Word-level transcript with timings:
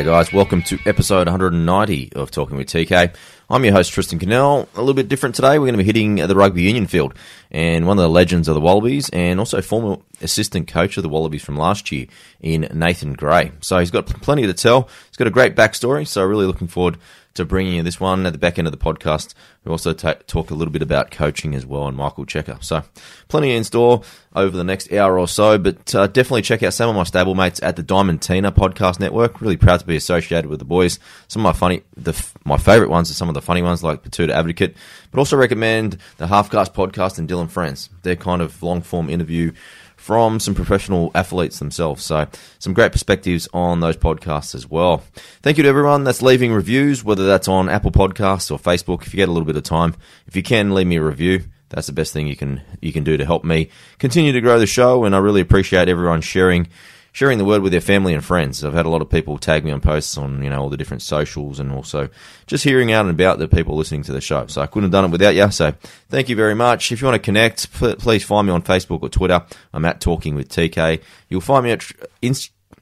G'day, 0.00 0.04
guys. 0.04 0.32
Welcome 0.32 0.62
to 0.62 0.78
episode 0.86 1.26
190 1.26 2.14
of 2.14 2.30
Talking 2.30 2.56
with 2.56 2.68
TK. 2.68 3.14
I'm 3.50 3.64
your 3.64 3.74
host, 3.74 3.92
Tristan 3.92 4.18
Cannell. 4.18 4.66
A 4.74 4.78
little 4.78 4.94
bit 4.94 5.08
different 5.08 5.34
today. 5.34 5.58
We're 5.58 5.66
going 5.66 5.74
to 5.74 5.78
be 5.78 5.84
hitting 5.84 6.14
the 6.14 6.34
rugby 6.34 6.62
union 6.62 6.86
field 6.86 7.12
and 7.50 7.86
one 7.86 7.98
of 7.98 8.02
the 8.02 8.08
legends 8.08 8.48
of 8.48 8.54
the 8.54 8.62
Wallabies 8.62 9.10
and 9.10 9.38
also 9.38 9.60
former 9.60 9.98
assistant 10.22 10.68
coach 10.68 10.96
of 10.96 11.02
the 11.02 11.10
Wallabies 11.10 11.44
from 11.44 11.56
last 11.56 11.92
year 11.92 12.06
in 12.40 12.66
Nathan 12.72 13.12
Grey. 13.12 13.52
So 13.60 13.78
he's 13.78 13.90
got 13.90 14.06
plenty 14.06 14.46
to 14.46 14.54
tell. 14.54 14.88
He's 15.10 15.18
got 15.18 15.26
a 15.26 15.30
great 15.30 15.54
backstory. 15.54 16.06
So 16.06 16.24
really 16.24 16.46
looking 16.46 16.68
forward 16.68 16.96
to 17.34 17.44
bringing 17.44 17.74
you 17.74 17.82
this 17.82 18.00
one 18.00 18.26
at 18.26 18.32
the 18.32 18.38
back 18.38 18.58
end 18.58 18.66
of 18.66 18.72
the 18.72 18.78
podcast. 18.78 19.34
We 19.64 19.70
also 19.70 19.92
talk 19.92 20.50
a 20.50 20.54
little 20.54 20.72
bit 20.72 20.82
about 20.82 21.10
coaching 21.10 21.54
as 21.54 21.64
well 21.64 21.86
and 21.86 21.96
Michael 21.96 22.26
Cheika. 22.26 22.62
So 22.62 22.82
plenty 23.28 23.54
in 23.54 23.64
store 23.64 24.02
over 24.34 24.56
the 24.56 24.64
next 24.64 24.92
hour 24.92 25.18
or 25.18 25.28
so, 25.28 25.58
but 25.58 25.94
uh, 25.94 26.06
definitely 26.06 26.42
check 26.42 26.62
out 26.62 26.74
some 26.74 26.88
of 26.88 26.96
my 26.96 27.04
stablemates 27.04 27.60
at 27.62 27.76
the 27.76 27.82
Diamond 27.82 28.22
Tina 28.22 28.52
Podcast 28.52 29.00
Network. 29.00 29.40
Really 29.40 29.56
proud 29.56 29.80
to 29.80 29.86
be 29.86 29.96
associated 29.96 30.48
with 30.48 30.58
the 30.58 30.64
boys. 30.64 30.98
Some 31.28 31.44
of 31.44 31.54
my 31.54 31.58
funny, 31.58 31.82
the, 31.96 32.12
my 32.44 32.56
favourite 32.56 32.90
ones 32.90 33.10
are 33.10 33.14
some 33.14 33.28
of 33.28 33.34
the 33.34 33.42
funny 33.42 33.62
ones 33.62 33.82
like 33.82 34.02
Patuta 34.02 34.30
Advocate, 34.30 34.76
but 35.10 35.18
also 35.18 35.36
recommend 35.36 35.98
the 36.16 36.26
Halfcast 36.26 36.72
Podcast 36.72 37.18
and 37.18 37.28
Dylan 37.28 37.50
Friends. 37.50 37.90
They're 38.02 38.16
kind 38.16 38.42
of 38.42 38.62
long 38.62 38.82
form 38.82 39.10
interview 39.10 39.52
from 40.00 40.40
some 40.40 40.54
professional 40.54 41.10
athletes 41.14 41.58
themselves. 41.58 42.02
So, 42.02 42.26
some 42.58 42.72
great 42.72 42.90
perspectives 42.90 43.46
on 43.52 43.80
those 43.80 43.98
podcasts 43.98 44.54
as 44.54 44.68
well. 44.68 45.04
Thank 45.42 45.58
you 45.58 45.62
to 45.62 45.68
everyone 45.68 46.04
that's 46.04 46.22
leaving 46.22 46.52
reviews, 46.52 47.04
whether 47.04 47.26
that's 47.26 47.48
on 47.48 47.68
Apple 47.68 47.92
Podcasts 47.92 48.50
or 48.50 48.58
Facebook. 48.58 49.02
If 49.02 49.12
you 49.12 49.18
get 49.18 49.28
a 49.28 49.32
little 49.32 49.46
bit 49.46 49.56
of 49.56 49.62
time, 49.62 49.94
if 50.26 50.34
you 50.34 50.42
can 50.42 50.74
leave 50.74 50.86
me 50.86 50.96
a 50.96 51.02
review, 51.02 51.44
that's 51.68 51.86
the 51.86 51.92
best 51.92 52.14
thing 52.14 52.26
you 52.26 52.34
can 52.34 52.62
you 52.80 52.94
can 52.94 53.04
do 53.04 53.18
to 53.18 53.26
help 53.26 53.44
me 53.44 53.68
continue 53.98 54.32
to 54.32 54.40
grow 54.40 54.58
the 54.58 54.66
show. 54.66 55.04
And 55.04 55.14
I 55.14 55.18
really 55.18 55.42
appreciate 55.42 55.88
everyone 55.90 56.22
sharing 56.22 56.68
sharing 57.12 57.38
the 57.38 57.44
word 57.44 57.62
with 57.62 57.72
their 57.72 57.80
family 57.80 58.14
and 58.14 58.24
friends. 58.24 58.62
I've 58.62 58.74
had 58.74 58.86
a 58.86 58.90
lot 58.90 59.02
of 59.02 59.10
people 59.10 59.38
tag 59.38 59.64
me 59.64 59.70
on 59.70 59.80
posts 59.80 60.16
on, 60.16 60.42
you 60.42 60.50
know, 60.50 60.60
all 60.60 60.68
the 60.68 60.76
different 60.76 61.02
socials 61.02 61.58
and 61.58 61.72
also 61.72 62.08
just 62.46 62.64
hearing 62.64 62.92
out 62.92 63.06
and 63.06 63.10
about 63.10 63.38
the 63.38 63.48
people 63.48 63.76
listening 63.76 64.02
to 64.04 64.12
the 64.12 64.20
show. 64.20 64.46
So 64.46 64.60
I 64.60 64.66
couldn't 64.66 64.84
have 64.84 64.92
done 64.92 65.06
it 65.06 65.10
without 65.10 65.34
you. 65.34 65.50
So 65.50 65.72
thank 66.08 66.28
you 66.28 66.36
very 66.36 66.54
much. 66.54 66.92
If 66.92 67.00
you 67.00 67.06
want 67.06 67.16
to 67.16 67.24
connect, 67.24 67.72
please 67.72 68.24
find 68.24 68.46
me 68.46 68.52
on 68.52 68.62
Facebook 68.62 69.02
or 69.02 69.08
Twitter. 69.08 69.44
I'm 69.72 69.84
at 69.84 70.00
Talking 70.00 70.34
with 70.34 70.48
TK. 70.48 71.02
You'll 71.28 71.40
find 71.40 71.64
me 71.64 71.72
at 71.72 71.80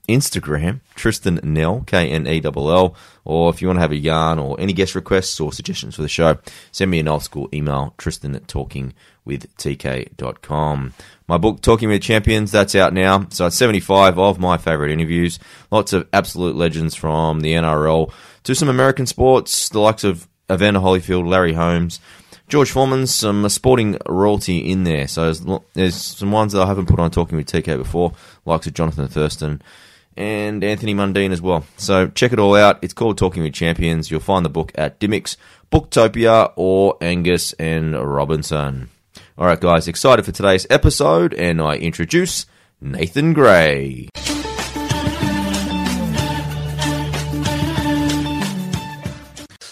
Instagram, 0.09 0.81
Tristan 0.95 1.41
Nell, 1.43 1.85
K 1.87 2.11
N 2.11 2.27
E 2.27 2.41
L 2.45 2.71
L. 2.71 2.95
Or 3.25 3.51
if 3.51 3.61
you 3.61 3.69
want 3.69 3.77
to 3.77 3.83
have 3.83 3.93
a 3.93 3.97
yarn 3.97 4.39
or 4.39 4.59
any 4.59 4.73
guest 4.73 4.95
requests 4.95 5.39
or 5.39 5.53
suggestions 5.53 5.97
for 5.97 6.03
the 6.03 6.09
show, 6.09 6.39
send 6.73 6.91
me 6.91 6.99
an 6.99 7.09
old 7.09 7.23
school 7.23 7.51
email, 7.53 7.93
tristan 7.99 8.35
at 8.35 8.47
talkingwithtk.com. 8.47 10.95
My 11.29 11.37
book, 11.37 11.61
Talking 11.61 11.91
with 11.91 12.01
Champions, 12.03 12.51
that's 12.51 12.75
out 12.75 12.95
now. 12.95 13.27
So 13.29 13.47
it's 13.47 13.57
75 13.57 14.19
of 14.19 14.39
my 14.39 14.57
favourite 14.57 14.91
interviews. 14.91 15.39
Lots 15.71 15.93
of 15.93 16.09
absolute 16.13 16.57
legends 16.57 16.95
from 16.95 17.41
the 17.41 17.53
NRL 17.53 18.11
to 18.45 18.55
some 18.55 18.71
American 18.71 19.05
sports, 19.05 19.69
the 19.69 19.79
likes 19.79 20.05
of 20.05 20.27
Evander 20.51 20.81
Holyfield, 20.81 21.29
Larry 21.29 21.53
Holmes, 21.53 22.01
George 22.49 22.71
Foreman, 22.71 23.07
some 23.07 23.47
sporting 23.51 23.99
royalty 24.09 24.71
in 24.71 24.85
there. 24.85 25.07
So 25.07 25.25
there's, 25.25 25.61
there's, 25.75 25.95
some 25.95 26.33
ones 26.33 26.55
that 26.55 26.63
I 26.63 26.67
haven't 26.67 26.87
put 26.87 26.99
on 26.99 27.11
Talking 27.11 27.37
with 27.37 27.47
TK 27.47 27.77
before, 27.77 28.15
likes 28.47 28.67
of 28.67 28.73
Jonathan 28.73 29.07
Thurston 29.07 29.61
and 30.17 30.65
Anthony 30.65 30.95
Mundine 30.95 31.31
as 31.31 31.43
well. 31.43 31.67
So 31.77 32.09
check 32.09 32.33
it 32.33 32.39
all 32.39 32.57
out. 32.57 32.79
It's 32.81 32.95
called 32.95 33.19
Talking 33.19 33.43
with 33.43 33.53
Champions. 33.53 34.11
You'll 34.11 34.21
find 34.21 34.47
the 34.47 34.51
book 34.51 34.73
at 34.77 34.99
Dymocks, 34.99 35.37
Booktopia, 35.71 36.55
or 36.57 36.97
Angus 37.03 37.53
and 37.53 37.95
Robertson. 37.95 38.89
All 39.39 39.47
right, 39.47 39.61
guys, 39.61 39.87
excited 39.87 40.25
for 40.25 40.33
today's 40.33 40.67
episode, 40.69 41.33
and 41.33 41.63
I 41.63 41.77
introduce 41.77 42.45
Nathan 42.81 43.35
Grey. 43.35 44.09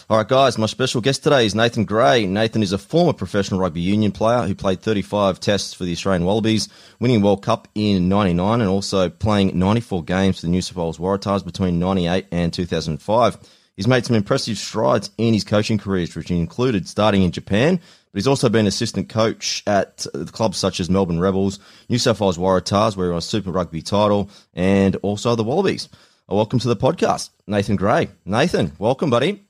All 0.09 0.19
right, 0.19 0.29
guys, 0.29 0.57
my 0.57 0.67
special 0.67 1.01
guest 1.01 1.25
today 1.25 1.47
is 1.47 1.57
Nathan 1.57 1.85
Grey. 1.85 2.27
Nathan 2.27 2.63
is 2.63 2.73
a 2.73 2.79
former 2.79 3.13
professional 3.13 3.59
rugby 3.59 3.81
union 3.81 4.13
player 4.13 4.43
who 4.43 4.55
played 4.55 4.83
35 4.83 5.41
tests 5.41 5.75
for 5.75 5.83
the 5.83 5.91
Australian 5.91 6.25
Wallabies, 6.25 6.69
winning 7.01 7.21
World 7.21 7.43
Cup 7.43 7.67
in 7.75 8.09
99 8.09 8.61
and 8.61 8.71
also 8.71 9.11
playing 9.11 9.59
94 9.59 10.05
games 10.05 10.37
for 10.39 10.47
the 10.47 10.53
New 10.53 10.63
South 10.63 10.77
Wales 10.77 10.99
Waratahs 10.99 11.45
between 11.45 11.81
98 11.81 12.29
and 12.31 12.53
2005. 12.53 13.39
He's 13.75 13.89
made 13.89 14.07
some 14.07 14.17
impressive 14.17 14.57
strides 14.57 15.11
in 15.19 15.35
his 15.35 15.43
coaching 15.45 15.77
careers, 15.77 16.15
which 16.15 16.31
included 16.31 16.89
starting 16.89 17.23
in 17.23 17.33
Japan, 17.33 17.81
but 18.17 18.21
he's 18.21 18.29
also 18.29 18.49
been 18.49 18.67
assistant 18.67 19.11
coach 19.11 19.63
at 19.67 20.07
clubs 20.33 20.57
such 20.57 20.81
as 20.81 20.89
Melbourne 20.89 21.21
Rebels, 21.21 21.59
New 21.91 21.99
South 21.99 22.19
Wales 22.19 22.39
Waratahs, 22.39 22.97
where 22.97 23.09
he 23.09 23.11
won 23.11 23.19
a 23.19 23.21
Super 23.21 23.51
Rugby 23.51 23.83
title, 23.83 24.31
and 24.55 24.97
also 25.03 25.35
the 25.35 25.45
Wallabies. 25.45 25.91
Welcome 26.27 26.59
to 26.61 26.69
the 26.69 26.77
podcast, 26.77 27.29
Nathan 27.47 27.77
Grey. 27.77 28.09
Nathan, 28.25 28.73
welcome, 28.79 29.11
buddy. 29.11 29.45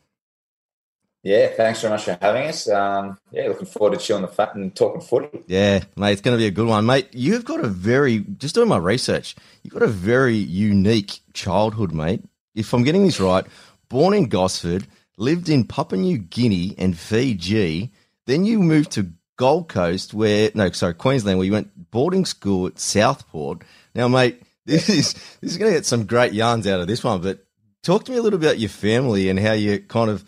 Yeah, 1.23 1.47
thanks 1.57 1.81
very 1.81 1.93
much 1.93 2.07
for 2.07 2.19
having 2.21 2.49
us. 2.49 2.69
Um, 2.69 3.17
yeah, 3.31 3.47
looking 3.47 3.69
forward 3.69 3.97
to 3.97 4.05
chilling 4.05 4.23
the 4.23 4.29
fat 4.29 4.57
and 4.57 4.75
talking 4.75 5.01
footy. 5.01 5.45
Yeah, 5.47 5.85
mate, 5.95 6.15
it's 6.15 6.21
going 6.21 6.37
to 6.37 6.43
be 6.43 6.49
a 6.49 6.51
good 6.51 6.67
one, 6.67 6.87
mate. 6.87 7.07
You've 7.13 7.45
got 7.45 7.61
a 7.61 7.69
very 7.69 8.25
just 8.39 8.57
doing 8.57 8.69
my 8.69 8.79
research. 8.79 9.37
You've 9.63 9.75
got 9.75 9.85
a 9.85 9.87
very 9.87 10.35
unique 10.35 11.21
childhood, 11.35 11.93
mate. 11.93 12.25
If 12.57 12.75
I'm 12.75 12.83
getting 12.83 13.05
this 13.05 13.21
right, 13.21 13.47
born 13.89 14.13
in 14.13 14.25
Gosford, 14.25 14.89
lived 15.19 15.49
in 15.49 15.63
Papua 15.63 16.01
New 16.01 16.19
Guinea 16.19 16.75
and 16.79 16.99
Fiji, 16.99 17.93
then 18.27 18.45
you 18.45 18.61
moved 18.61 18.93
to 18.93 19.13
Gold 19.37 19.69
Coast, 19.69 20.15
where 20.15 20.51
no, 20.55 20.71
sorry, 20.71 20.95
Queensland, 20.95 21.39
where 21.39 21.47
you 21.47 21.53
went 21.53 21.91
boarding 21.91 22.25
school 22.25 22.67
at 22.67 22.79
Southport. 22.79 23.63
Now, 23.95 24.09
mate, 24.09 24.43
this 24.65 24.89
is 24.89 25.13
this 25.41 25.53
is 25.53 25.59
going 25.59 25.71
to 25.73 25.79
get 25.79 25.87
some 25.87 26.07
great 26.07 26.33
yarns 26.33 26.67
out 26.67 26.81
of 26.81 26.87
this 26.87 27.05
one. 27.05 27.21
But 27.21 27.47
talk 27.83 28.05
to 28.05 28.13
me 28.13 28.19
a 28.19 28.23
little 28.23 28.39
about 28.39 28.59
your 28.59 28.69
family 28.69 29.29
and 29.29 29.39
how 29.39 29.53
you 29.53 29.79
kind 29.79 30.11
of, 30.11 30.25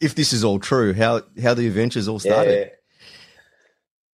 if 0.00 0.14
this 0.14 0.32
is 0.32 0.44
all 0.44 0.58
true, 0.58 0.92
how 0.92 1.22
how 1.42 1.54
the 1.54 1.66
adventures 1.66 2.08
all 2.08 2.18
started. 2.18 2.68
Yeah. 2.68 2.74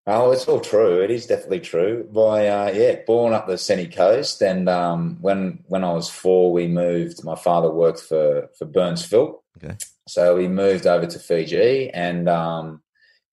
Oh, 0.06 0.32
it's 0.32 0.50
all 0.50 0.60
true. 0.60 1.02
It 1.02 1.10
is 1.12 1.28
definitely 1.28 1.62
true. 1.62 2.06
By 2.12 2.48
uh, 2.48 2.72
yeah, 2.74 2.98
born 3.08 3.34
up 3.34 3.48
the 3.48 3.58
sunny 3.58 3.88
coast, 3.88 4.42
and 4.42 4.68
um, 4.68 5.18
when 5.22 5.64
when 5.68 5.86
I 5.86 5.94
was 5.94 6.10
four, 6.10 6.52
we 6.52 6.68
moved. 6.68 7.24
My 7.24 7.36
father 7.36 7.72
worked 7.72 8.02
for 8.02 8.50
for 8.58 8.66
Burns 8.66 9.06
Philp, 9.06 9.42
okay. 9.58 9.78
so 10.08 10.36
we 10.36 10.50
moved 10.50 10.86
over 10.86 11.06
to 11.06 11.20
Fiji, 11.20 11.90
and 11.90 12.28
um, 12.28 12.83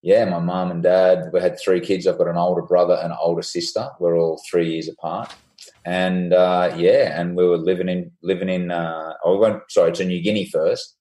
yeah, 0.02 0.24
my 0.24 0.38
mum 0.38 0.70
and 0.70 0.82
dad, 0.82 1.30
we 1.32 1.40
had 1.40 1.58
three 1.58 1.80
kids. 1.80 2.06
I've 2.06 2.18
got 2.18 2.28
an 2.28 2.36
older 2.36 2.62
brother 2.62 2.94
and 2.94 3.12
an 3.12 3.18
older 3.20 3.42
sister. 3.42 3.90
We're 3.98 4.18
all 4.18 4.42
three 4.50 4.72
years 4.72 4.88
apart. 4.88 5.34
And 5.84 6.32
uh, 6.32 6.74
yeah, 6.76 7.20
and 7.20 7.36
we 7.36 7.46
were 7.46 7.58
living 7.58 7.88
in 7.88 8.10
living 8.22 8.48
in. 8.48 8.70
Uh, 8.70 9.14
I 9.24 9.30
went 9.30 9.62
sorry 9.68 9.92
to 9.92 10.04
New 10.04 10.22
Guinea 10.22 10.46
first, 10.46 10.96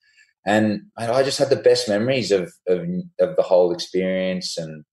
and 0.46 0.82
I 0.98 1.24
just 1.24 1.40
had 1.40 1.50
the 1.50 1.56
best 1.56 1.88
memories 1.88 2.32
of, 2.32 2.52
of 2.68 2.86
of 3.20 3.36
the 3.36 3.42
whole 3.42 3.74
experience. 3.74 4.58
And 4.58 4.84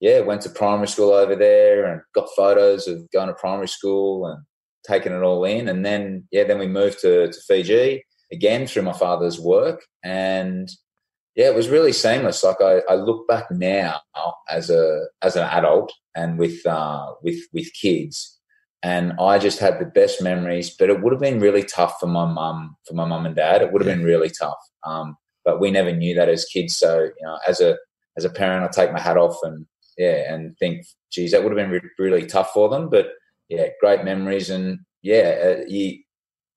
yeah, 0.00 0.20
went 0.20 0.42
to 0.42 0.50
primary 0.50 0.88
school 0.88 1.10
over 1.10 1.34
there 1.34 1.86
and 1.86 2.02
got 2.14 2.28
photos 2.36 2.86
of 2.86 3.10
going 3.10 3.28
to 3.28 3.34
primary 3.34 3.68
school 3.68 4.26
and 4.26 4.44
taking 4.86 5.12
it 5.12 5.22
all 5.22 5.44
in. 5.44 5.68
And 5.68 5.84
then 5.84 6.28
yeah, 6.30 6.44
then 6.44 6.58
we 6.58 6.68
moved 6.68 7.00
to, 7.00 7.28
to 7.28 7.40
Fiji 7.48 8.04
again 8.32 8.66
through 8.66 8.82
my 8.82 8.92
father's 8.92 9.40
work 9.40 9.84
and 10.04 10.68
yeah, 11.36 11.48
it 11.48 11.54
was 11.54 11.68
really 11.68 11.92
seamless. 11.92 12.42
Like 12.42 12.62
I, 12.62 12.80
I 12.88 12.94
look 12.94 13.28
back 13.28 13.50
now 13.50 14.00
as 14.48 14.70
a 14.70 15.04
as 15.20 15.36
an 15.36 15.42
adult 15.42 15.92
and 16.14 16.38
with 16.38 16.64
uh, 16.66 17.12
with 17.22 17.38
with 17.52 17.72
kids, 17.74 18.40
and 18.82 19.12
I 19.20 19.38
just 19.38 19.58
had 19.58 19.78
the 19.78 19.84
best 19.84 20.22
memories. 20.22 20.74
But 20.74 20.88
it 20.88 21.02
would 21.02 21.12
have 21.12 21.20
been 21.20 21.38
really 21.38 21.62
tough 21.62 22.00
for 22.00 22.06
my 22.06 22.24
mum, 22.24 22.74
for 22.88 22.94
my 22.94 23.04
mum 23.04 23.26
and 23.26 23.36
dad. 23.36 23.60
It 23.60 23.70
would 23.70 23.82
have 23.82 23.88
yeah. 23.88 23.96
been 23.96 24.04
really 24.04 24.30
tough. 24.30 24.58
Um, 24.84 25.16
but 25.44 25.60
we 25.60 25.70
never 25.70 25.92
knew 25.92 26.14
that 26.14 26.30
as 26.30 26.46
kids. 26.46 26.74
So 26.78 27.04
you 27.04 27.26
know, 27.26 27.38
as 27.46 27.60
a 27.60 27.76
as 28.16 28.24
a 28.24 28.30
parent, 28.30 28.64
I 28.64 28.68
take 28.68 28.94
my 28.94 29.00
hat 29.00 29.18
off 29.18 29.36
and 29.42 29.66
yeah, 29.98 30.32
and 30.32 30.56
think, 30.58 30.86
geez, 31.12 31.32
that 31.32 31.42
would 31.42 31.52
have 31.52 31.58
been 31.58 31.70
re- 31.70 31.90
really 31.98 32.24
tough 32.24 32.50
for 32.52 32.70
them. 32.70 32.88
But 32.88 33.08
yeah, 33.50 33.66
great 33.78 34.04
memories, 34.04 34.48
and 34.48 34.78
yeah, 35.02 35.58
uh, 35.58 35.64
you, 35.68 35.98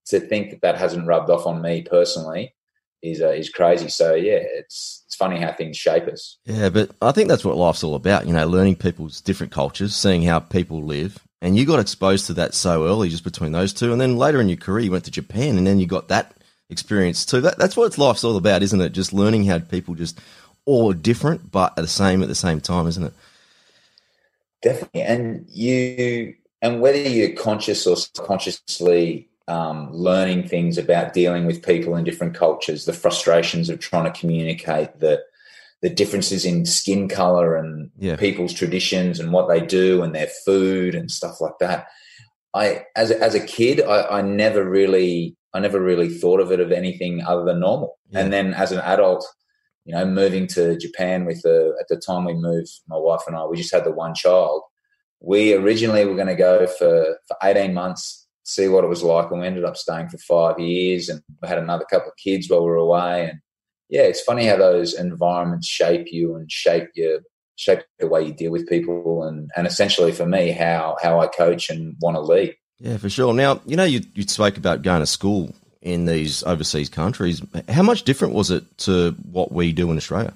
to 0.05 0.21
think 0.21 0.51
that 0.51 0.61
that 0.61 0.77
hasn't 0.77 1.05
rubbed 1.05 1.29
off 1.29 1.45
on 1.45 1.61
me 1.61 1.81
personally 1.81 2.53
is 3.01 3.21
uh, 3.21 3.29
is 3.29 3.49
crazy. 3.49 3.89
So 3.89 4.15
yeah, 4.15 4.39
it's 4.41 5.03
it's 5.05 5.15
funny 5.15 5.39
how 5.39 5.51
things 5.53 5.77
shape 5.77 6.07
us. 6.07 6.37
Yeah, 6.45 6.69
but 6.69 6.91
I 7.01 7.11
think 7.11 7.29
that's 7.29 7.45
what 7.45 7.57
life's 7.57 7.83
all 7.83 7.95
about. 7.95 8.27
You 8.27 8.33
know, 8.33 8.47
learning 8.47 8.77
people's 8.77 9.21
different 9.21 9.51
cultures, 9.51 9.95
seeing 9.95 10.23
how 10.23 10.39
people 10.39 10.83
live, 10.83 11.19
and 11.41 11.57
you 11.57 11.65
got 11.65 11.79
exposed 11.79 12.27
to 12.27 12.33
that 12.33 12.53
so 12.53 12.85
early, 12.85 13.09
just 13.09 13.23
between 13.23 13.51
those 13.51 13.73
two, 13.73 13.91
and 13.91 14.01
then 14.01 14.17
later 14.17 14.41
in 14.41 14.49
your 14.49 14.57
career, 14.57 14.85
you 14.85 14.91
went 14.91 15.05
to 15.05 15.11
Japan, 15.11 15.57
and 15.57 15.65
then 15.65 15.79
you 15.79 15.87
got 15.87 16.07
that 16.09 16.35
experience 16.69 17.25
too. 17.25 17.41
That, 17.41 17.57
that's 17.57 17.77
what 17.77 17.97
life's 17.97 18.23
all 18.23 18.37
about, 18.37 18.63
isn't 18.63 18.81
it? 18.81 18.91
Just 18.91 19.13
learning 19.13 19.45
how 19.45 19.59
people 19.59 19.95
just 19.95 20.19
all 20.65 20.91
are 20.91 20.95
different, 20.95 21.51
but 21.51 21.73
at 21.77 21.81
the 21.81 21.87
same 21.87 22.21
at 22.21 22.27
the 22.27 22.35
same 22.35 22.61
time, 22.61 22.87
isn't 22.87 23.03
it? 23.03 23.13
Definitely, 24.61 25.01
and 25.01 25.45
you 25.49 26.35
and 26.61 26.81
whether 26.81 26.97
you're 26.97 27.35
conscious 27.35 27.87
or 27.87 27.95
subconsciously 27.95 29.28
um, 29.49 29.91
learning 29.91 30.47
things 30.47 30.77
about 30.77 31.13
dealing 31.13 31.45
with 31.45 31.65
people 31.65 31.95
in 31.95 32.05
different 32.05 32.35
cultures, 32.35 32.85
the 32.85 32.93
frustrations 32.93 33.69
of 33.69 33.79
trying 33.79 34.11
to 34.11 34.19
communicate, 34.19 34.99
the 34.99 35.21
the 35.81 35.89
differences 35.89 36.43
in 36.45 36.65
skin 36.65 37.07
color 37.07 37.55
and 37.55 37.89
yeah. 37.97 38.17
people's 38.17 38.53
traditions 38.53 39.17
and 39.19 39.31
what 39.31 39.47
they 39.47 39.61
do 39.61 40.03
and 40.03 40.13
their 40.13 40.27
food 40.45 40.93
and 40.93 41.09
stuff 41.09 41.39
like 41.39 41.57
that. 41.59 41.87
I 42.53 42.83
as 42.95 43.11
a, 43.11 43.21
as 43.21 43.33
a 43.33 43.45
kid, 43.45 43.81
I, 43.81 44.19
I 44.19 44.21
never 44.21 44.69
really 44.69 45.37
I 45.53 45.59
never 45.59 45.81
really 45.81 46.09
thought 46.09 46.41
of 46.41 46.51
it 46.51 46.59
of 46.59 46.71
anything 46.71 47.23
other 47.23 47.45
than 47.45 47.59
normal. 47.61 47.97
Yeah. 48.09 48.19
And 48.19 48.33
then 48.33 48.53
as 48.53 48.71
an 48.71 48.79
adult, 48.79 49.25
you 49.85 49.95
know, 49.95 50.05
moving 50.05 50.47
to 50.47 50.77
Japan 50.77 51.25
with 51.25 51.41
the 51.43 51.75
at 51.79 51.87
the 51.87 51.97
time 51.97 52.25
we 52.25 52.33
moved, 52.33 52.71
my 52.87 52.97
wife 52.97 53.21
and 53.25 53.35
I, 53.35 53.45
we 53.45 53.57
just 53.57 53.73
had 53.73 53.85
the 53.85 53.91
one 53.91 54.13
child. 54.13 54.61
We 55.21 55.53
originally 55.53 56.05
were 56.05 56.15
going 56.15 56.27
to 56.27 56.35
go 56.35 56.67
for 56.67 57.17
for 57.27 57.37
eighteen 57.41 57.73
months, 57.73 58.18
see 58.49 58.67
what 58.67 58.83
it 58.83 58.87
was 58.87 59.03
like, 59.03 59.31
and 59.31 59.41
we 59.41 59.47
ended 59.47 59.65
up 59.65 59.77
staying 59.77 60.09
for 60.09 60.17
five 60.17 60.59
years, 60.59 61.09
and 61.09 61.21
we 61.41 61.47
had 61.47 61.57
another 61.57 61.85
couple 61.89 62.09
of 62.09 62.17
kids 62.17 62.49
while 62.49 62.61
we 62.61 62.69
were 62.69 62.75
away. 62.75 63.29
And 63.29 63.39
yeah, 63.89 64.03
it's 64.03 64.21
funny 64.21 64.45
how 64.45 64.57
those 64.57 64.93
environments 64.93 65.67
shape 65.67 66.07
you 66.11 66.35
and 66.35 66.51
shape 66.51 66.89
your 66.95 67.19
shape 67.55 67.81
the 67.99 68.07
way 68.07 68.23
you 68.23 68.33
deal 68.33 68.51
with 68.51 68.67
people, 68.67 69.23
and 69.23 69.49
and 69.55 69.67
essentially 69.67 70.11
for 70.11 70.25
me, 70.25 70.51
how 70.51 70.97
how 71.01 71.19
I 71.19 71.27
coach 71.27 71.69
and 71.69 71.95
want 72.01 72.15
to 72.15 72.21
lead. 72.21 72.55
Yeah, 72.79 72.97
for 72.97 73.09
sure. 73.09 73.33
Now, 73.33 73.61
you 73.65 73.75
know, 73.75 73.83
you, 73.83 74.01
you 74.15 74.23
spoke 74.23 74.55
about 74.55 74.83
going 74.83 75.01
to 75.01 75.05
school 75.05 75.53
in 75.81 76.05
these 76.05 76.43
overseas 76.43 76.89
countries. 76.89 77.41
How 77.67 77.83
much 77.83 78.03
different 78.03 78.33
was 78.33 78.51
it 78.51 78.77
to 78.79 79.11
what 79.29 79.51
we 79.51 79.73
do 79.73 79.91
in 79.91 79.97
Australia? 79.97 80.33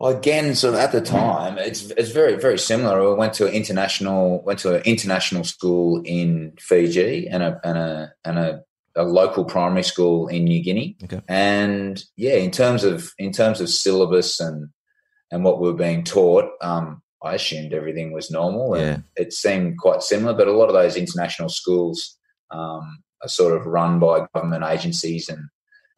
Again, 0.00 0.50
of 0.50 0.74
at 0.74 0.92
the 0.92 1.00
time, 1.00 1.58
it's 1.58 1.90
it's 1.90 2.12
very 2.12 2.36
very 2.36 2.58
similar. 2.58 3.00
I 3.00 3.14
went 3.14 3.32
to 3.34 3.48
an 3.48 3.52
international 3.52 4.42
went 4.44 4.60
to 4.60 4.76
an 4.76 4.82
international 4.84 5.42
school 5.42 6.00
in 6.04 6.52
Fiji 6.60 7.26
and 7.26 7.42
a 7.42 7.60
and 7.64 7.76
a 7.76 8.12
and 8.24 8.38
a, 8.38 8.62
a 8.94 9.02
local 9.02 9.44
primary 9.44 9.82
school 9.82 10.28
in 10.28 10.44
New 10.44 10.62
Guinea. 10.62 10.96
Okay. 11.02 11.20
And 11.26 12.00
yeah, 12.16 12.34
in 12.34 12.52
terms 12.52 12.84
of 12.84 13.12
in 13.18 13.32
terms 13.32 13.60
of 13.60 13.68
syllabus 13.68 14.38
and 14.38 14.68
and 15.32 15.42
what 15.42 15.60
we 15.60 15.66
were 15.68 15.76
being 15.76 16.04
taught, 16.04 16.48
um, 16.60 17.02
I 17.24 17.34
assumed 17.34 17.72
everything 17.74 18.12
was 18.12 18.30
normal, 18.30 18.74
and 18.74 18.82
Yeah. 18.84 18.98
it 19.22 19.32
seemed 19.32 19.78
quite 19.78 20.04
similar. 20.04 20.32
But 20.32 20.46
a 20.46 20.52
lot 20.52 20.68
of 20.68 20.74
those 20.74 20.96
international 20.96 21.48
schools 21.48 22.16
um, 22.52 23.02
are 23.22 23.28
sort 23.28 23.58
of 23.60 23.66
run 23.66 23.98
by 23.98 24.28
government 24.32 24.62
agencies 24.62 25.28
and 25.28 25.40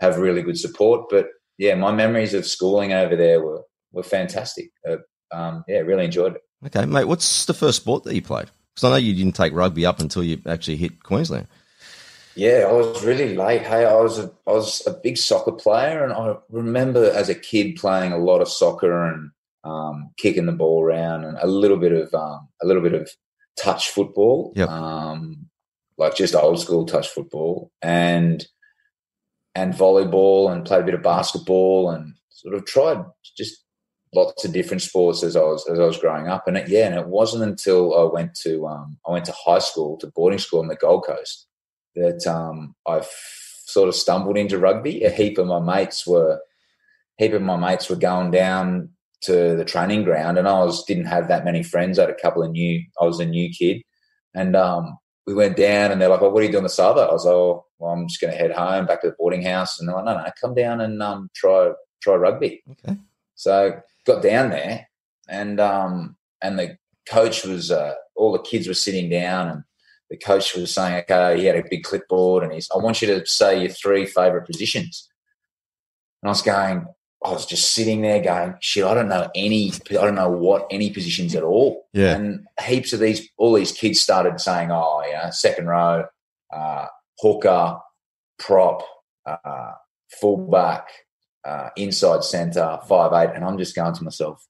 have 0.01 0.17
really 0.17 0.41
good 0.41 0.59
support. 0.59 1.11
But 1.11 1.27
yeah, 1.59 1.75
my 1.75 1.93
memories 1.93 2.33
of 2.33 2.47
schooling 2.47 2.95
over 2.95 3.15
there 3.15 3.43
were 3.45 3.63
were 3.93 4.03
fantastic. 4.03 4.71
Uh, 4.89 4.97
um, 5.33 5.65
yeah, 5.69 5.79
really 5.79 6.05
enjoyed 6.05 6.37
it. 6.37 6.43
Okay, 6.67 6.85
mate, 6.87 7.05
what's 7.05 7.47
the 7.47 7.55
first 7.55 7.79
sport 7.83 8.05
that 8.05 8.15
you 8.15 8.23
played? 8.23 8.51
Because 8.75 8.85
I 8.85 8.91
know 8.91 8.97
you 8.97 9.15
didn't 9.15 9.35
take 9.37 9.53
rugby 9.53 9.87
up 9.87 10.01
until 10.01 10.23
you 10.23 10.41
actually 10.47 10.77
hit 10.77 11.03
Queensland. 11.03 11.47
Yeah, 12.37 12.67
I 12.69 12.73
was 12.73 13.05
really 13.05 13.35
late. 13.37 13.63
Hey, 13.63 13.85
I 13.85 13.95
was 13.97 14.19
a 14.19 14.31
I 14.47 14.53
was 14.53 14.87
a 14.87 14.93
big 14.93 15.17
soccer 15.19 15.53
player, 15.53 16.05
and 16.05 16.13
I 16.13 16.37
remember 16.49 17.11
as 17.11 17.29
a 17.29 17.35
kid 17.35 17.77
playing 17.77 18.13
a 18.13 18.19
lot 18.19 18.41
of 18.41 18.49
soccer 18.49 19.05
and 19.07 19.31
um, 19.65 20.11
kicking 20.17 20.47
the 20.47 20.53
ball 20.53 20.83
around, 20.83 21.25
and 21.25 21.37
a 21.41 21.47
little 21.47 21.77
bit 21.77 21.93
of 21.93 22.15
um, 22.15 22.49
a 22.63 22.67
little 22.67 22.83
bit 22.83 22.95
of 22.95 23.11
touch 23.59 23.91
football, 23.91 24.53
Yep. 24.57 24.69
um, 24.69 25.47
like 25.99 26.15
just 26.15 26.35
old 26.35 26.61
school 26.61 26.87
touch 26.87 27.09
football, 27.09 27.71
and 27.83 28.47
and 29.55 29.75
volleyball, 29.75 30.53
and 30.53 30.65
played 30.65 30.83
a 30.83 30.87
bit 30.87 30.95
of 30.95 31.03
basketball, 31.03 31.91
and 31.91 32.15
sort 32.31 32.55
of 32.55 32.65
tried 32.65 33.05
just 33.37 33.65
lots 34.15 34.45
of 34.45 34.53
different 34.53 34.83
sports 34.83 35.23
as 35.23 35.37
I 35.37 35.41
was 35.41 35.69
as 35.69 35.79
I 35.79 35.85
was 35.85 35.99
growing 35.99 36.29
up. 36.29 36.47
And 36.47 36.57
it, 36.57 36.69
yeah, 36.69 36.87
and 36.87 36.95
it 36.95 37.07
wasn't 37.07 37.45
until 37.45 37.97
I 37.99 38.13
went 38.13 38.35
to 38.43 38.67
um, 38.67 38.99
I 39.07 39.13
went 39.13 39.25
to 39.27 39.33
high 39.33 39.59
school 39.59 39.97
to 39.99 40.07
boarding 40.09 40.39
school 40.39 40.61
on 40.61 40.69
the 40.69 40.77
Gold 40.77 41.05
Coast 41.07 41.47
that 41.97 42.27
um, 42.27 42.75
I 42.87 42.99
f- 42.99 43.63
sort 43.67 43.89
of 43.89 43.95
stumbled 43.95 44.37
into 44.37 44.59
rugby. 44.59 45.03
A 45.05 45.11
heap 45.11 45.39
of 45.39 45.47
my 45.47 45.61
mates 45.61 46.07
were, 46.07 46.41
heap 47.19 47.33
of 47.33 47.43
my 47.43 47.57
mates 47.57 47.89
were 47.89 47.97
going 47.97 48.31
down 48.31 48.91
to 49.23 49.57
the 49.57 49.65
training 49.65 50.05
ground, 50.05 50.39
and 50.39 50.49
I 50.49 50.65
was 50.65 50.85
didn't 50.85 51.07
have 51.07 51.29
that 51.29 51.45
many 51.45 51.63
friends. 51.63 51.99
I 51.99 52.03
had 52.03 52.11
a 52.11 52.21
couple 52.21 52.43
of 52.43 52.51
new. 52.51 52.83
I 53.01 53.05
was 53.05 53.21
a 53.21 53.27
new 53.27 53.51
kid, 53.51 53.83
and 54.35 54.57
um, 54.57 54.99
we 55.27 55.35
went 55.35 55.57
down, 55.57 55.93
and 55.93 56.01
they're 56.01 56.09
like, 56.09 56.23
"Oh, 56.23 56.31
what 56.31 56.43
are 56.43 56.47
you 56.47 56.53
doing 56.53 56.65
this 56.65 56.79
other?" 56.79 57.03
I 57.03 57.13
was 57.13 57.25
like, 57.25 57.35
"Oh, 57.35 57.67
well, 57.79 57.93
I'm 57.93 58.09
just 58.09 58.21
going 58.21 58.33
to 58.33 58.39
head 58.39 58.53
home 58.53 58.87
back 58.87 59.03
to 59.03 59.09
the 59.09 59.17
boarding 59.19 59.43
house." 59.43 59.79
And 59.79 59.89
they're 59.89 59.97
like, 59.97 60.05
"No, 60.05 60.15
no, 60.15 60.31
come 60.41 60.55
down 60.55 60.81
and 60.81 61.03
um, 61.03 61.31
try 61.35 61.71
try 62.03 62.15
rugby." 62.15 62.63
Okay. 62.71 62.97
So 63.35 63.81
got 64.07 64.23
down 64.23 64.51
there, 64.51 64.89
and 65.29 65.61
um, 65.61 66.17
and 66.43 66.59
the 66.59 66.77
coach 67.09 67.45
was 67.45 67.71
uh, 67.71 67.95
all 68.17 68.33
the 68.33 68.43
kids 68.43 68.69
were 68.69 68.75
sitting 68.75 69.09
down, 69.09 69.49
and 69.49 69.65
the 70.11 70.17
coach 70.17 70.55
was 70.55 70.75
saying, 70.75 71.05
"Okay, 71.09 71.41
he 71.41 71.47
had 71.47 71.57
a 71.57 71.69
big 71.69 71.83
clipboard, 71.83 72.43
and 72.43 72.53
he's, 72.53 72.69
I 72.75 72.79
want 72.79 73.01
you 73.03 73.09
to 73.09 73.27
say 73.27 73.61
your 73.61 73.71
three 73.71 74.07
favorite 74.07 74.47
positions." 74.47 75.09
And 76.23 76.29
I 76.29 76.33
was 76.33 76.43
going, 76.43 76.87
I 77.25 77.33
was 77.33 77.47
just 77.47 77.73
sitting 77.73 78.03
there 78.03 78.21
going, 78.21 78.55
"Shit, 78.61 78.85
I 78.85 78.95
don't 78.95 79.09
know 79.09 79.31
any, 79.35 79.73
I 79.91 79.95
don't 79.95 80.15
know 80.15 80.31
what 80.31 80.67
any 80.71 80.91
positions 80.91 81.35
at 81.35 81.43
all." 81.43 81.87
Yeah. 81.93 82.17
And 82.17 82.47
heaps 82.63 82.93
of 82.93 83.01
these, 83.01 83.29
all 83.37 83.53
these 83.53 83.73
kids 83.73 84.01
started 84.01 84.41
saying, 84.41 84.71
"Oh, 84.71 85.03
yeah, 85.09 85.31
second 85.31 85.67
row, 85.67 86.05
uh, 86.53 86.87
hooker, 87.19 87.79
prop, 88.39 88.83
uh, 89.27 89.73
fullback." 90.21 90.89
Uh, 91.45 91.71
inside 91.77 92.25
center, 92.25 92.79
five 92.89 93.13
eight, 93.13 93.35
and 93.35 93.45
I'm 93.45 93.59
just 93.59 93.75
going 93.75 93.95
to 93.95 94.05
myself, 94.05 94.47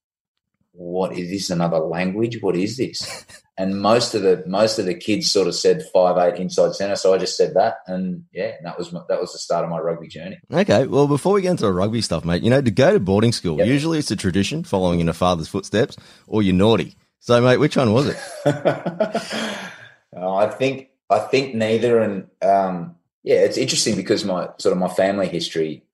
"What 0.72 1.12
is 1.16 1.30
this? 1.30 1.50
Another 1.50 1.78
language? 1.78 2.38
What 2.40 2.56
is 2.56 2.76
this?" 2.76 3.24
and 3.58 3.80
most 3.80 4.14
of 4.14 4.22
the 4.22 4.42
most 4.46 4.78
of 4.78 4.86
the 4.86 4.94
kids 4.94 5.30
sort 5.30 5.46
of 5.48 5.54
said 5.54 5.84
five 5.92 6.16
eight 6.18 6.40
inside 6.40 6.74
center, 6.74 6.96
so 6.96 7.12
I 7.14 7.18
just 7.18 7.36
said 7.36 7.54
that, 7.54 7.76
and 7.86 8.24
yeah, 8.32 8.52
that 8.64 8.78
was 8.78 8.92
my, 8.92 9.00
that 9.08 9.20
was 9.20 9.32
the 9.32 9.38
start 9.38 9.64
of 9.64 9.70
my 9.70 9.78
rugby 9.78 10.08
journey. 10.08 10.38
Okay, 10.52 10.86
well, 10.86 11.06
before 11.06 11.34
we 11.34 11.42
get 11.42 11.52
into 11.52 11.64
the 11.64 11.72
rugby 11.72 12.00
stuff, 12.00 12.24
mate, 12.24 12.42
you 12.42 12.50
know, 12.50 12.62
to 12.62 12.70
go 12.70 12.92
to 12.92 13.00
boarding 13.00 13.32
school, 13.32 13.58
Yep. 13.58 13.66
usually 13.66 13.98
it's 13.98 14.10
a 14.10 14.16
tradition 14.16 14.64
following 14.64 15.00
in 15.00 15.08
a 15.08 15.12
father's 15.12 15.48
footsteps, 15.48 15.96
or 16.26 16.42
you're 16.42 16.54
naughty. 16.54 16.96
So, 17.22 17.40
mate, 17.42 17.58
which 17.58 17.76
one 17.76 17.92
was 17.92 18.06
it? 18.08 18.16
Oh, 20.16 20.34
I 20.36 20.48
think 20.48 20.88
I 21.10 21.18
think 21.18 21.54
neither, 21.54 22.00
and 22.00 22.26
um, 22.42 22.96
yeah, 23.22 23.36
it's 23.40 23.58
interesting 23.58 23.96
because 23.96 24.24
my 24.24 24.48
sort 24.58 24.72
of 24.72 24.78
my 24.78 24.88
family 24.88 25.28
history, 25.28 25.84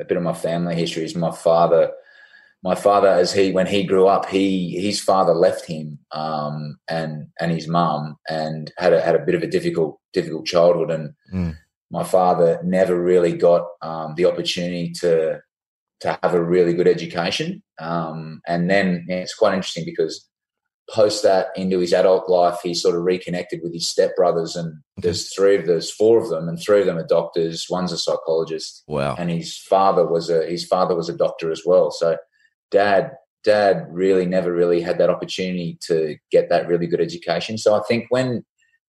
a 0.00 0.04
bit 0.04 0.16
of 0.16 0.22
my 0.22 0.32
family 0.32 0.74
history 0.74 1.04
is 1.04 1.14
my 1.14 1.30
father. 1.30 1.92
My 2.64 2.76
father, 2.76 3.08
as 3.08 3.32
he 3.32 3.50
when 3.50 3.66
he 3.66 3.82
grew 3.82 4.06
up, 4.06 4.26
he 4.26 4.80
his 4.80 5.00
father 5.00 5.34
left 5.34 5.66
him, 5.66 5.98
um, 6.12 6.78
and 6.88 7.26
and 7.40 7.50
his 7.50 7.66
mum, 7.66 8.16
and 8.28 8.72
had 8.78 8.92
a 8.92 9.00
had 9.00 9.16
a 9.16 9.24
bit 9.24 9.34
of 9.34 9.42
a 9.42 9.48
difficult 9.48 9.98
difficult 10.12 10.46
childhood, 10.46 10.90
and 10.90 11.14
Mm. 11.32 11.56
my 11.90 12.04
father 12.04 12.60
never 12.62 13.02
really 13.02 13.36
got 13.36 13.66
um, 13.82 14.14
the 14.16 14.26
opportunity 14.26 14.92
to 15.00 15.40
to 16.00 16.18
have 16.22 16.34
a 16.34 16.42
really 16.42 16.74
good 16.74 16.88
education. 16.88 17.62
Um, 17.80 18.40
and 18.46 18.70
then 18.70 19.06
yeah, 19.08 19.16
it's 19.16 19.34
quite 19.34 19.54
interesting 19.54 19.84
because 19.84 20.28
post 20.90 21.22
that 21.22 21.48
into 21.56 21.78
his 21.78 21.92
adult 21.92 22.28
life, 22.28 22.58
he 22.62 22.74
sort 22.74 22.96
of 22.96 23.02
reconnected 23.02 23.60
with 23.62 23.72
his 23.72 23.84
stepbrothers, 23.86 24.56
and 24.56 24.74
there's 24.96 25.32
three 25.34 25.56
of 25.56 25.66
there's 25.66 25.90
four 25.92 26.22
of 26.22 26.28
them, 26.30 26.48
and 26.48 26.60
three 26.60 26.80
of 26.80 26.86
them 26.86 26.98
are 26.98 27.06
doctors. 27.06 27.66
One's 27.70 27.92
a 27.92 27.98
psychologist, 27.98 28.82
Wow. 28.86 29.14
and 29.18 29.30
his 29.30 29.56
father 29.56 30.06
was 30.06 30.28
a 30.30 30.44
his 30.46 30.64
father 30.64 30.94
was 30.94 31.08
a 31.08 31.16
doctor 31.16 31.50
as 31.52 31.62
well. 31.64 31.90
So, 31.90 32.16
dad 32.70 33.12
dad 33.44 33.86
really 33.90 34.24
never 34.26 34.52
really 34.52 34.80
had 34.80 34.98
that 34.98 35.10
opportunity 35.10 35.76
to 35.88 36.16
get 36.30 36.48
that 36.48 36.68
really 36.68 36.86
good 36.86 37.00
education. 37.00 37.58
So 37.58 37.74
I 37.74 37.80
think 37.88 38.06
when 38.10 38.44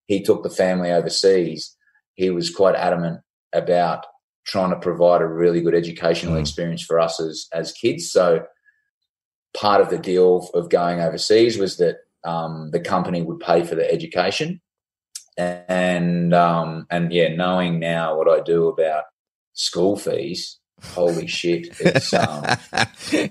he 0.05 0.21
took 0.21 0.43
the 0.43 0.49
family 0.51 0.91
overseas, 0.91 1.75
he 2.13 2.29
was 2.29 2.53
quite 2.53 2.75
adamant 2.75 3.21
about 3.51 4.05
trying 4.45 4.69
to 4.69 4.75
provide 4.79 5.21
a 5.21 5.27
really 5.27 5.59
good 5.59 5.73
educational 5.73 6.35
Mm. 6.35 6.41
experience 6.41 6.83
for 6.83 6.99
us 6.99 7.19
as 7.19 7.47
as 7.53 7.71
kids. 7.71 8.11
So 8.11 8.43
part 9.53 9.81
of 9.81 9.89
the 9.89 9.97
deal 9.97 10.49
of 10.53 10.69
going 10.69 10.99
overseas 10.99 11.57
was 11.57 11.77
that 11.77 11.97
um, 12.23 12.71
the 12.71 12.79
company 12.79 13.21
would 13.21 13.39
pay 13.39 13.63
for 13.63 13.75
the 13.75 13.91
education, 13.91 14.61
and 15.37 16.33
um, 16.33 16.87
and 16.89 17.11
yeah, 17.11 17.29
knowing 17.29 17.79
now 17.79 18.17
what 18.17 18.29
I 18.29 18.41
do 18.41 18.67
about 18.67 19.05
school 19.53 19.97
fees, 19.97 20.59
holy 20.83 21.27
shit, 21.27 21.67
it's 21.79 22.13
um, 22.13 22.45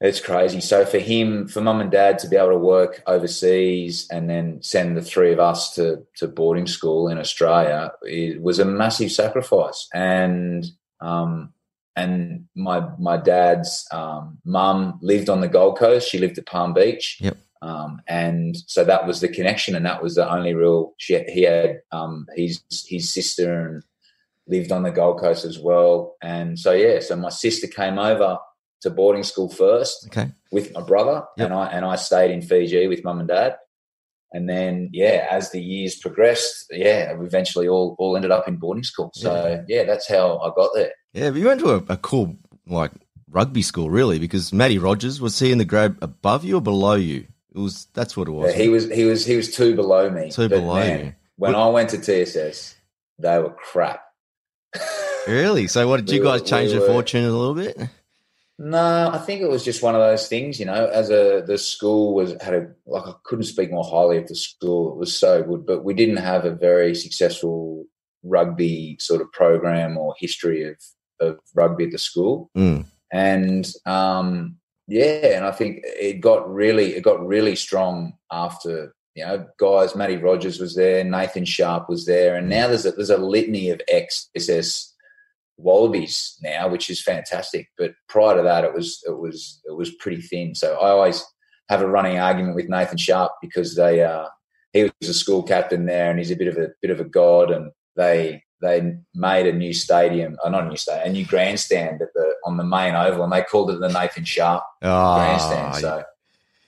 it's 0.00 0.20
crazy. 0.20 0.60
So 0.60 0.84
for 0.84 0.98
him, 0.98 1.48
for 1.48 1.60
mum 1.60 1.80
and 1.80 1.90
dad 1.90 2.18
to 2.20 2.28
be 2.28 2.36
able 2.36 2.50
to 2.50 2.58
work 2.58 3.02
overseas 3.06 4.06
and 4.10 4.28
then 4.28 4.62
send 4.62 4.96
the 4.96 5.02
three 5.02 5.32
of 5.32 5.40
us 5.40 5.74
to 5.74 6.06
to 6.16 6.28
boarding 6.28 6.66
school 6.66 7.08
in 7.08 7.18
Australia, 7.18 7.92
it 8.02 8.42
was 8.42 8.58
a 8.58 8.64
massive 8.64 9.10
sacrifice. 9.10 9.88
And 9.92 10.66
um, 11.00 11.52
and 11.96 12.46
my 12.54 12.88
my 12.98 13.16
dad's 13.16 13.86
um, 13.92 14.38
mum 14.44 14.98
lived 15.02 15.28
on 15.28 15.40
the 15.40 15.48
Gold 15.48 15.78
Coast. 15.78 16.08
She 16.08 16.18
lived 16.18 16.38
at 16.38 16.46
Palm 16.46 16.74
Beach. 16.74 17.18
Yep. 17.20 17.36
Um, 17.62 18.02
and 18.06 18.56
so 18.66 18.84
that 18.84 19.06
was 19.06 19.20
the 19.20 19.28
connection, 19.28 19.74
and 19.74 19.86
that 19.86 20.02
was 20.02 20.16
the 20.16 20.30
only 20.30 20.54
real. 20.54 20.92
She, 20.98 21.18
he 21.28 21.42
had 21.42 21.80
um, 21.92 22.26
his 22.36 22.62
his 22.86 23.10
sister 23.10 23.66
and 23.66 23.82
lived 24.46 24.72
on 24.72 24.82
the 24.82 24.90
Gold 24.90 25.20
Coast 25.20 25.44
as 25.44 25.58
well. 25.58 26.16
And 26.20 26.58
so 26.58 26.72
yeah, 26.72 27.00
so 27.00 27.16
my 27.16 27.30
sister 27.30 27.66
came 27.66 27.98
over 27.98 28.38
to 28.82 28.90
boarding 28.90 29.22
school 29.22 29.48
first 29.48 30.08
okay. 30.08 30.30
with 30.52 30.74
my 30.74 30.82
brother, 30.82 31.24
Yep. 31.38 31.46
and 31.46 31.54
I 31.54 31.66
and 31.68 31.84
I 31.84 31.96
stayed 31.96 32.30
in 32.32 32.42
Fiji 32.42 32.86
with 32.88 33.04
mum 33.04 33.20
and 33.20 33.28
dad. 33.28 33.56
And 34.32 34.48
then 34.48 34.90
yeah, 34.92 35.28
as 35.30 35.52
the 35.52 35.62
years 35.62 35.94
progressed, 35.94 36.66
yeah, 36.70 37.14
we 37.14 37.24
eventually 37.24 37.68
all 37.68 37.94
all 37.98 38.16
ended 38.16 38.32
up 38.32 38.48
in 38.48 38.56
boarding 38.56 38.82
school. 38.82 39.12
So 39.14 39.64
yeah, 39.68 39.84
that's 39.84 40.08
how 40.08 40.38
I 40.40 40.50
got 40.56 40.70
there. 40.74 40.92
Yeah, 41.14 41.30
but 41.30 41.38
you 41.38 41.46
went 41.46 41.60
to 41.60 41.70
a, 41.70 41.76
a 41.88 41.96
cool, 41.96 42.36
like, 42.66 42.90
rugby 43.30 43.62
school, 43.62 43.88
really, 43.88 44.18
because 44.18 44.52
Matty 44.52 44.78
Rogers, 44.78 45.20
was 45.20 45.38
he 45.38 45.50
in 45.52 45.58
the 45.58 45.64
grade 45.64 45.94
above 46.02 46.44
you 46.44 46.56
or 46.58 46.60
below 46.60 46.94
you 46.94 47.26
It 47.54 47.58
was 47.58 47.86
that's 47.94 48.16
what 48.16 48.28
it 48.28 48.32
was. 48.32 48.52
Yeah, 48.52 48.62
he 48.62 48.68
was 48.68 48.90
he 48.90 49.04
was 49.04 49.24
he 49.24 49.36
was 49.36 49.54
two 49.54 49.74
below 49.76 50.10
me. 50.10 50.30
Two 50.30 50.48
But 50.48 50.58
below 50.60 50.74
man, 50.74 51.00
you. 51.06 51.14
When 51.36 51.52
What- 51.52 51.60
I 51.62 51.68
went 51.68 51.90
to 51.90 51.98
TSS, 51.98 52.74
they 53.18 53.38
were 53.38 53.50
crap. 53.50 54.02
Really? 55.26 55.66
So 55.68 55.88
what 55.88 55.98
did 56.04 56.10
you 56.10 56.20
We 56.20 56.26
were- 56.26 56.38
guys 56.38 56.42
change 56.48 56.70
we 56.72 56.74
the 56.78 56.80
were- 56.82 56.86
fortune 56.88 57.24
a 57.24 57.30
little 57.30 57.54
bit? 57.54 57.76
No, 58.56 59.10
I 59.12 59.18
think 59.18 59.40
it 59.40 59.50
was 59.50 59.64
just 59.64 59.82
one 59.82 59.96
of 59.96 60.00
those 60.00 60.28
things, 60.28 60.60
you 60.60 60.66
know. 60.66 60.86
As 60.86 61.10
a 61.10 61.42
the 61.44 61.58
school 61.58 62.14
was 62.14 62.36
had 62.40 62.54
a 62.54 62.68
like 62.86 63.04
I 63.06 63.14
couldn't 63.24 63.46
speak 63.46 63.72
more 63.72 63.82
highly 63.84 64.18
of 64.18 64.28
the 64.28 64.36
school. 64.36 64.92
It 64.92 64.98
was 64.98 65.16
so 65.16 65.42
good, 65.42 65.66
but 65.66 65.82
we 65.84 65.92
didn't 65.92 66.18
have 66.18 66.44
a 66.44 66.52
very 66.54 66.94
successful 66.94 67.86
rugby 68.22 68.96
sort 69.00 69.20
of 69.20 69.32
program 69.32 69.98
or 69.98 70.14
history 70.18 70.62
of 70.70 70.76
of 71.20 71.38
rugby 71.54 71.84
at 71.84 71.92
the 71.92 71.98
school. 71.98 72.50
Mm. 72.56 72.86
And 73.12 73.72
um, 73.86 74.56
yeah, 74.86 75.36
and 75.36 75.44
I 75.44 75.52
think 75.52 75.80
it 75.84 76.20
got 76.20 76.52
really 76.52 76.94
it 76.94 77.02
got 77.02 77.24
really 77.24 77.56
strong 77.56 78.14
after 78.30 78.94
you 79.14 79.24
know 79.24 79.46
guys. 79.58 79.94
Matty 79.94 80.16
Rogers 80.16 80.58
was 80.58 80.74
there, 80.74 81.04
Nathan 81.04 81.44
Sharpe 81.44 81.88
was 81.88 82.06
there, 82.06 82.36
and 82.36 82.48
now 82.48 82.68
there's 82.68 82.86
a 82.86 82.92
there's 82.92 83.10
a 83.10 83.18
litany 83.18 83.70
of 83.70 83.80
ex 83.88 84.28
SS 84.34 84.94
Wallabies 85.56 86.36
now, 86.42 86.68
which 86.68 86.90
is 86.90 87.00
fantastic. 87.00 87.68
But 87.78 87.92
prior 88.08 88.36
to 88.36 88.42
that, 88.42 88.64
it 88.64 88.74
was 88.74 89.02
it 89.06 89.16
was 89.16 89.60
it 89.64 89.76
was 89.76 89.94
pretty 89.94 90.20
thin. 90.20 90.54
So 90.54 90.74
I 90.74 90.90
always 90.90 91.24
have 91.68 91.80
a 91.80 91.88
running 91.88 92.18
argument 92.18 92.56
with 92.56 92.68
Nathan 92.68 92.98
Sharpe 92.98 93.32
because 93.40 93.76
they 93.76 94.02
uh, 94.02 94.26
he 94.72 94.90
was 95.00 95.08
a 95.08 95.14
school 95.14 95.42
captain 95.42 95.86
there, 95.86 96.10
and 96.10 96.18
he's 96.18 96.32
a 96.32 96.36
bit 96.36 96.48
of 96.48 96.58
a 96.58 96.68
bit 96.82 96.90
of 96.90 97.00
a 97.00 97.04
god, 97.04 97.50
and 97.50 97.70
they 97.96 98.42
they 98.64 98.96
made 99.14 99.46
a 99.46 99.52
new 99.52 99.74
stadium, 99.74 100.36
uh, 100.42 100.48
not 100.48 100.64
a 100.64 100.68
new 100.68 100.76
stadium, 100.76 101.06
a 101.08 101.12
new 101.12 101.26
grandstand 101.26 102.00
at 102.00 102.08
the 102.14 102.32
on 102.46 102.56
the 102.56 102.64
main 102.64 102.94
oval, 102.94 103.22
and 103.24 103.32
they 103.32 103.42
called 103.42 103.70
it 103.70 103.78
the 103.80 103.88
Nathan 103.88 104.24
Sharpe 104.24 104.64
grandstand. 104.80 105.74
Ah, 105.74 105.78
So, 105.78 106.02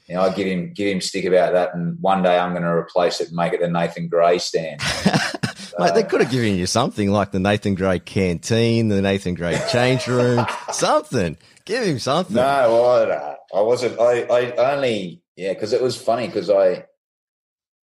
you 0.08 0.14
know, 0.14 0.22
I 0.22 0.34
give 0.34 0.46
him 0.46 0.72
give 0.74 0.88
him 0.94 1.00
stick 1.00 1.24
about 1.24 1.52
that, 1.54 1.74
and 1.74 1.96
one 2.00 2.22
day 2.22 2.38
I'm 2.38 2.50
going 2.50 2.62
to 2.62 2.68
replace 2.68 3.20
it 3.20 3.28
and 3.28 3.36
make 3.36 3.52
it 3.54 3.60
the 3.60 3.68
Nathan 3.68 4.08
Grey 4.08 4.38
stand. 4.38 4.80
Mate, 5.78 5.94
they 5.94 6.04
could 6.04 6.22
have 6.22 6.30
given 6.30 6.54
you 6.54 6.66
something 6.66 7.10
like 7.10 7.32
the 7.32 7.40
Nathan 7.40 7.74
Grey 7.74 7.98
canteen, 7.98 8.88
the 8.88 9.02
Nathan 9.02 9.34
Grey 9.34 9.60
change 9.70 10.06
room, 10.06 10.46
something. 10.72 11.36
Give 11.66 11.82
him 11.82 11.98
something. 11.98 12.36
No, 12.36 12.42
I, 12.42 13.36
I 13.54 13.60
wasn't. 13.60 13.98
I, 14.00 14.22
I 14.22 14.74
only 14.74 15.22
yeah, 15.36 15.52
because 15.52 15.72
it 15.72 15.82
was 15.82 15.96
funny 16.00 16.26
because 16.26 16.48
I 16.50 16.84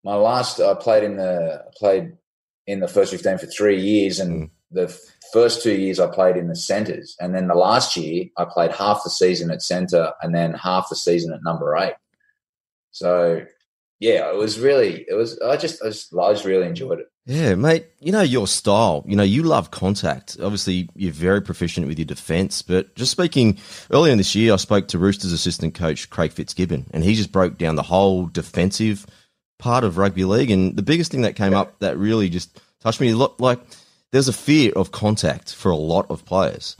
my 0.03 0.15
last 0.15 0.59
I 0.59 0.73
played 0.75 1.03
in 1.03 1.17
the 1.17 1.65
I 1.67 1.71
played 1.77 2.13
in 2.67 2.79
the 2.79 2.87
first 2.87 3.11
fifteen 3.11 3.37
for 3.37 3.45
three 3.47 3.79
years, 3.81 4.19
and 4.19 4.43
Mm. 4.43 4.49
the 4.71 4.99
first 5.33 5.63
two 5.63 5.73
years 5.75 5.99
I 5.99 6.07
played 6.07 6.37
in 6.37 6.47
the 6.47 6.55
centres, 6.55 7.15
and 7.19 7.33
then 7.35 7.47
the 7.47 7.55
last 7.55 7.95
year 7.97 8.25
I 8.37 8.45
played 8.45 8.71
half 8.71 9.03
the 9.03 9.09
season 9.09 9.51
at 9.51 9.61
centre, 9.61 10.11
and 10.21 10.33
then 10.33 10.53
half 10.53 10.89
the 10.89 10.95
season 10.95 11.33
at 11.33 11.43
number 11.43 11.75
eight. 11.77 11.95
So 12.91 13.41
yeah, 13.99 14.29
it 14.29 14.35
was 14.35 14.59
really 14.59 15.05
it 15.07 15.13
was. 15.15 15.39
I 15.39 15.57
just 15.57 15.81
I 15.83 15.87
just, 15.87 16.13
I 16.15 16.33
just 16.33 16.45
really 16.45 16.67
enjoyed 16.67 16.99
it. 16.99 17.07
Yeah, 17.25 17.55
mate. 17.55 17.85
You 17.99 18.11
know 18.11 18.21
your 18.21 18.47
style. 18.47 19.05
You 19.07 19.15
know 19.15 19.23
you 19.23 19.43
love 19.43 19.71
contact. 19.71 20.37
Obviously, 20.41 20.89
you're 20.95 21.13
very 21.13 21.41
proficient 21.41 21.87
with 21.87 21.97
your 21.97 22.05
defence. 22.05 22.61
But 22.61 22.93
just 22.95 23.11
speaking 23.11 23.57
earlier 23.91 24.11
in 24.11 24.17
this 24.17 24.35
year, 24.35 24.53
I 24.53 24.57
spoke 24.57 24.89
to 24.89 24.99
Roosters 24.99 25.31
assistant 25.31 25.73
coach 25.73 26.09
Craig 26.09 26.33
Fitzgibbon, 26.33 26.87
and 26.91 27.03
he 27.03 27.15
just 27.15 27.31
broke 27.31 27.57
down 27.57 27.75
the 27.75 27.81
whole 27.83 28.25
defensive 28.25 29.05
part 29.57 29.83
of 29.83 29.97
rugby 29.97 30.25
league. 30.25 30.51
And 30.51 30.75
the 30.75 30.81
biggest 30.81 31.11
thing 31.11 31.21
that 31.21 31.35
came 31.35 31.53
up 31.53 31.79
that 31.79 31.97
really 31.97 32.29
just 32.29 32.59
touched 32.81 32.99
me 33.01 33.11
a 33.11 33.15
lot, 33.17 33.39
like 33.39 33.59
there's 34.11 34.27
a 34.27 34.33
fear 34.33 34.71
of 34.75 34.91
contact 34.91 35.53
for 35.53 35.71
a 35.71 35.75
lot 35.75 36.05
of 36.09 36.25
players. 36.25 36.75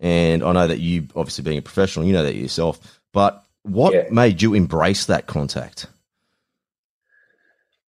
And 0.00 0.42
I 0.42 0.52
know 0.52 0.66
that 0.66 0.80
you, 0.80 1.08
obviously 1.14 1.44
being 1.44 1.58
a 1.58 1.62
professional, 1.62 2.06
you 2.06 2.12
know 2.12 2.24
that 2.24 2.34
yourself. 2.34 3.00
But 3.12 3.44
what 3.62 3.94
Yeah. 3.94 4.04
made 4.10 4.42
you 4.42 4.54
embrace 4.54 5.06
that 5.06 5.26
contact? 5.26 5.86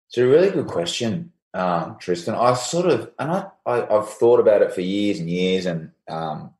It's 0.08 0.18
a 0.18 0.26
really 0.26 0.50
good 0.50 0.68
question, 0.68 1.32
um, 1.54 1.96
Tristan. 1.98 2.34
I've 2.36 2.58
sort 2.58 2.86
of, 2.86 3.10
and 3.18 3.32
I, 3.32 3.46
I, 3.66 3.96
I've 3.96 4.08
thought 4.08 4.38
about 4.38 4.62
it 4.62 4.72
for 4.72 4.80
years 4.80 5.18
and 5.18 5.28
years, 5.28 5.66
and 5.66 5.90
um, 6.08 6.52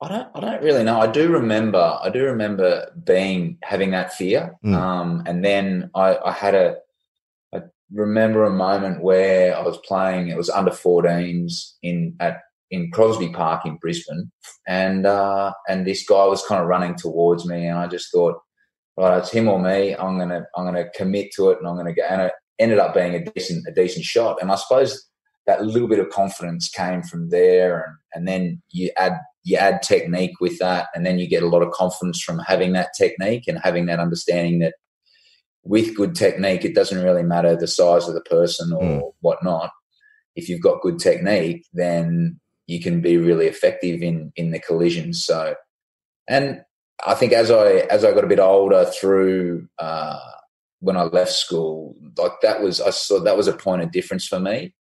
I 0.00 0.08
don't, 0.08 0.28
I 0.34 0.40
don't 0.40 0.62
really 0.62 0.82
know. 0.82 0.98
I 0.98 1.06
do 1.06 1.28
remember, 1.30 1.98
I 2.02 2.08
do 2.08 2.24
remember 2.24 2.90
being 3.04 3.58
having 3.62 3.90
that 3.90 4.14
fear, 4.14 4.56
Mm. 4.64 4.74
um, 4.74 5.22
and 5.26 5.44
then 5.44 5.90
I, 5.94 6.16
I 6.16 6.32
had 6.32 6.54
a, 6.54 6.78
I 6.78 6.80
remember 7.92 8.44
a 8.44 8.50
moment 8.50 9.02
where 9.02 9.56
I 9.56 9.62
was 9.62 9.78
playing. 9.78 10.28
It 10.28 10.36
was 10.36 10.50
under 10.50 10.70
14s 10.70 11.72
in 11.82 12.16
at 12.20 12.40
in 12.70 12.90
Crosby 12.90 13.28
Park 13.28 13.64
in 13.64 13.76
Brisbane, 13.76 14.30
and 14.66 15.06
uh, 15.06 15.52
and 15.68 15.86
this 15.86 16.04
guy 16.04 16.24
was 16.26 16.44
kind 16.44 16.60
of 16.60 16.68
running 16.68 16.96
towards 16.96 17.46
me, 17.46 17.66
and 17.66 17.78
I 17.78 17.86
just 17.86 18.10
thought, 18.10 18.36
right, 18.96 19.18
it's 19.18 19.30
him 19.30 19.48
or 19.48 19.60
me. 19.60 19.94
I'm 19.94 20.18
gonna 20.18 20.46
I'm 20.56 20.64
gonna 20.64 20.88
commit 20.96 21.30
to 21.36 21.50
it, 21.50 21.58
and 21.58 21.68
I'm 21.68 21.76
gonna 21.76 21.94
go. 21.94 22.02
And 22.02 22.22
it 22.22 22.32
ended 22.58 22.78
up 22.78 22.94
being 22.94 23.14
a 23.14 23.24
decent 23.24 23.66
a 23.68 23.72
decent 23.72 24.04
shot. 24.04 24.38
And 24.40 24.50
I 24.50 24.56
suppose 24.56 25.06
that 25.46 25.64
little 25.64 25.86
bit 25.86 26.00
of 26.00 26.10
confidence 26.10 26.68
came 26.68 27.02
from 27.02 27.30
there, 27.30 27.82
and 27.82 27.96
and 28.14 28.28
then 28.28 28.62
you 28.70 28.90
add 28.98 29.16
you 29.44 29.56
add 29.56 29.82
technique 29.82 30.40
with 30.40 30.58
that, 30.58 30.88
and 30.94 31.06
then 31.06 31.20
you 31.20 31.28
get 31.28 31.44
a 31.44 31.48
lot 31.48 31.62
of 31.62 31.70
confidence 31.70 32.20
from 32.20 32.40
having 32.40 32.72
that 32.72 32.90
technique 32.98 33.44
and 33.46 33.60
having 33.62 33.86
that 33.86 34.00
understanding 34.00 34.58
that 34.58 34.74
with 35.66 35.96
good 35.96 36.14
technique, 36.14 36.64
it 36.64 36.74
doesn't 36.74 37.02
really 37.02 37.22
matter 37.22 37.56
the 37.56 37.66
size 37.66 38.06
of 38.08 38.14
the 38.14 38.20
person 38.22 38.72
or 38.72 38.82
Mm. 38.82 39.12
whatnot. 39.20 39.70
If 40.34 40.48
you've 40.48 40.62
got 40.62 40.80
good 40.82 40.98
technique, 40.98 41.66
then 41.72 42.40
you 42.66 42.80
can 42.80 43.00
be 43.00 43.16
really 43.16 43.46
effective 43.46 44.02
in 44.02 44.32
in 44.36 44.50
the 44.50 44.58
collisions. 44.58 45.24
So, 45.24 45.54
and 46.28 46.62
I 47.04 47.14
think 47.14 47.32
as 47.32 47.50
I 47.50 47.68
as 47.90 48.04
I 48.04 48.12
got 48.12 48.24
a 48.24 48.28
bit 48.28 48.38
older 48.40 48.84
through 48.86 49.68
uh, 49.78 50.18
when 50.80 50.96
I 50.96 51.04
left 51.04 51.32
school, 51.32 51.94
like 52.16 52.40
that 52.42 52.62
was 52.62 52.80
I 52.80 52.90
saw 52.90 53.20
that 53.20 53.36
was 53.36 53.48
a 53.48 53.52
point 53.52 53.82
of 53.82 53.92
difference 53.92 54.26
for 54.26 54.40
me. 54.40 54.74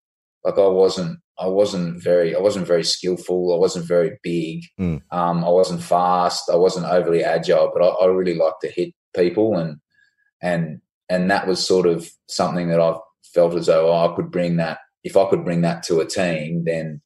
Like 0.44 0.58
I 0.58 0.68
wasn't 0.68 1.20
I 1.40 1.48
wasn't 1.48 2.02
very 2.02 2.36
I 2.36 2.40
wasn't 2.40 2.68
very 2.68 2.84
skillful. 2.84 3.54
I 3.54 3.58
wasn't 3.58 3.86
very 3.88 4.18
big. 4.24 4.64
Mm. 4.80 5.02
Um, 5.12 5.44
I 5.44 5.50
wasn't 5.50 5.82
fast. 5.84 6.50
I 6.50 6.56
wasn't 6.56 6.86
overly 6.86 7.24
agile, 7.24 7.72
but 7.74 7.84
I, 7.84 7.88
I 8.04 8.06
really 8.08 8.36
liked 8.36 8.62
to 8.62 8.70
hit 8.70 8.94
people 9.16 9.58
and 9.58 9.78
and 10.42 10.82
and 11.10 11.30
that 11.32 11.48
was 11.48 11.66
sort 11.66 11.86
of 11.86 12.10
something 12.28 12.70
that 12.70 12.80
I 12.80 12.96
felt 13.34 13.56
as 13.56 13.68
though 13.68 13.92
oh, 13.92 14.12
I 14.12 14.16
could 14.16 14.32
bring 14.32 14.58
that 14.58 14.80
if 15.04 15.16
I 15.16 15.30
could 15.30 15.46
bring 15.46 15.62
that 15.62 15.84
to 15.84 16.00
a 16.00 16.06
team, 16.06 16.66
then 16.66 17.02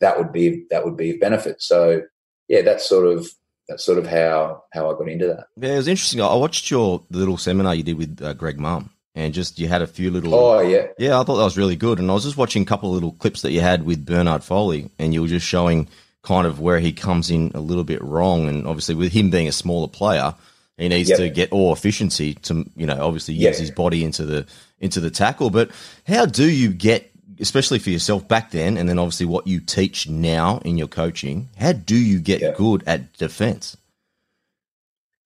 that 0.00 0.18
would 0.18 0.32
be 0.32 0.64
that 0.70 0.84
would 0.84 0.96
be 0.96 1.12
of 1.12 1.20
benefit. 1.20 1.62
So 1.62 2.02
yeah, 2.48 2.62
that's 2.62 2.88
sort 2.88 3.06
of 3.06 3.28
that's 3.68 3.84
sort 3.84 3.98
of 3.98 4.06
how 4.06 4.64
how 4.72 4.90
I 4.90 4.98
got 4.98 5.08
into 5.08 5.26
that. 5.28 5.46
Yeah, 5.56 5.74
it 5.74 5.76
was 5.76 5.88
interesting. 5.88 6.20
I 6.20 6.34
watched 6.34 6.70
your 6.70 7.04
little 7.10 7.36
seminar 7.36 7.74
you 7.74 7.82
did 7.82 7.98
with 7.98 8.20
uh, 8.22 8.32
Greg 8.32 8.58
Mum, 8.58 8.90
and 9.14 9.34
just 9.34 9.58
you 9.58 9.68
had 9.68 9.82
a 9.82 9.86
few 9.86 10.10
little. 10.10 10.34
Oh 10.34 10.60
yeah, 10.60 10.86
Yeah, 10.98 11.20
I 11.20 11.24
thought 11.24 11.36
that 11.36 11.44
was 11.44 11.58
really 11.58 11.76
good. 11.76 11.98
And 11.98 12.10
I 12.10 12.14
was 12.14 12.24
just 12.24 12.36
watching 12.36 12.62
a 12.62 12.66
couple 12.66 12.88
of 12.88 12.94
little 12.94 13.12
clips 13.12 13.42
that 13.42 13.52
you 13.52 13.60
had 13.60 13.84
with 13.84 14.04
Bernard 14.04 14.42
Foley, 14.42 14.90
and 14.98 15.14
you 15.14 15.22
were 15.22 15.28
just 15.28 15.46
showing 15.46 15.88
kind 16.22 16.46
of 16.46 16.60
where 16.60 16.78
he 16.78 16.92
comes 16.92 17.30
in 17.30 17.50
a 17.54 17.60
little 17.60 17.84
bit 17.84 18.02
wrong. 18.02 18.48
And 18.48 18.66
obviously, 18.66 18.94
with 18.94 19.12
him 19.12 19.30
being 19.30 19.48
a 19.48 19.52
smaller 19.52 19.88
player, 19.88 20.34
he 20.82 20.88
needs 20.88 21.08
Yep. 21.10 21.18
to 21.18 21.30
get 21.30 21.52
all 21.52 21.72
efficiency 21.72 22.34
to, 22.42 22.64
you 22.76 22.86
know, 22.86 22.98
obviously 23.00 23.34
use 23.34 23.42
Yep. 23.44 23.56
his 23.56 23.70
body 23.70 24.04
into 24.04 24.24
the 24.24 24.46
into 24.80 25.00
the 25.00 25.10
tackle. 25.10 25.50
But 25.50 25.70
how 26.08 26.26
do 26.26 26.50
you 26.50 26.70
get, 26.70 27.10
especially 27.40 27.78
for 27.78 27.90
yourself 27.90 28.26
back 28.26 28.50
then, 28.50 28.76
and 28.76 28.88
then 28.88 28.98
obviously 28.98 29.26
what 29.26 29.46
you 29.46 29.60
teach 29.60 30.08
now 30.08 30.60
in 30.64 30.76
your 30.76 30.88
coaching? 30.88 31.48
How 31.56 31.72
do 31.72 31.94
you 31.96 32.18
get 32.18 32.40
Yeah. 32.40 32.52
good 32.56 32.82
at 32.86 33.12
defense? 33.16 33.76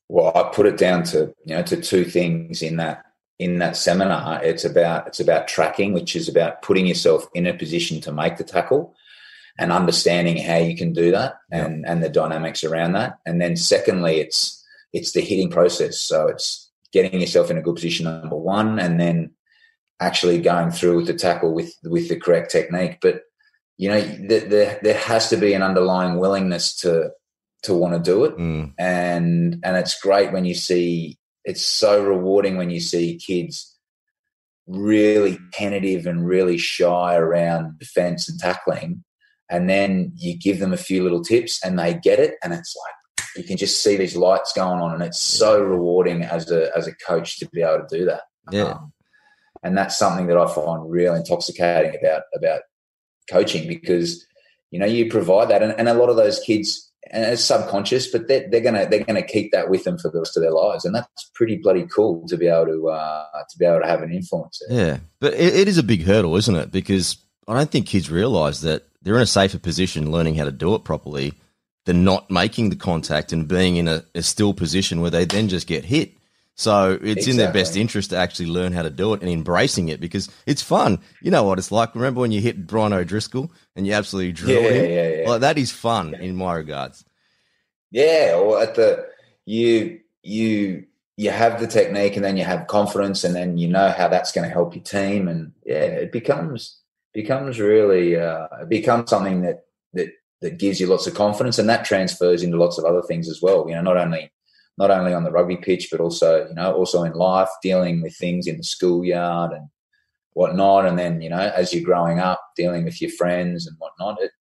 well, 0.08 0.30
I 0.36 0.44
put 0.54 0.66
it 0.66 0.76
down 0.78 1.02
to 1.04 1.34
you 1.44 1.56
know 1.56 1.62
to 1.64 1.80
two 1.80 2.04
things 2.04 2.62
in 2.62 2.76
that 2.76 3.02
in 3.38 3.58
that 3.58 3.76
seminar. 3.76 4.42
It's 4.42 4.64
about 4.64 5.06
it's 5.08 5.20
about 5.20 5.48
tracking, 5.48 5.92
which 5.92 6.14
is 6.16 6.28
about 6.28 6.62
putting 6.62 6.86
yourself 6.86 7.26
in 7.34 7.46
a 7.46 7.54
position 7.54 8.00
to 8.02 8.12
make 8.12 8.36
the 8.36 8.44
tackle 8.44 8.94
and 9.58 9.72
understanding 9.72 10.36
how 10.36 10.58
you 10.58 10.76
can 10.76 10.92
do 10.92 11.10
that 11.12 11.38
and 11.50 11.84
and 11.86 12.02
the 12.02 12.08
dynamics 12.08 12.62
around 12.64 12.92
that. 12.92 13.18
And 13.26 13.40
then 13.40 13.56
secondly, 13.56 14.20
it's 14.20 14.62
it's 14.96 15.12
the 15.12 15.20
hitting 15.20 15.50
process. 15.50 15.98
So 15.98 16.26
it's 16.28 16.70
getting 16.92 17.20
yourself 17.20 17.50
in 17.50 17.58
a 17.58 17.62
good 17.62 17.74
position 17.74 18.04
number 18.04 18.36
one, 18.36 18.78
and 18.78 18.98
then 18.98 19.30
actually 20.00 20.40
going 20.40 20.70
through 20.70 20.96
with 20.96 21.06
the 21.06 21.14
tackle 21.14 21.54
with 21.54 21.74
with 21.84 22.08
the 22.08 22.18
correct 22.18 22.50
technique. 22.50 22.98
But 23.00 23.22
you 23.76 23.90
know, 23.90 24.00
there 24.00 24.48
there, 24.48 24.80
there 24.82 24.98
has 24.98 25.28
to 25.30 25.36
be 25.36 25.52
an 25.52 25.62
underlying 25.62 26.18
willingness 26.18 26.74
to 26.76 27.10
to 27.62 27.74
want 27.74 27.94
to 27.94 28.10
do 28.10 28.24
it 28.24 28.36
Mm, 28.36 28.72
and 28.78 29.58
and 29.62 29.76
it's 29.76 30.00
great 30.00 30.32
when 30.32 30.44
you 30.44 30.54
see 30.54 31.18
it's 31.44 31.62
so 31.62 32.04
rewarding 32.04 32.56
when 32.56 32.70
you 32.70 32.80
see 32.80 33.18
kids 33.18 33.76
really 34.66 35.38
tentative 35.52 36.06
and 36.06 36.26
really 36.26 36.58
shy 36.58 37.16
around 37.16 37.78
defense 37.78 38.28
and 38.28 38.38
tackling 38.38 39.04
and 39.50 39.70
then 39.70 40.12
you 40.16 40.36
give 40.36 40.58
them 40.58 40.72
a 40.72 40.76
few 40.88 41.02
little 41.02 41.22
tips 41.22 41.64
and 41.64 41.78
they 41.78 41.94
get 41.94 42.18
it 42.18 42.34
and 42.42 42.52
it's 42.52 42.76
like 42.84 42.94
you 43.36 43.44
can 43.44 43.56
just 43.56 43.82
see 43.82 43.96
these 43.96 44.16
lights 44.16 44.52
going 44.52 44.80
on 44.80 44.94
and 44.94 45.02
it's 45.02 45.20
so 45.20 45.62
rewarding 45.62 46.22
as 46.22 46.50
a 46.50 46.70
as 46.76 46.86
a 46.86 46.94
coach 46.94 47.38
to 47.38 47.48
be 47.48 47.62
able 47.62 47.86
to 47.86 47.98
do 47.98 48.04
that 48.04 48.22
Yeah. 48.50 48.72
Um, 48.72 48.92
and 49.62 49.76
that's 49.76 49.98
something 49.98 50.26
that 50.26 50.36
i 50.36 50.46
find 50.52 50.90
real 50.90 51.14
intoxicating 51.14 51.98
about 51.98 52.22
about 52.34 52.60
coaching 53.30 53.66
because 53.66 54.24
you 54.70 54.78
know 54.78 54.86
you 54.86 55.10
provide 55.10 55.48
that 55.48 55.62
and, 55.62 55.74
and 55.78 55.88
a 55.88 55.94
lot 55.94 56.10
of 56.10 56.16
those 56.16 56.38
kids 56.40 56.86
and 57.10 57.24
it's 57.24 57.44
subconscious, 57.44 58.08
but 58.08 58.28
they're, 58.28 58.48
they're 58.48 58.60
gonna 58.60 58.86
they're 58.88 59.04
gonna 59.04 59.22
keep 59.22 59.52
that 59.52 59.70
with 59.70 59.84
them 59.84 59.98
for 59.98 60.10
the 60.10 60.18
rest 60.18 60.36
of 60.36 60.42
their 60.42 60.52
lives, 60.52 60.84
and 60.84 60.94
that's 60.94 61.30
pretty 61.34 61.56
bloody 61.56 61.86
cool 61.86 62.26
to 62.28 62.36
be 62.36 62.48
able 62.48 62.66
to 62.66 62.88
uh, 62.88 63.26
to 63.48 63.58
be 63.58 63.64
able 63.64 63.80
to 63.80 63.86
have 63.86 64.02
an 64.02 64.12
influence. 64.12 64.60
There. 64.68 64.78
Yeah, 64.78 64.98
but 65.20 65.34
it, 65.34 65.54
it 65.54 65.68
is 65.68 65.78
a 65.78 65.82
big 65.82 66.04
hurdle, 66.04 66.36
isn't 66.36 66.56
it? 66.56 66.72
Because 66.72 67.18
I 67.46 67.54
don't 67.54 67.70
think 67.70 67.86
kids 67.86 68.10
realise 68.10 68.60
that 68.60 68.88
they're 69.02 69.16
in 69.16 69.22
a 69.22 69.26
safer 69.26 69.58
position 69.58 70.10
learning 70.10 70.34
how 70.34 70.44
to 70.44 70.52
do 70.52 70.74
it 70.74 70.84
properly 70.84 71.34
than 71.86 72.04
not 72.04 72.30
making 72.30 72.70
the 72.70 72.76
contact 72.76 73.32
and 73.32 73.48
being 73.48 73.76
in 73.76 73.88
a, 73.88 74.04
a 74.14 74.22
still 74.22 74.52
position 74.52 75.00
where 75.00 75.10
they 75.10 75.24
then 75.24 75.48
just 75.48 75.66
get 75.66 75.84
hit. 75.84 76.12
So 76.56 76.92
it's 76.92 77.02
exactly. 77.02 77.30
in 77.30 77.36
their 77.36 77.52
best 77.52 77.76
interest 77.76 78.10
to 78.10 78.16
actually 78.16 78.46
learn 78.46 78.72
how 78.72 78.82
to 78.82 78.90
do 78.90 79.12
it 79.12 79.20
and 79.20 79.30
embracing 79.30 79.88
it 79.88 80.00
because 80.00 80.28
it's 80.46 80.62
fun. 80.62 80.98
You 81.20 81.30
know 81.30 81.44
what 81.44 81.58
it's 81.58 81.70
like. 81.70 81.94
Remember 81.94 82.20
when 82.20 82.32
you 82.32 82.40
hit 82.40 82.66
Brian 82.66 82.92
O'Driscoll 82.92 83.50
and 83.74 83.86
you 83.86 83.92
absolutely 83.92 84.32
drilled 84.32 84.64
yeah, 84.64 84.70
him? 84.70 84.90
Yeah, 84.90 85.08
yeah. 85.20 85.28
Like 85.28 85.40
that 85.42 85.58
is 85.58 85.70
fun 85.70 86.14
in 86.14 86.34
my 86.34 86.54
regards. 86.54 87.04
Yeah, 87.90 88.40
or 88.40 88.60
at 88.60 88.74
the 88.74 89.06
you 89.44 90.00
you 90.22 90.86
you 91.16 91.30
have 91.30 91.60
the 91.60 91.66
technique 91.66 92.16
and 92.16 92.24
then 92.24 92.36
you 92.36 92.44
have 92.44 92.66
confidence 92.66 93.22
and 93.22 93.34
then 93.34 93.58
you 93.58 93.68
know 93.68 93.90
how 93.90 94.08
that's 94.08 94.32
going 94.32 94.48
to 94.48 94.52
help 94.52 94.74
your 94.74 94.84
team 94.84 95.28
and 95.28 95.52
yeah, 95.64 95.84
it 95.84 96.10
becomes 96.10 96.80
becomes 97.12 97.60
really 97.60 98.16
uh, 98.16 98.48
it 98.62 98.68
becomes 98.70 99.10
something 99.10 99.42
that 99.42 99.66
that 99.92 100.08
that 100.42 100.58
gives 100.58 100.80
you 100.80 100.86
lots 100.86 101.06
of 101.06 101.14
confidence 101.14 101.58
and 101.58 101.68
that 101.68 101.84
transfers 101.84 102.42
into 102.42 102.58
lots 102.58 102.78
of 102.78 102.84
other 102.84 103.02
things 103.02 103.28
as 103.28 103.40
well. 103.42 103.66
You 103.68 103.74
know, 103.74 103.82
not 103.82 103.96
only 103.96 104.30
not 104.78 104.90
only 104.90 105.14
on 105.14 105.24
the 105.24 105.30
rugby 105.30 105.56
pitch, 105.56 105.88
but 105.90 106.00
also, 106.00 106.46
you 106.48 106.54
know, 106.54 106.72
also 106.74 107.02
in 107.02 107.12
life, 107.12 107.48
dealing 107.62 108.02
with 108.02 108.14
things 108.16 108.46
in 108.46 108.58
the 108.58 108.62
schoolyard 108.62 109.52
and 109.52 109.68
whatnot. 110.34 110.84
And 110.84 110.98
then, 110.98 111.22
you 111.22 111.30
know, 111.30 111.38
as 111.38 111.72
you're 111.72 111.84
growing 111.84 112.18
up, 112.18 112.40
dealing 112.56 112.84
with 112.84 113.00
your 113.00 113.10
friends 113.10 113.66
and 113.66 113.76
whatnot, 113.78 114.20
it, 114.20 114.32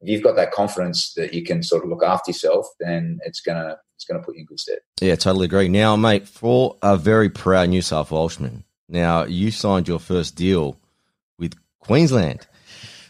if 0.00 0.08
you've 0.08 0.22
got 0.22 0.36
that 0.36 0.50
confidence 0.50 1.14
that 1.14 1.32
you 1.32 1.44
can 1.44 1.62
sort 1.62 1.84
of 1.84 1.88
look 1.88 2.02
after 2.02 2.30
yourself, 2.30 2.66
then 2.80 3.18
it's 3.24 3.40
gonna 3.40 3.76
it's 3.94 4.04
gonna 4.04 4.22
put 4.22 4.34
you 4.34 4.40
in 4.40 4.46
good 4.46 4.60
stead. 4.60 4.78
Yeah, 5.00 5.14
totally 5.14 5.46
agree. 5.46 5.68
Now, 5.68 5.96
mate, 5.96 6.28
for 6.28 6.76
a 6.82 6.96
very 6.96 7.30
proud 7.30 7.70
New 7.70 7.80
South 7.80 8.10
Welshman, 8.10 8.64
now 8.88 9.24
you 9.24 9.50
signed 9.50 9.88
your 9.88 10.00
first 10.00 10.34
deal 10.34 10.76
with 11.38 11.54
Queensland. 11.78 12.46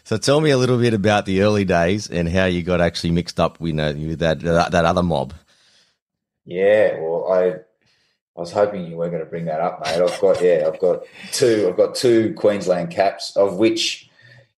So 0.07 0.15
tell 0.15 0.39
me 0.39 0.51
a 0.51 0.57
little 0.57 0.77
bit 0.77 0.93
about 0.93 1.25
the 1.25 1.41
early 1.41 1.65
days 1.65 2.09
and 2.09 2.29
how 2.29 2.45
you 2.45 2.63
got 2.63 2.79
actually 2.79 3.11
mixed 3.11 3.41
up 3.41 3.59
with, 3.59 3.71
you 3.71 3.73
know, 3.73 3.91
with 3.91 4.19
that 4.19 4.39
that 4.39 4.85
other 4.85 5.03
mob. 5.03 5.33
Yeah, 6.45 6.97
well, 6.97 7.27
I 7.29 7.47
I 7.49 8.39
was 8.39 8.53
hoping 8.53 8.87
you 8.87 8.95
weren't 8.95 9.11
going 9.11 9.25
to 9.25 9.29
bring 9.29 9.47
that 9.47 9.59
up, 9.59 9.81
mate. 9.83 10.01
I've 10.01 10.17
got 10.21 10.41
yeah, 10.41 10.63
I've 10.65 10.79
got 10.79 11.03
two. 11.33 11.67
I've 11.67 11.75
got 11.75 11.93
two 11.93 12.33
Queensland 12.35 12.89
caps, 12.89 13.35
of 13.35 13.57
which 13.57 14.09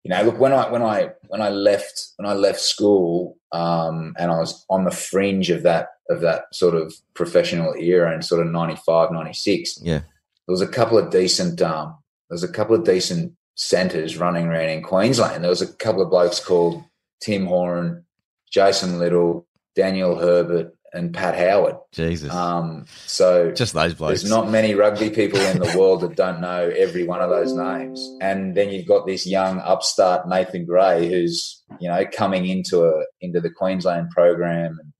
you 0.04 0.10
know, 0.10 0.22
look 0.22 0.38
when 0.38 0.52
I 0.52 0.70
when 0.70 0.82
I 0.82 1.10
when 1.26 1.42
I 1.42 1.48
left 1.48 2.10
when 2.14 2.30
I 2.30 2.34
left 2.34 2.60
school, 2.60 3.36
um, 3.50 4.14
and 4.20 4.30
I 4.30 4.38
was 4.38 4.64
on 4.70 4.84
the 4.84 4.92
fringe 4.92 5.50
of 5.50 5.64
that 5.64 5.88
of 6.10 6.20
that 6.20 6.44
sort 6.54 6.76
of 6.76 6.94
professional 7.14 7.74
era 7.74 8.14
in 8.14 8.22
sort 8.22 8.46
of 8.46 8.52
95, 8.52 9.10
96. 9.10 9.80
Yeah, 9.82 9.98
there 9.98 10.04
was 10.46 10.60
a 10.60 10.68
couple 10.68 10.96
of 10.96 11.10
decent 11.10 11.60
um, 11.60 11.96
there 12.28 12.36
was 12.36 12.44
a 12.44 12.52
couple 12.52 12.76
of 12.76 12.84
decent 12.84 13.32
centres 13.54 14.16
running 14.16 14.46
around 14.46 14.68
in 14.68 14.82
Queensland. 14.82 15.42
There 15.42 15.50
was 15.50 15.62
a 15.62 15.72
couple 15.74 16.02
of 16.02 16.10
blokes 16.10 16.40
called 16.40 16.82
Tim 17.20 17.46
Horan, 17.46 18.04
Jason 18.50 18.98
Little, 18.98 19.46
Daniel 19.76 20.16
Herbert, 20.16 20.74
and 20.92 21.14
Pat 21.14 21.36
Howard. 21.36 21.76
Jesus. 21.92 22.32
Um, 22.32 22.84
so 23.06 23.52
just 23.52 23.74
those 23.74 23.94
blokes. 23.94 24.22
There's 24.22 24.30
not 24.30 24.50
many 24.50 24.74
rugby 24.74 25.10
people 25.10 25.40
in 25.40 25.58
the 25.58 25.74
world 25.78 26.00
that 26.00 26.16
don't 26.16 26.40
know 26.40 26.72
every 26.76 27.04
one 27.04 27.20
of 27.20 27.30
those 27.30 27.52
names. 27.52 28.16
And 28.20 28.56
then 28.56 28.70
you've 28.70 28.88
got 28.88 29.06
this 29.06 29.26
young 29.26 29.60
upstart 29.60 30.28
Nathan 30.28 30.66
Grey, 30.66 31.08
who's 31.08 31.62
you 31.80 31.88
know 31.88 32.04
coming 32.12 32.46
into 32.46 32.84
a 32.84 33.04
into 33.20 33.40
the 33.40 33.50
Queensland 33.50 34.10
program. 34.10 34.78
And 34.80 34.92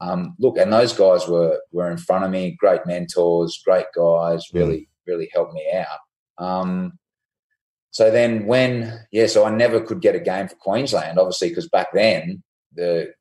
um, 0.00 0.34
look, 0.38 0.58
and 0.58 0.72
those 0.72 0.92
guys 0.92 1.28
were 1.28 1.60
were 1.72 1.90
in 1.90 1.98
front 1.98 2.24
of 2.24 2.30
me. 2.30 2.56
Great 2.58 2.84
mentors, 2.86 3.60
great 3.64 3.86
guys. 3.96 4.46
Hmm. 4.50 4.58
Really, 4.58 4.80
mm. 4.80 4.88
really 5.06 5.30
helped 5.32 5.54
me 5.54 5.66
out. 5.72 6.44
Um, 6.44 6.98
so 7.94 8.10
then 8.10 8.46
when 8.46 9.06
yeah, 9.12 9.28
so 9.28 9.44
I 9.44 9.50
never 9.50 9.80
could 9.80 10.00
get 10.00 10.16
a 10.16 10.20
game 10.20 10.48
for 10.48 10.56
Queensland, 10.56 11.16
obviously 11.16 11.50
because 11.50 11.68
back 11.68 11.92
then 11.94 12.42
the 12.74 13.12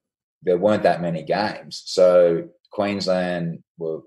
there 0.42 0.58
weren't 0.58 0.82
that 0.82 1.00
many 1.00 1.22
games. 1.22 1.84
So 1.86 2.50
Queensland 2.72 3.60
were, 3.78 4.00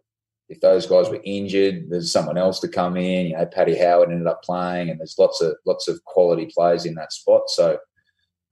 if 0.48 0.60
those 0.60 0.86
guys 0.86 1.08
were 1.08 1.20
injured, 1.24 1.88
there's 1.88 2.10
someone 2.10 2.36
else 2.36 2.58
to 2.60 2.68
come 2.68 2.96
in. 2.96 3.28
You 3.28 3.36
know, 3.36 3.46
Paddy 3.46 3.78
Howard 3.78 4.10
ended 4.10 4.26
up 4.26 4.42
playing, 4.42 4.90
and 4.90 4.98
there's 4.98 5.14
lots 5.16 5.40
of 5.40 5.54
lots 5.66 5.86
of 5.86 6.04
quality 6.04 6.50
players 6.52 6.84
in 6.84 6.96
that 6.96 7.12
spot. 7.12 7.42
So 7.46 7.78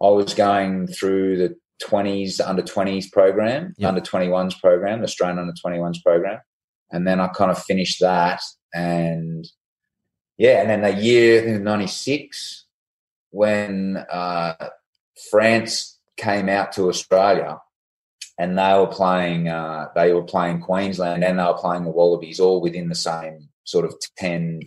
I 0.00 0.06
was 0.06 0.34
going 0.34 0.86
through 0.86 1.38
the 1.38 1.56
20s, 1.82 2.40
under 2.40 2.62
20s 2.62 3.10
program, 3.10 3.74
under 3.82 4.00
21s 4.00 4.60
program, 4.60 5.02
Australian 5.02 5.40
under 5.40 5.52
21s 5.52 6.00
program, 6.00 6.38
and 6.92 7.08
then 7.08 7.18
I 7.18 7.26
kind 7.26 7.50
of 7.50 7.60
finished 7.60 7.98
that, 8.02 8.40
and 8.72 9.44
yeah, 10.36 10.60
and 10.60 10.70
then 10.70 10.82
the 10.82 11.02
year 11.02 11.44
in 11.44 11.62
'96 11.64 12.64
when 13.30 13.96
uh, 14.10 14.68
France 15.30 15.98
came 16.16 16.48
out 16.48 16.72
to 16.72 16.88
Australia 16.88 17.58
and 18.38 18.56
they 18.56 18.74
were 18.74 18.86
playing 18.86 19.48
uh, 19.48 19.88
they 19.94 20.12
were 20.12 20.22
playing 20.22 20.60
Queensland 20.60 21.24
and 21.24 21.38
they 21.38 21.42
were 21.42 21.58
playing 21.58 21.84
the 21.84 21.90
Wallabies 21.90 22.40
all 22.40 22.60
within 22.60 22.88
the 22.88 22.94
same 22.94 23.48
sort 23.64 23.84
of 23.84 23.94
10, 24.18 24.60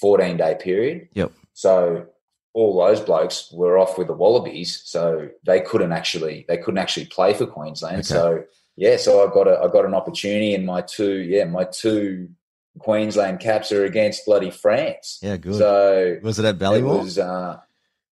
14 0.00 0.36
day 0.36 0.56
period. 0.60 1.08
Yep. 1.14 1.32
So 1.54 2.06
all 2.54 2.84
those 2.84 3.00
blokes 3.00 3.50
were 3.52 3.78
off 3.78 3.96
with 3.96 4.08
the 4.08 4.12
Wallabies, 4.14 4.82
so 4.84 5.28
they 5.44 5.60
couldn't 5.60 5.92
actually 5.92 6.44
they 6.48 6.58
couldn't 6.58 6.78
actually 6.78 7.06
play 7.06 7.32
for 7.34 7.46
Queensland. 7.46 7.98
Okay. 7.98 8.02
So 8.02 8.44
yeah, 8.76 8.96
so 8.96 9.26
I 9.26 9.32
got 9.32 9.48
a 9.48 9.58
I 9.58 9.68
got 9.68 9.86
an 9.86 9.94
opportunity, 9.94 10.54
and 10.54 10.66
my 10.66 10.82
two 10.82 11.20
yeah 11.20 11.44
my 11.44 11.64
two 11.64 12.28
Queensland 12.78 13.40
caps 13.40 13.70
are 13.72 13.84
against 13.84 14.24
bloody 14.24 14.50
France. 14.50 15.18
Yeah, 15.22 15.36
good. 15.36 15.56
So 15.56 16.18
was 16.22 16.38
it 16.38 16.44
at 16.44 16.58
Ballymore? 16.58 17.00
It 17.00 17.04
was, 17.04 17.18
uh, 17.18 17.58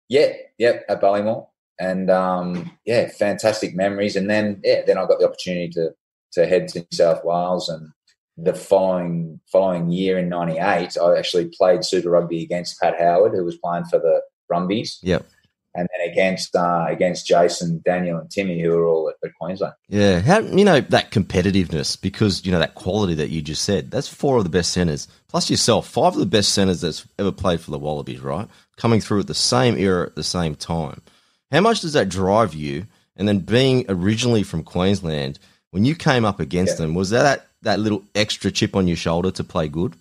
yeah, 0.08 0.32
yeah, 0.58 0.80
at 0.88 1.00
Ballymore 1.00 1.46
and 1.80 2.10
um, 2.10 2.70
yeah, 2.84 3.08
fantastic 3.08 3.74
memories. 3.74 4.14
And 4.14 4.30
then 4.30 4.60
yeah, 4.62 4.82
then 4.86 4.98
I 4.98 5.06
got 5.06 5.18
the 5.18 5.26
opportunity 5.26 5.70
to 5.70 5.94
to 6.34 6.46
head 6.46 6.68
to 6.68 6.80
New 6.80 6.86
South 6.92 7.24
Wales, 7.24 7.68
and 7.68 7.90
the 8.36 8.54
following 8.54 9.40
following 9.50 9.90
year 9.90 10.18
in 10.18 10.28
'98, 10.28 10.96
I 10.98 11.18
actually 11.18 11.48
played 11.48 11.84
Super 11.84 12.10
Rugby 12.10 12.44
against 12.44 12.78
Pat 12.78 13.00
Howard, 13.00 13.32
who 13.32 13.44
was 13.44 13.56
playing 13.56 13.86
for 13.86 13.98
the 13.98 14.20
Brumbies. 14.46 14.98
Yep. 15.02 15.26
And 15.74 15.88
then 15.92 16.10
against 16.10 16.56
uh, 16.56 16.86
against 16.88 17.26
Jason, 17.26 17.80
Daniel, 17.84 18.18
and 18.18 18.28
Timmy, 18.28 18.60
who 18.60 18.70
were 18.70 18.86
all 18.86 19.08
at, 19.08 19.14
at 19.24 19.34
Queensland. 19.40 19.74
Yeah, 19.88 20.20
how 20.20 20.40
you 20.40 20.64
know 20.64 20.80
that 20.80 21.12
competitiveness 21.12 22.00
because 22.00 22.44
you 22.44 22.50
know 22.50 22.58
that 22.58 22.74
quality 22.74 23.14
that 23.14 23.30
you 23.30 23.40
just 23.40 23.62
said. 23.62 23.90
That's 23.90 24.08
four 24.08 24.38
of 24.38 24.44
the 24.44 24.50
best 24.50 24.72
centers, 24.72 25.06
plus 25.28 25.48
yourself, 25.48 25.86
five 25.86 26.14
of 26.14 26.18
the 26.18 26.26
best 26.26 26.54
centers 26.54 26.80
that's 26.80 27.06
ever 27.20 27.30
played 27.30 27.60
for 27.60 27.70
the 27.70 27.78
Wallabies, 27.78 28.20
right? 28.20 28.48
Coming 28.76 29.00
through 29.00 29.20
at 29.20 29.26
the 29.28 29.34
same 29.34 29.76
era 29.78 30.06
at 30.06 30.16
the 30.16 30.24
same 30.24 30.56
time. 30.56 31.02
How 31.52 31.60
much 31.60 31.82
does 31.82 31.92
that 31.92 32.08
drive 32.08 32.52
you? 32.54 32.86
And 33.16 33.28
then 33.28 33.40
being 33.40 33.84
originally 33.88 34.42
from 34.42 34.64
Queensland, 34.64 35.38
when 35.70 35.84
you 35.84 35.94
came 35.94 36.24
up 36.24 36.40
against 36.40 36.78
yeah. 36.78 36.86
them, 36.86 36.94
was 36.94 37.10
that 37.10 37.46
that 37.62 37.78
little 37.78 38.02
extra 38.14 38.50
chip 38.50 38.74
on 38.74 38.88
your 38.88 38.96
shoulder 38.96 39.30
to 39.32 39.44
play 39.44 39.68
good? 39.68 39.94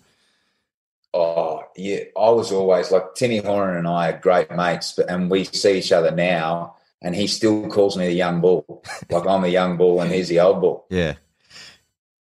Oh 1.12 1.62
yeah, 1.76 2.04
I 2.16 2.30
was 2.30 2.52
always 2.52 2.90
like 2.90 3.14
Timmy 3.14 3.38
Horan 3.38 3.76
and 3.76 3.88
I 3.88 4.10
are 4.10 4.18
great 4.18 4.50
mates, 4.50 4.94
but 4.96 5.10
and 5.10 5.30
we 5.30 5.44
see 5.44 5.78
each 5.78 5.92
other 5.92 6.10
now, 6.10 6.76
and 7.02 7.14
he 7.14 7.26
still 7.26 7.68
calls 7.68 7.96
me 7.96 8.06
the 8.06 8.12
young 8.12 8.40
bull, 8.40 8.84
like 9.10 9.26
I'm 9.26 9.42
the 9.42 9.50
young 9.50 9.76
bull 9.76 10.00
and 10.00 10.12
he's 10.12 10.28
the 10.28 10.40
old 10.40 10.60
bull. 10.60 10.86
Yeah, 10.90 11.14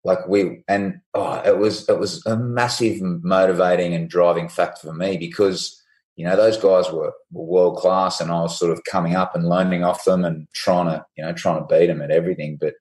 like 0.04 0.28
we 0.28 0.64
and 0.68 1.02
oh, 1.14 1.42
it 1.46 1.58
was 1.58 1.88
it 1.88 2.00
was 2.00 2.26
a 2.26 2.36
massive 2.36 3.02
motivating 3.02 3.94
and 3.94 4.10
driving 4.10 4.50
factor 4.50 4.88
for 4.88 4.94
me 4.94 5.18
because 5.18 5.80
you 6.20 6.26
know, 6.26 6.36
those 6.36 6.58
guys 6.58 6.92
were, 6.92 7.14
were 7.32 7.46
world 7.46 7.78
class, 7.78 8.20
and 8.20 8.30
I 8.30 8.42
was 8.42 8.60
sort 8.60 8.74
of 8.74 8.84
coming 8.84 9.16
up 9.16 9.36
and 9.36 9.48
learning 9.48 9.86
off 9.86 10.04
them 10.04 10.26
and 10.26 10.50
trying 10.52 10.88
to, 10.88 11.06
you 11.16 11.24
know, 11.24 11.32
trying 11.32 11.62
to 11.62 11.66
beat 11.66 11.88
them 11.88 12.02
at 12.02 12.12
everything. 12.12 12.58
But 12.60 12.74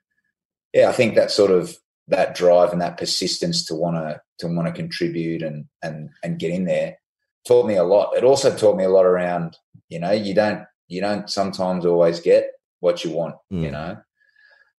yeah, 0.73 0.88
I 0.88 0.92
think 0.92 1.14
that 1.14 1.31
sort 1.31 1.53
of 1.53 1.77
that 2.09 2.35
drive 2.35 2.73
and 2.73 2.81
that 2.81 2.99
persistence 2.99 3.64
to 3.66 3.75
want 3.75 3.97
to 3.97 4.21
to 4.38 4.47
want 4.47 4.66
to 4.66 4.73
contribute 4.73 5.42
and 5.42 5.66
and 5.83 6.11
and 6.23 6.38
get 6.38 6.51
in 6.51 6.64
there 6.64 6.99
taught 7.47 7.66
me 7.66 7.77
a 7.77 7.85
lot. 7.85 8.16
It 8.16 8.25
also 8.25 8.55
taught 8.55 8.77
me 8.77 8.85
a 8.85 8.90
lot 8.90 9.07
around, 9.07 9.57
you 9.88 9.99
know, 9.99 10.12
you 10.12 10.35
don't 10.35 10.64
you 10.88 11.01
don't 11.01 11.31
sometimes 11.31 11.87
always 11.87 12.21
get 12.21 12.51
what 12.81 13.05
you 13.05 13.12
want. 13.12 13.37
Mm. 13.53 13.62
You 13.62 13.71
know, 13.71 13.97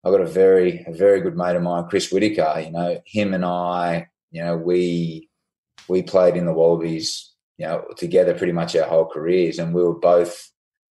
I've 0.04 0.12
got 0.12 0.22
a 0.22 0.28
very 0.28 0.84
a 0.88 0.94
very 0.94 1.22
good 1.22 1.38
mate 1.38 1.56
of 1.56 1.64
mine, 1.64 1.88
Chris 1.90 2.12
Whitaker. 2.12 2.62
You 2.64 2.72
know, 2.72 3.02
him 3.06 3.34
and 3.34 3.46
I, 3.46 4.08
you 4.32 4.44
know, 4.44 4.58
we 4.58 5.30
we 5.88 6.04
played 6.04 6.36
in 6.36 6.46
the 6.46 6.54
Wallabies 6.54 7.30
you 7.60 7.66
know, 7.66 7.84
together 7.98 8.34
pretty 8.34 8.54
much 8.54 8.76
our 8.76 8.88
whole 8.88 9.06
careers. 9.06 9.60
And 9.60 9.76
we 9.76 9.84
were 9.84 10.00
both, 10.00 10.50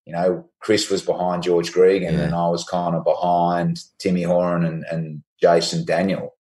you 0.09 0.15
know, 0.15 0.49
Chris 0.61 0.89
was 0.89 1.03
behind 1.03 1.43
George 1.43 1.71
Gregan 1.71 2.15
yeah. 2.15 2.21
and 2.21 2.35
I 2.35 2.49
was 2.49 2.65
kind 2.65 2.97
of 2.97 3.05
behind 3.05 3.85
Timmy 3.99 4.23
Horan 4.23 4.65
and, 4.65 4.83
and 4.91 5.23
Jason 5.39 5.85
Daniel. 5.85 6.35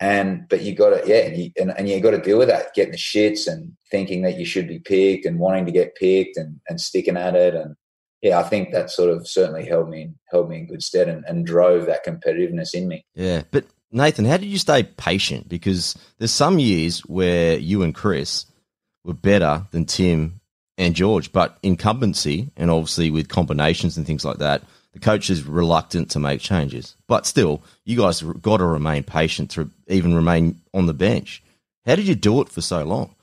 And, 0.00 0.48
but 0.48 0.62
you 0.62 0.74
got 0.74 0.90
to, 0.90 1.06
yeah, 1.06 1.26
and 1.26 1.36
you, 1.36 1.50
and, 1.60 1.70
and 1.76 1.86
you 1.86 2.00
got 2.00 2.12
to 2.12 2.22
deal 2.22 2.38
with 2.38 2.48
that, 2.48 2.72
getting 2.72 2.92
the 2.92 2.96
shits 2.96 3.46
and 3.46 3.76
thinking 3.90 4.22
that 4.22 4.38
you 4.38 4.46
should 4.46 4.66
be 4.66 4.78
picked 4.78 5.26
and 5.26 5.38
wanting 5.38 5.66
to 5.66 5.70
get 5.70 5.96
picked 5.96 6.38
and, 6.38 6.60
and 6.66 6.80
sticking 6.80 7.18
at 7.18 7.36
it. 7.36 7.54
And 7.54 7.76
yeah, 8.22 8.38
I 8.38 8.42
think 8.42 8.72
that 8.72 8.90
sort 8.90 9.10
of 9.10 9.28
certainly 9.28 9.66
held 9.66 9.90
me 9.90 10.10
held 10.30 10.48
me 10.48 10.60
in 10.60 10.66
good 10.66 10.82
stead 10.82 11.10
and, 11.10 11.26
and 11.26 11.44
drove 11.44 11.84
that 11.86 12.06
competitiveness 12.06 12.72
in 12.72 12.88
me. 12.88 13.04
Yeah, 13.14 13.42
but 13.50 13.66
Nathan, 13.92 14.24
how 14.24 14.38
did 14.38 14.46
you 14.46 14.58
stay 14.58 14.82
patient? 14.82 15.46
Because 15.46 15.94
there's 16.16 16.30
some 16.30 16.58
years 16.58 17.00
where 17.00 17.58
you 17.58 17.82
and 17.82 17.94
Chris 17.94 18.46
were 19.04 19.12
better 19.12 19.66
than 19.72 19.84
Tim 19.84 20.37
and 20.78 20.94
George, 20.94 21.32
but 21.32 21.58
incumbency 21.62 22.50
and 22.56 22.70
obviously 22.70 23.10
with 23.10 23.28
combinations 23.28 23.96
and 23.96 24.06
things 24.06 24.24
like 24.24 24.38
that, 24.38 24.62
the 24.92 25.00
coach 25.00 25.28
is 25.28 25.44
reluctant 25.44 26.10
to 26.12 26.18
make 26.18 26.40
changes. 26.40 26.96
But 27.08 27.26
still, 27.26 27.62
you 27.84 27.98
guys 27.98 28.22
got 28.22 28.58
to 28.58 28.64
remain 28.64 29.02
patient 29.02 29.50
to 29.52 29.70
even 29.88 30.14
remain 30.14 30.60
on 30.72 30.86
the 30.86 30.94
bench. 30.94 31.42
How 31.84 31.96
did 31.96 32.06
you 32.06 32.14
do 32.14 32.40
it 32.40 32.48
for 32.48 32.60
so 32.60 32.84
long? 32.84 33.14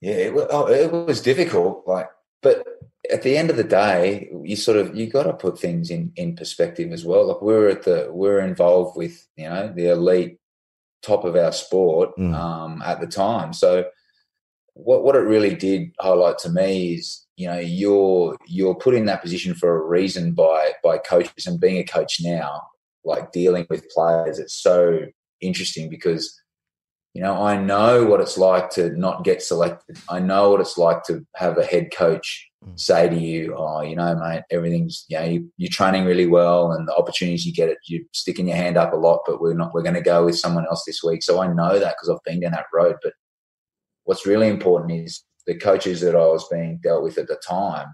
Yeah, 0.00 0.14
it 0.14 0.34
was, 0.34 0.46
oh, 0.50 0.68
it 0.68 0.90
was 0.90 1.20
difficult. 1.20 1.84
Like, 1.86 2.08
but 2.40 2.64
at 3.10 3.22
the 3.22 3.36
end 3.36 3.50
of 3.50 3.56
the 3.56 3.64
day, 3.64 4.30
you 4.42 4.56
sort 4.56 4.76
of 4.76 4.96
you 4.96 5.06
got 5.06 5.24
to 5.24 5.32
put 5.32 5.58
things 5.58 5.90
in 5.90 6.12
in 6.16 6.36
perspective 6.36 6.92
as 6.92 7.04
well. 7.04 7.26
Like 7.26 7.42
we're 7.42 7.68
at 7.68 7.82
the 7.82 8.08
we're 8.10 8.40
involved 8.40 8.96
with 8.96 9.26
you 9.36 9.48
know 9.48 9.72
the 9.74 9.90
elite 9.90 10.38
top 11.02 11.24
of 11.24 11.36
our 11.36 11.52
sport 11.52 12.16
mm. 12.16 12.34
um, 12.34 12.82
at 12.84 13.00
the 13.00 13.06
time. 13.06 13.52
So 13.52 13.86
what 14.78 15.02
what 15.02 15.16
it 15.16 15.20
really 15.20 15.54
did 15.54 15.92
highlight 16.00 16.38
to 16.38 16.50
me 16.50 16.94
is 16.94 17.26
you 17.36 17.48
know 17.48 17.58
you're 17.58 18.36
you're 18.46 18.74
put 18.74 18.94
in 18.94 19.06
that 19.06 19.22
position 19.22 19.54
for 19.54 19.76
a 19.76 19.86
reason 19.86 20.32
by 20.32 20.72
by 20.82 20.98
coaches 20.98 21.46
and 21.46 21.60
being 21.60 21.78
a 21.78 21.84
coach 21.84 22.20
now, 22.22 22.62
like 23.04 23.32
dealing 23.32 23.66
with 23.68 23.88
players. 23.90 24.38
It's 24.38 24.54
so 24.54 25.00
interesting 25.40 25.88
because 25.90 26.40
you 27.12 27.22
know 27.22 27.34
I 27.42 27.56
know 27.56 28.04
what 28.04 28.20
it's 28.20 28.38
like 28.38 28.70
to 28.70 28.90
not 28.90 29.24
get 29.24 29.42
selected. 29.42 29.98
I 30.08 30.20
know 30.20 30.50
what 30.50 30.60
it's 30.60 30.78
like 30.78 31.02
to 31.04 31.26
have 31.36 31.58
a 31.58 31.64
head 31.64 31.90
coach 31.94 32.48
Mm. 32.66 32.80
say 32.80 33.08
to 33.08 33.16
you, 33.16 33.54
"Oh, 33.56 33.82
you 33.82 33.94
know, 33.94 34.16
mate, 34.16 34.42
everything's 34.50 35.04
you 35.08 35.16
know 35.16 35.24
you, 35.24 35.52
you're 35.58 35.70
training 35.70 36.04
really 36.06 36.26
well, 36.26 36.72
and 36.72 36.88
the 36.88 36.96
opportunities 36.96 37.46
you 37.46 37.52
get, 37.52 37.68
it, 37.68 37.78
you're 37.86 38.02
sticking 38.12 38.48
your 38.48 38.56
hand 38.56 38.76
up 38.76 38.92
a 38.92 38.96
lot, 38.96 39.20
but 39.26 39.40
we're 39.40 39.54
not. 39.54 39.72
We're 39.72 39.82
going 39.82 39.94
to 39.94 40.00
go 40.00 40.24
with 40.24 40.36
someone 40.36 40.66
else 40.66 40.82
this 40.84 41.00
week." 41.04 41.22
So 41.22 41.40
I 41.40 41.46
know 41.46 41.78
that 41.78 41.94
because 41.96 42.08
I've 42.08 42.24
been 42.24 42.40
down 42.40 42.50
that 42.52 42.66
road. 42.74 42.96
But 43.00 43.12
what's 44.08 44.26
really 44.26 44.48
important 44.48 44.90
is 44.90 45.22
the 45.46 45.54
coaches 45.54 46.00
that 46.00 46.14
I 46.14 46.26
was 46.26 46.48
being 46.50 46.80
dealt 46.82 47.02
with 47.02 47.18
at 47.18 47.28
the 47.28 47.38
time. 47.46 47.88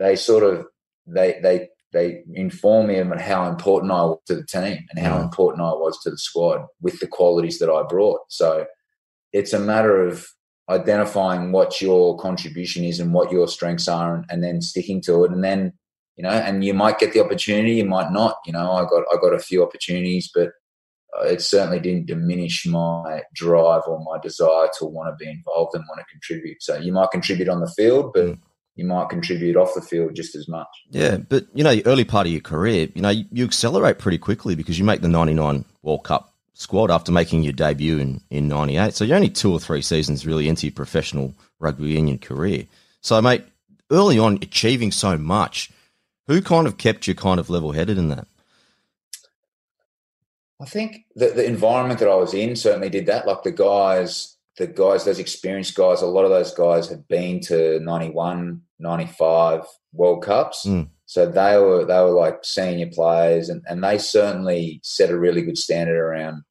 They 0.00 0.16
sort 0.16 0.42
of 0.42 0.66
they 1.06 1.38
they 1.44 1.68
they 1.92 2.24
informed 2.34 2.88
me 2.88 2.98
about 2.98 3.20
how 3.20 3.48
important 3.48 3.92
I 3.92 4.02
was 4.02 4.18
to 4.26 4.34
the 4.34 4.44
team 4.44 4.84
and 4.90 4.98
how 4.98 5.16
mm. 5.16 5.22
important 5.22 5.62
I 5.62 5.70
was 5.70 5.96
to 6.02 6.10
the 6.10 6.18
squad 6.18 6.66
with 6.80 6.98
the 6.98 7.06
qualities 7.06 7.60
that 7.60 7.70
I 7.70 7.84
brought. 7.84 8.22
So 8.30 8.66
it's 9.32 9.52
a 9.52 9.60
matter 9.60 10.02
of 10.02 10.26
identifying 10.68 11.52
what 11.52 11.80
your 11.80 12.18
contribution 12.18 12.82
is 12.82 12.98
and 12.98 13.14
what 13.14 13.30
your 13.30 13.46
strengths 13.46 13.86
are 13.86 14.16
and, 14.16 14.24
and, 14.30 14.42
then 14.42 14.60
sticking 14.60 15.00
to 15.02 15.24
it 15.24 15.30
and 15.30 15.44
then 15.44 15.72
you 16.16 16.24
know 16.24 16.30
and 16.30 16.64
you 16.64 16.74
might 16.74 16.98
get 16.98 17.12
the 17.12 17.22
opportunity 17.22 17.74
you 17.74 17.84
might 17.84 18.10
not 18.10 18.36
you 18.46 18.52
know 18.52 18.72
i 18.72 18.80
got 18.82 19.02
i 19.12 19.16
got 19.20 19.34
a 19.34 19.38
few 19.38 19.62
opportunities 19.62 20.30
but 20.34 20.52
it 21.22 21.40
certainly 21.40 21.80
didn't 21.80 22.06
diminish 22.06 22.66
my 22.66 23.22
drive 23.34 23.82
or 23.86 24.02
my 24.04 24.18
desire 24.22 24.68
to 24.78 24.84
want 24.84 25.08
to 25.08 25.24
be 25.24 25.30
involved 25.30 25.74
and 25.74 25.84
want 25.88 26.00
to 26.00 26.04
contribute 26.10 26.62
so 26.62 26.76
you 26.76 26.92
might 26.92 27.10
contribute 27.10 27.48
on 27.48 27.60
the 27.60 27.70
field 27.76 28.12
but 28.12 28.26
mm. 28.26 28.38
you 28.76 28.84
might 28.84 29.08
contribute 29.08 29.56
off 29.56 29.74
the 29.74 29.82
field 29.82 30.14
just 30.14 30.34
as 30.34 30.48
much 30.48 30.66
yeah 30.90 31.16
but 31.16 31.46
you 31.54 31.62
know 31.62 31.74
the 31.74 31.86
early 31.86 32.04
part 32.04 32.26
of 32.26 32.32
your 32.32 32.40
career 32.40 32.88
you 32.94 33.02
know 33.02 33.10
you, 33.10 33.24
you 33.30 33.44
accelerate 33.44 33.98
pretty 33.98 34.18
quickly 34.18 34.54
because 34.54 34.78
you 34.78 34.84
make 34.84 35.00
the 35.00 35.08
99 35.08 35.64
world 35.82 36.04
cup 36.04 36.34
squad 36.54 36.90
after 36.90 37.12
making 37.12 37.42
your 37.42 37.52
debut 37.52 37.98
in, 37.98 38.20
in 38.30 38.48
98. 38.48 38.94
So 38.94 39.04
you're 39.04 39.16
only 39.16 39.28
two 39.28 39.52
or 39.52 39.60
three 39.60 39.82
seasons 39.82 40.24
really 40.24 40.48
into 40.48 40.66
your 40.66 40.72
professional 40.72 41.34
rugby 41.58 41.88
union 41.88 42.18
career. 42.18 42.66
So, 43.00 43.20
mate, 43.20 43.44
early 43.90 44.18
on, 44.18 44.38
achieving 44.40 44.92
so 44.92 45.18
much, 45.18 45.70
who 46.26 46.40
kind 46.40 46.66
of 46.66 46.78
kept 46.78 47.06
you 47.06 47.14
kind 47.14 47.38
of 47.38 47.50
level 47.50 47.72
headed 47.72 47.98
in 47.98 48.08
that? 48.08 48.26
I 50.60 50.66
think 50.66 51.04
the, 51.14 51.28
the 51.28 51.44
environment 51.44 52.00
that 52.00 52.08
I 52.08 52.14
was 52.14 52.34
in 52.34 52.56
certainly 52.56 52.90
did 52.90 53.06
that. 53.06 53.26
Like 53.26 53.42
the 53.42 53.52
guys, 53.52 54.36
the 54.56 54.66
guys, 54.66 55.04
those 55.04 55.18
experienced 55.18 55.74
guys, 55.74 56.00
a 56.00 56.06
lot 56.06 56.24
of 56.24 56.30
those 56.30 56.54
guys 56.54 56.88
had 56.88 57.06
been 57.08 57.40
to 57.40 57.80
91, 57.80 58.62
95 58.78 59.64
World 59.92 60.22
Cups. 60.22 60.64
Mm. 60.64 60.88
So 61.06 61.26
they 61.26 61.58
were 61.58 61.84
they 61.84 62.00
were 62.00 62.10
like 62.10 62.44
senior 62.44 62.86
players, 62.86 63.48
and, 63.48 63.62
and 63.68 63.84
they 63.84 63.98
certainly 63.98 64.80
set 64.82 65.10
a 65.10 65.18
really 65.18 65.42
good 65.42 65.58
standard 65.58 65.98
around 65.98 66.44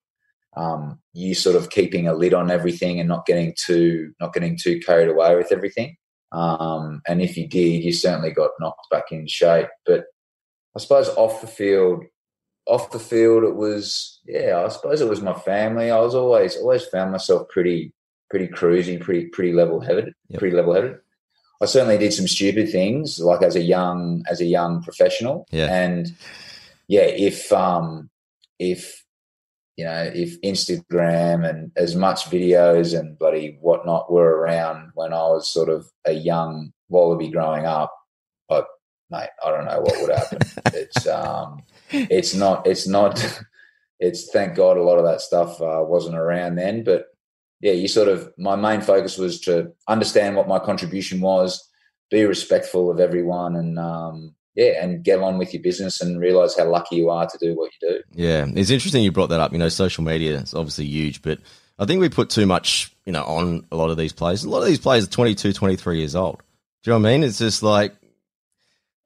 um, 0.55 0.99
you 1.13 1.33
sort 1.33 1.55
of 1.55 1.69
keeping 1.69 2.07
a 2.07 2.13
lid 2.13 2.33
on 2.33 2.51
everything 2.51 2.99
and 2.99 3.09
not 3.09 3.25
getting 3.25 3.53
too 3.57 4.13
not 4.19 4.33
getting 4.33 4.57
too 4.57 4.79
carried 4.79 5.09
away 5.09 5.35
with 5.35 5.51
everything. 5.51 5.97
Um, 6.31 7.01
and 7.07 7.21
if 7.21 7.37
you 7.37 7.47
did, 7.47 7.83
you 7.83 7.93
certainly 7.93 8.31
got 8.31 8.51
knocked 8.59 8.89
back 8.89 9.11
in 9.11 9.27
shape. 9.27 9.67
But 9.85 10.05
I 10.75 10.79
suppose 10.79 11.09
off 11.09 11.41
the 11.41 11.47
field, 11.47 12.03
off 12.65 12.91
the 12.91 12.99
field, 12.99 13.43
it 13.43 13.55
was 13.55 14.19
yeah. 14.25 14.63
I 14.65 14.69
suppose 14.69 15.01
it 15.01 15.09
was 15.09 15.21
my 15.21 15.33
family. 15.33 15.91
I 15.91 15.99
was 15.99 16.15
always 16.15 16.55
always 16.55 16.85
found 16.85 17.11
myself 17.11 17.49
pretty 17.49 17.93
pretty 18.29 18.47
cruisy, 18.47 18.99
pretty 18.99 19.27
pretty 19.27 19.53
level 19.53 19.79
headed, 19.79 20.13
yep. 20.29 20.39
pretty 20.39 20.55
level 20.55 20.73
headed. 20.73 20.97
I 21.61 21.65
certainly 21.65 21.97
did 21.97 22.13
some 22.13 22.27
stupid 22.27 22.71
things, 22.71 23.19
like 23.19 23.41
as 23.41 23.55
a 23.55 23.61
young 23.61 24.23
as 24.29 24.41
a 24.41 24.45
young 24.45 24.83
professional. 24.83 25.47
Yeah. 25.51 25.73
And 25.73 26.13
yeah, 26.87 27.03
if 27.03 27.51
um 27.53 28.09
if 28.59 29.03
you 29.77 29.85
know, 29.85 30.11
if 30.13 30.39
Instagram 30.41 31.49
and 31.49 31.71
as 31.75 31.95
much 31.95 32.25
videos 32.25 32.97
and 32.97 33.17
bloody 33.17 33.57
whatnot 33.59 34.11
were 34.11 34.37
around 34.37 34.91
when 34.93 35.13
I 35.13 35.23
was 35.23 35.49
sort 35.49 35.69
of 35.69 35.89
a 36.05 36.13
young 36.13 36.73
wallaby 36.89 37.29
growing 37.29 37.65
up, 37.65 37.91
but 38.47 38.67
mate, 39.09 39.29
I 39.43 39.49
don't 39.49 39.65
know 39.65 39.79
what 39.79 40.01
would 40.01 40.15
happen. 40.15 40.39
it's 40.73 41.07
um 41.07 41.63
it's 41.93 42.33
not 42.33 42.67
it's 42.67 42.87
not 42.87 43.41
it's 43.99 44.29
thank 44.31 44.55
God 44.55 44.77
a 44.77 44.83
lot 44.83 44.97
of 44.97 45.05
that 45.05 45.21
stuff 45.21 45.61
uh, 45.61 45.83
wasn't 45.83 46.15
around 46.15 46.55
then, 46.55 46.83
but 46.83 47.07
yeah, 47.61 47.71
you 47.71 47.87
sort 47.87 48.09
of 48.09 48.31
my 48.37 48.55
main 48.55 48.81
focus 48.81 49.17
was 49.17 49.39
to 49.41 49.71
understand 49.87 50.35
what 50.35 50.47
my 50.47 50.59
contribution 50.59 51.21
was, 51.21 51.69
be 52.11 52.25
respectful 52.25 52.91
of 52.91 52.99
everyone, 52.99 53.55
and 53.55 53.79
um, 53.79 54.35
yeah, 54.55 54.83
and 54.83 55.03
get 55.03 55.19
on 55.19 55.37
with 55.37 55.53
your 55.53 55.63
business 55.63 56.01
and 56.01 56.19
realize 56.19 56.57
how 56.57 56.69
lucky 56.69 56.97
you 56.97 57.09
are 57.09 57.25
to 57.25 57.37
do 57.37 57.55
what 57.55 57.71
you 57.79 57.89
do. 57.89 58.03
Yeah, 58.11 58.45
it's 58.53 58.69
interesting 58.69 59.03
you 59.03 59.11
brought 59.11 59.29
that 59.29 59.39
up. 59.39 59.53
You 59.53 59.59
know, 59.59 59.69
social 59.69 60.03
media 60.03 60.39
is 60.39 60.53
obviously 60.53 60.85
huge, 60.85 61.21
but 61.21 61.39
I 61.79 61.85
think 61.85 62.01
we 62.01 62.09
put 62.09 62.29
too 62.29 62.45
much, 62.45 62.93
you 63.05 63.13
know, 63.13 63.23
on 63.23 63.65
a 63.71 63.75
lot 63.75 63.89
of 63.89 63.97
these 63.97 64.13
players. 64.13 64.43
A 64.43 64.49
lot 64.49 64.59
of 64.59 64.65
these 64.65 64.79
players 64.79 65.05
are 65.05 65.09
22, 65.09 65.53
23 65.53 65.99
years 65.99 66.15
old. 66.15 66.43
Do 66.83 66.91
you 66.91 66.97
know 66.97 67.01
what 67.01 67.09
I 67.09 67.11
mean? 67.13 67.23
It's 67.23 67.39
just 67.39 67.63
like, 67.63 67.95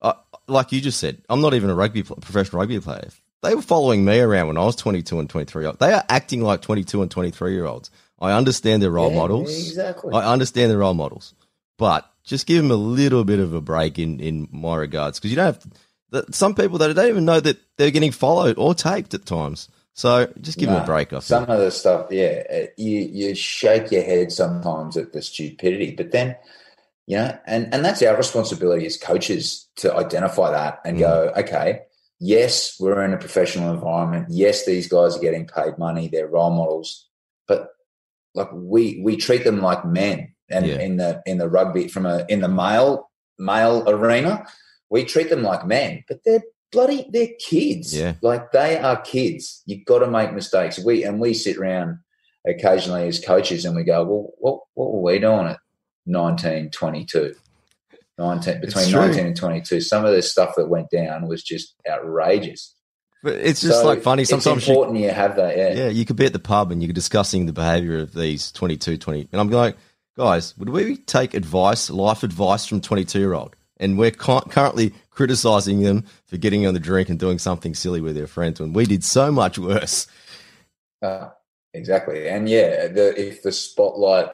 uh, 0.02 0.14
like 0.48 0.72
you 0.72 0.82
just 0.82 1.00
said, 1.00 1.22
I'm 1.30 1.42
not 1.42 1.54
even 1.54 1.70
a 1.70 1.76
rugby 1.76 2.04
professional 2.04 2.60
rugby 2.60 2.80
player. 2.80 3.10
They 3.44 3.56
were 3.56 3.62
following 3.62 4.04
me 4.04 4.20
around 4.20 4.48
when 4.48 4.58
I 4.58 4.66
was 4.66 4.76
22 4.76 5.20
and 5.20 5.30
23. 5.30 5.72
They 5.80 5.94
are 5.94 6.04
acting 6.10 6.42
like 6.42 6.62
22 6.62 7.02
and 7.02 7.12
23 7.12 7.54
year 7.54 7.66
olds. 7.66 7.92
I 8.20 8.32
understand 8.32 8.82
their 8.82 8.92
role 8.92 9.12
yeah, 9.12 9.18
models. 9.18 9.50
Exactly. 9.50 10.14
I 10.14 10.32
understand 10.32 10.72
their 10.72 10.80
role 10.80 10.96
models, 10.96 11.36
but 11.78 12.10
just 12.24 12.48
give 12.48 12.62
them 12.62 12.72
a 12.72 12.76
little 12.76 13.24
bit 13.24 13.40
of 13.40 13.54
a 13.54 13.62
break 13.62 14.00
in 14.00 14.20
in 14.20 14.48
my 14.52 14.76
regards 14.76 15.20
because 15.20 15.32
you 15.32 15.36
don't 15.36 15.46
have 15.46 15.60
to, 15.60 16.34
some 16.34 16.56
people 16.56 16.78
that 16.80 16.94
don't 16.96 17.10
even 17.10 17.26
know 17.26 17.40
that 17.40 17.58
they're 17.78 17.92
getting 17.92 18.12
followed 18.12 18.58
or 18.58 18.74
taped 18.74 19.14
at 19.14 19.26
times. 19.26 19.70
So 19.94 20.32
just 20.42 20.60
give 20.60 20.70
no, 20.70 20.76
them 20.76 20.84
a 20.84 20.86
break. 20.86 21.12
I 21.12 21.20
some 21.20 21.44
of 21.44 21.60
the 21.60 21.72
stuff, 21.72 22.08
yeah, 22.12 22.68
you 22.78 23.00
you 23.00 23.34
shake 23.34 23.92
your 23.92 24.04
head 24.04 24.32
sometimes 24.32 24.96
at 24.96 25.12
the 25.12 25.22
stupidity, 25.22 25.96
but 25.96 26.12
then 26.12 26.36
you 27.08 27.18
know, 27.18 27.38
and 27.48 27.74
and 27.74 27.84
that's 27.84 28.04
our 28.04 28.16
responsibility 28.16 28.86
as 28.86 28.98
coaches 28.98 29.68
to 29.78 29.96
identify 29.96 30.52
that 30.52 30.80
and 30.86 30.98
mm. 30.98 31.00
go, 31.00 31.34
okay, 31.38 31.80
yes, 32.20 32.76
we're 32.80 33.04
in 33.04 33.14
a 33.14 33.18
professional 33.18 33.74
environment. 33.74 34.28
Yes, 34.30 34.66
these 34.66 34.88
guys 34.88 35.18
are 35.18 35.22
getting 35.22 35.48
paid 35.48 35.78
money; 35.78 36.10
they're 36.10 36.28
role 36.28 36.52
models, 36.52 37.08
but 37.48 37.70
like 38.36 38.50
we 38.54 39.02
we 39.04 39.16
treat 39.16 39.44
them 39.44 39.62
like 39.62 39.84
men 39.86 40.34
and 40.50 40.66
yeah. 40.66 40.80
in 40.80 40.98
the 40.98 41.22
in 41.26 41.38
the 41.38 41.50
rugby 41.50 41.88
from 41.88 42.06
a 42.06 42.26
in 42.30 42.40
the 42.40 42.48
male 42.48 43.10
male 43.38 43.88
arena 43.90 44.46
we 44.90 45.04
treat 45.04 45.30
them 45.30 45.44
like 45.44 45.66
men 45.66 46.04
but 46.08 46.20
they're 46.24 46.44
bloody 46.72 47.10
they're 47.12 47.34
kids 47.40 47.98
yeah 47.98 48.14
like 48.22 48.52
they 48.52 48.78
are 48.78 49.02
kids 49.02 49.64
you've 49.66 49.86
got 49.86 50.00
to 50.00 50.10
make 50.10 50.34
mistakes 50.34 50.80
we 50.80 51.04
and 51.04 51.20
we 51.20 51.34
sit 51.34 51.58
around 51.58 51.98
occasionally 52.48 53.08
as 53.08 53.24
coaches 53.24 53.66
and 53.66 53.76
we 53.76 53.84
go 53.84 54.04
well 54.04 54.30
what 54.38 54.60
what 54.76 54.94
were 54.94 55.02
we 55.02 55.20
doing 55.20 55.48
at 55.48 55.60
19 56.08 56.72
22 56.72 57.36
19 58.18 58.62
between 58.62 58.92
19 58.92 59.26
and 59.28 59.36
22 59.36 59.82
some 59.82 60.06
of 60.06 60.12
the 60.12 60.22
stuff 60.22 60.54
that 60.56 60.68
went 60.68 60.90
down 60.90 61.28
was 61.28 61.44
just 61.44 61.76
outrageous 61.88 62.74
but 63.24 63.36
it's 63.36 63.62
just 63.62 63.82
so 63.82 63.86
like 63.86 64.02
funny. 64.02 64.24
Sometimes 64.24 64.60
it's 64.60 64.70
important 64.70 65.00
you, 65.00 65.06
you, 65.06 65.12
have 65.12 65.36
that. 65.38 65.58
Yeah. 65.58 65.74
Yeah. 65.74 65.88
You 65.90 66.06
could 66.06 66.16
be 66.16 66.26
at 66.26 66.34
the 66.34 66.40
pub 66.40 66.72
and 66.72 66.84
you're 66.84 66.94
discussing 66.94 67.46
the 67.46 67.54
behavior 67.54 68.00
of 68.00 68.14
these 68.14 68.52
22, 68.52 68.98
20. 68.98 69.30
And 69.32 69.42
I'm 69.42 69.50
like, 69.50 69.76
guys, 70.16 70.58
would 70.58 70.70
we 70.70 70.98
take 70.98 71.34
advice, 71.34 71.90
life 71.90 72.24
advice 72.24 72.66
from 72.66 72.82
22 72.82 73.20
year 73.20 73.34
old? 73.34 73.56
And 73.80 73.98
we're 73.98 74.12
currently 74.12 74.94
criticizing 75.12 75.82
them 75.82 76.06
for 76.26 76.38
getting 76.38 76.66
on 76.66 76.74
the 76.74 76.80
drink 76.80 77.10
and 77.10 77.20
doing 77.20 77.38
something 77.38 77.74
silly 77.76 78.02
with 78.02 78.16
their 78.16 78.28
friends 78.28 78.60
when 78.60 78.74
we 78.74 78.86
did 78.86 79.04
so 79.04 79.32
much 79.32 79.60
worse. 79.60 80.08
Uh, 81.02 81.30
exactly. 81.74 82.28
And 82.28 82.50
yeah, 82.50 82.88
the, 82.88 83.14
if 83.20 83.44
the 83.44 83.52
spotlight 83.52 84.30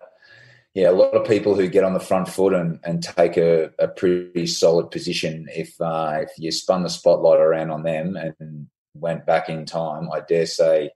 yeah, 0.73 0.89
a 0.89 0.91
lot 0.91 1.13
of 1.13 1.27
people 1.27 1.55
who 1.55 1.67
get 1.67 1.83
on 1.83 1.93
the 1.93 1.99
front 1.99 2.27
foot 2.27 2.53
and, 2.53 2.79
and 2.83 3.03
take 3.03 3.37
a, 3.37 3.71
a 3.77 3.87
pretty 3.87 4.47
solid 4.47 4.89
position. 4.89 5.47
If 5.53 5.79
uh, 5.79 6.19
if 6.21 6.31
you 6.37 6.51
spun 6.51 6.83
the 6.83 6.89
spotlight 6.89 7.39
around 7.39 7.69
on 7.69 7.83
them 7.83 8.15
and 8.15 8.67
went 8.95 9.25
back 9.25 9.49
in 9.49 9.65
time, 9.65 10.09
I 10.11 10.21
dare 10.21 10.47
say 10.47 10.91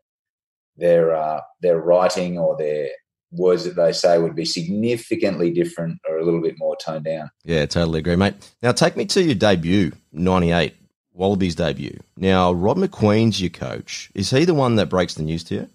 their 0.77 1.15
uh, 1.15 1.41
their 1.61 1.79
writing 1.79 2.39
or 2.39 2.57
their 2.57 2.89
words 3.31 3.65
that 3.65 3.75
they 3.75 3.91
say 3.91 4.17
would 4.17 4.35
be 4.35 4.45
significantly 4.45 5.51
different 5.51 5.99
or 6.07 6.17
a 6.17 6.25
little 6.25 6.41
bit 6.41 6.57
more 6.57 6.75
toned 6.77 7.05
down. 7.05 7.29
Yeah, 7.43 7.65
totally 7.65 7.99
agree, 7.99 8.15
mate. 8.15 8.35
Now 8.63 8.71
take 8.71 8.97
me 8.97 9.05
to 9.05 9.23
your 9.23 9.35
debut, 9.35 9.91
ninety 10.11 10.51
eight. 10.51 10.75
Wallabies 11.13 11.55
debut. 11.55 11.99
Now, 12.15 12.51
Rod 12.51 12.77
Macqueen's 12.77 13.41
your 13.41 13.49
coach. 13.49 14.11
Is 14.13 14.29
he 14.29 14.45
the 14.45 14.53
one 14.53 14.75
that 14.75 14.87
breaks 14.87 15.15
the 15.15 15.23
news 15.23 15.43
to 15.45 15.55
you? 15.55 15.69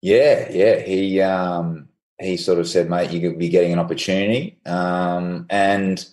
Yeah, 0.00 0.50
yeah. 0.50 0.80
He 0.80 1.20
um, 1.20 1.87
he 2.20 2.36
sort 2.36 2.58
of 2.58 2.68
said, 2.68 2.90
"Mate, 2.90 3.10
you 3.10 3.20
could 3.20 3.38
be 3.38 3.48
getting 3.48 3.72
an 3.72 3.78
opportunity," 3.78 4.58
um, 4.66 5.46
and 5.50 6.04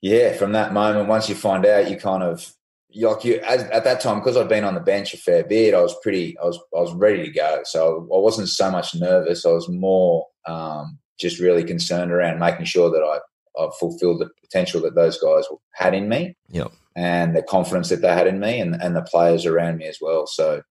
yeah, 0.00 0.32
from 0.32 0.52
that 0.52 0.72
moment, 0.72 1.08
once 1.08 1.28
you 1.28 1.34
find 1.34 1.64
out, 1.66 1.90
you 1.90 1.96
kind 1.96 2.22
of 2.22 2.54
like 2.94 3.24
you 3.24 3.40
as, 3.40 3.62
at 3.64 3.84
that 3.84 4.00
time 4.00 4.18
because 4.18 4.36
I'd 4.36 4.48
been 4.48 4.64
on 4.64 4.74
the 4.74 4.80
bench 4.80 5.14
a 5.14 5.16
fair 5.16 5.44
bit. 5.44 5.74
I 5.74 5.80
was 5.80 5.94
pretty, 6.02 6.38
I 6.38 6.44
was, 6.44 6.58
I 6.76 6.80
was 6.80 6.92
ready 6.94 7.24
to 7.24 7.30
go. 7.30 7.60
So 7.64 8.08
I 8.12 8.18
wasn't 8.18 8.48
so 8.48 8.70
much 8.70 8.94
nervous. 8.94 9.46
I 9.46 9.50
was 9.52 9.68
more 9.68 10.26
um, 10.46 10.98
just 11.18 11.38
really 11.38 11.64
concerned 11.64 12.10
around 12.10 12.40
making 12.40 12.64
sure 12.66 12.90
that 12.90 13.02
I, 13.02 13.62
I 13.62 13.68
fulfilled 13.78 14.20
the 14.20 14.30
potential 14.40 14.80
that 14.82 14.94
those 14.94 15.20
guys 15.20 15.44
had 15.74 15.94
in 15.94 16.08
me. 16.08 16.36
Yep. 16.50 16.72
And 16.96 17.36
the 17.36 17.42
confidence 17.42 17.88
that 17.90 18.02
they 18.02 18.12
had 18.12 18.26
in 18.26 18.40
me, 18.40 18.58
and, 18.58 18.74
and 18.74 18.96
the 18.96 19.02
players 19.02 19.46
around 19.46 19.78
me 19.78 19.86
as 19.86 19.98
well. 20.00 20.26
So, 20.26 20.62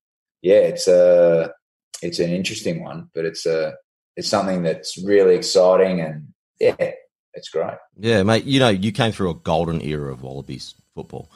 yeah, 0.42 0.58
it's 0.58 0.88
a 0.88 1.54
it's 2.02 2.20
an 2.20 2.30
interesting 2.30 2.84
one, 2.84 3.10
but 3.16 3.26
it's 3.26 3.46
a 3.46 3.74
it's 4.20 4.28
something 4.28 4.64
that's 4.64 5.02
really 5.02 5.36
exciting 5.36 6.02
and 6.02 6.28
yeah, 6.60 6.92
it's 7.34 7.50
great. 7.50 7.78
Yeah, 7.98 8.22
mate. 8.24 8.44
You 8.44 8.60
know, 8.60 8.68
you 8.68 8.92
came 8.92 9.14
through 9.14 9.30
a 9.30 9.36
golden 9.36 9.82
era 9.82 10.12
of 10.12 10.22
Wallabies 10.22 10.76
football. 10.94 11.32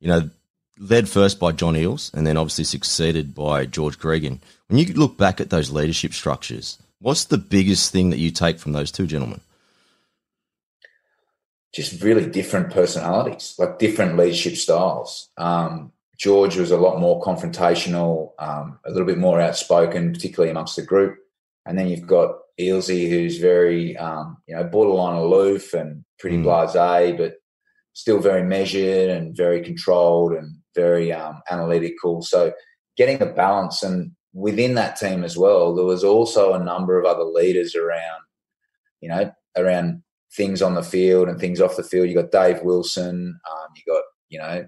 You 0.00 0.08
know, 0.08 0.30
led 0.76 1.08
first 1.08 1.38
by 1.38 1.52
John 1.52 1.74
Eales 1.74 2.12
and 2.12 2.26
then 2.26 2.36
obviously 2.36 2.64
succeeded 2.64 3.36
by 3.36 3.66
George 3.66 4.00
Gregan. 4.00 4.40
When 4.66 4.80
you 4.80 4.92
look 4.94 5.16
back 5.16 5.40
at 5.40 5.50
those 5.50 5.70
leadership 5.70 6.12
structures, 6.12 6.76
what's 6.98 7.26
the 7.26 7.38
biggest 7.38 7.92
thing 7.92 8.10
that 8.10 8.18
you 8.18 8.32
take 8.32 8.58
from 8.58 8.72
those 8.72 8.90
two 8.90 9.06
gentlemen? 9.06 9.40
Just 11.72 12.02
really 12.02 12.26
different 12.28 12.72
personalities, 12.72 13.54
like 13.58 13.78
different 13.78 14.16
leadership 14.16 14.56
styles. 14.56 15.28
Um, 15.36 15.92
George 16.18 16.56
was 16.56 16.72
a 16.72 16.76
lot 16.78 16.98
more 16.98 17.22
confrontational, 17.22 18.32
um, 18.40 18.80
a 18.84 18.90
little 18.90 19.06
bit 19.06 19.18
more 19.18 19.40
outspoken, 19.40 20.12
particularly 20.12 20.50
amongst 20.50 20.74
the 20.74 20.82
group. 20.82 21.18
And 21.66 21.78
then 21.78 21.88
you've 21.88 22.06
got 22.06 22.36
Ealesy, 22.60 23.08
who's 23.08 23.38
very, 23.38 23.96
um, 23.96 24.36
you 24.46 24.54
know, 24.54 24.64
borderline 24.64 25.16
aloof 25.16 25.72
and 25.72 26.04
pretty 26.18 26.36
mm. 26.36 26.44
blasé, 26.44 27.16
but 27.16 27.34
still 27.94 28.18
very 28.18 28.42
measured 28.42 29.10
and 29.10 29.36
very 29.36 29.62
controlled 29.62 30.32
and 30.32 30.56
very 30.74 31.12
um, 31.12 31.40
analytical. 31.50 32.22
So 32.22 32.52
getting 32.96 33.20
a 33.22 33.26
balance 33.26 33.82
and 33.82 34.12
within 34.32 34.74
that 34.74 34.96
team 34.96 35.24
as 35.24 35.36
well, 35.36 35.74
there 35.74 35.84
was 35.84 36.04
also 36.04 36.52
a 36.52 36.62
number 36.62 36.98
of 36.98 37.06
other 37.06 37.24
leaders 37.24 37.74
around, 37.74 38.22
you 39.00 39.08
know, 39.08 39.32
around 39.56 40.02
things 40.36 40.60
on 40.60 40.74
the 40.74 40.82
field 40.82 41.28
and 41.28 41.38
things 41.38 41.60
off 41.60 41.76
the 41.76 41.84
field. 41.84 42.08
You 42.08 42.14
got 42.14 42.32
Dave 42.32 42.62
Wilson, 42.62 43.38
um, 43.50 43.66
you 43.76 43.92
got, 43.92 44.02
you 44.28 44.38
know, 44.38 44.66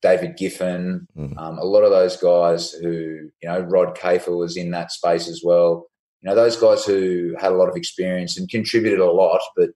David 0.00 0.36
Giffin, 0.36 1.06
mm. 1.16 1.38
um, 1.38 1.58
a 1.58 1.64
lot 1.64 1.84
of 1.84 1.90
those 1.90 2.16
guys 2.16 2.72
who, 2.72 3.30
you 3.42 3.48
know, 3.48 3.60
Rod 3.60 3.96
Kafer 3.96 4.36
was 4.36 4.56
in 4.56 4.70
that 4.72 4.90
space 4.90 5.28
as 5.28 5.42
well. 5.44 5.86
You 6.22 6.30
know, 6.30 6.34
those 6.36 6.56
guys 6.56 6.84
who 6.84 7.34
had 7.40 7.52
a 7.52 7.56
lot 7.56 7.68
of 7.68 7.76
experience 7.76 8.38
and 8.38 8.48
contributed 8.48 9.00
a 9.00 9.10
lot, 9.10 9.40
but 9.56 9.70